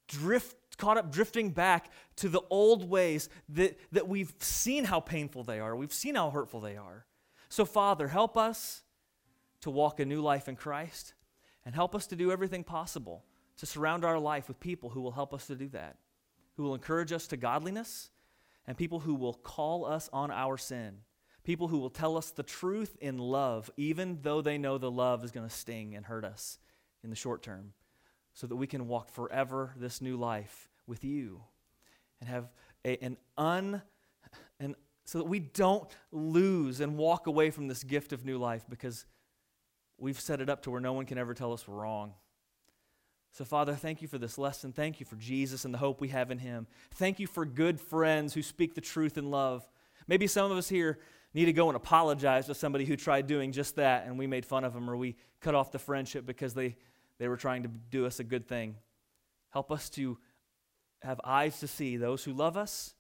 drift, 0.08 0.78
caught 0.78 0.97
up 0.97 1.12
drifting 1.12 1.49
back 1.49 1.91
to 2.17 2.30
the 2.30 2.41
old 2.49 2.88
ways 2.88 3.30
that, 3.49 3.80
that 3.91 4.08
we've 4.08 4.34
seen 4.39 4.84
how 4.84 4.99
painful 4.99 5.43
they 5.43 5.60
are, 5.60 5.76
we've 5.76 5.93
seen 5.93 6.15
how 6.15 6.30
hurtful 6.30 6.60
they 6.60 6.78
are. 6.78 7.06
So, 7.49 7.65
Father, 7.65 8.08
help 8.08 8.38
us 8.38 8.84
to 9.62 9.71
walk 9.71 9.99
a 9.99 10.06
new 10.06 10.21
life 10.21 10.47
in 10.47 10.56
Christ 10.56 11.13
and 11.65 11.73
help 11.73 11.95
us 11.95 12.08
to 12.08 12.15
do 12.15 12.32
everything 12.32 12.63
possible 12.63 13.23
to 13.57 13.65
surround 13.65 14.03
our 14.03 14.19
life 14.19 14.47
with 14.47 14.59
people 14.59 14.89
who 14.89 15.01
will 15.01 15.11
help 15.11 15.33
us 15.33 15.47
to 15.47 15.55
do 15.55 15.67
that 15.69 15.97
who 16.55 16.63
will 16.63 16.75
encourage 16.75 17.11
us 17.11 17.27
to 17.27 17.37
godliness, 17.37 18.09
and 18.67 18.77
people 18.77 18.99
who 18.99 19.15
will 19.15 19.33
call 19.33 19.85
us 19.85 20.09
on 20.13 20.31
our 20.31 20.57
sin. 20.57 20.99
People 21.43 21.67
who 21.67 21.79
will 21.79 21.89
tell 21.89 22.15
us 22.15 22.31
the 22.31 22.43
truth 22.43 22.95
in 23.01 23.17
love, 23.17 23.69
even 23.75 24.19
though 24.21 24.41
they 24.41 24.57
know 24.57 24.77
the 24.77 24.91
love 24.91 25.23
is 25.23 25.31
going 25.31 25.47
to 25.47 25.53
sting 25.53 25.95
and 25.95 26.05
hurt 26.05 26.23
us 26.23 26.57
in 27.03 27.09
the 27.09 27.15
short 27.15 27.43
term, 27.43 27.73
so 28.33 28.47
that 28.47 28.55
we 28.55 28.67
can 28.67 28.87
walk 28.87 29.09
forever 29.09 29.73
this 29.75 30.01
new 30.01 30.15
life 30.15 30.69
with 30.87 31.03
you 31.03 31.41
and 32.21 32.29
have 32.29 32.49
a, 32.85 33.03
an 33.03 33.17
un 33.37 33.81
and 34.59 34.75
so 35.05 35.17
that 35.17 35.25
we 35.25 35.39
don't 35.39 35.97
lose 36.13 36.79
and 36.79 36.97
walk 36.97 37.27
away 37.27 37.49
from 37.49 37.67
this 37.67 37.83
gift 37.83 38.13
of 38.13 38.23
new 38.23 38.37
life 38.37 38.63
because 38.69 39.05
we've 39.97 40.19
set 40.19 40.39
it 40.39 40.49
up 40.49 40.61
to 40.61 40.71
where 40.71 40.79
no 40.79 40.93
one 40.93 41.05
can 41.05 41.17
ever 41.17 41.33
tell 41.33 41.51
us 41.51 41.67
we're 41.67 41.75
wrong. 41.75 42.13
So, 43.34 43.43
Father, 43.43 43.74
thank 43.74 44.04
you 44.04 44.08
for 44.08 44.19
this 44.19 44.38
lesson. 44.38 44.73
Thank 44.73 45.00
you 45.00 45.08
for 45.08 45.15
Jesus 45.15 45.65
and 45.65 45.73
the 45.73 45.79
hope 45.79 46.00
we 46.00 46.10
have 46.10 46.29
in 46.29 46.38
him. 46.38 46.67
Thank 46.94 47.19
you 47.19 47.25
for 47.25 47.46
good 47.46 47.81
friends 47.81 48.36
who 48.36 48.44
speak 48.44 48.75
the 48.75 48.81
truth 48.81 49.17
in 49.17 49.31
love. 49.31 49.67
Maybe 50.08 50.27
some 50.27 50.52
of 50.52 50.58
us 50.58 50.69
here 50.69 51.00
need 51.34 51.46
to 51.46 51.54
go 51.54 51.67
and 51.67 51.75
apologize 51.75 52.46
to 52.46 52.54
somebody 52.54 52.86
who 52.86 52.96
tried 52.96 53.25
doing 53.25 53.52
just 53.52 53.77
that 53.77 54.06
and 54.06 54.19
we 54.19 54.27
made 54.27 54.46
fun 54.46 54.63
of 54.63 54.75
them 54.75 54.88
or 54.88 54.96
we 54.96 55.15
cut 55.42 55.56
off 55.56 55.71
the 55.71 55.79
friendship 55.79 56.27
because 56.27 56.54
they, 56.54 56.77
they 57.17 57.27
were 57.27 57.36
trying 57.36 57.63
to 57.63 57.69
do 57.90 58.06
us 58.06 58.19
a 58.19 58.23
good 58.23 58.48
thing. 58.48 58.75
Help 59.50 59.71
us 59.71 59.90
to 59.90 60.19
have 61.02 61.19
eyes 61.23 61.60
to 61.60 61.67
see 61.67 61.98
those 61.98 62.23
who 62.23 62.34
love 62.34 62.56
us, 62.56 62.94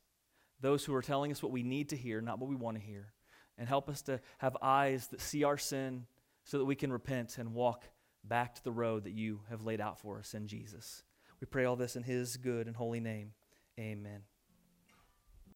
those 0.59 0.83
who 0.83 0.95
are 0.95 1.03
telling 1.03 1.31
us 1.31 1.43
what 1.43 1.51
we 1.51 1.61
need 1.61 1.89
to 1.89 1.95
hear, 1.95 2.21
not 2.21 2.39
what 2.39 2.49
we 2.49 2.55
want 2.55 2.75
to 2.75 2.83
hear. 2.83 3.13
And 3.59 3.67
help 3.67 3.87
us 3.87 4.01
to 4.03 4.19
have 4.39 4.57
eyes 4.63 5.07
that 5.09 5.21
see 5.21 5.43
our 5.43 5.59
sin 5.59 6.07
so 6.43 6.57
that 6.57 6.65
we 6.65 6.73
can 6.73 6.91
repent 6.91 7.37
and 7.37 7.53
walk 7.53 7.83
back 8.23 8.55
to 8.55 8.63
the 8.63 8.71
road 8.71 9.03
that 9.03 9.13
you 9.13 9.41
have 9.49 9.63
laid 9.63 9.81
out 9.81 9.99
for 9.99 10.19
us 10.19 10.33
in 10.33 10.47
Jesus. 10.47 11.03
We 11.39 11.45
pray 11.45 11.65
all 11.65 11.75
this 11.75 11.95
in 11.95 12.03
his 12.03 12.37
good 12.37 12.67
and 12.67 12.75
holy 12.75 12.99
name. 12.99 13.33
Amen. 13.79 14.21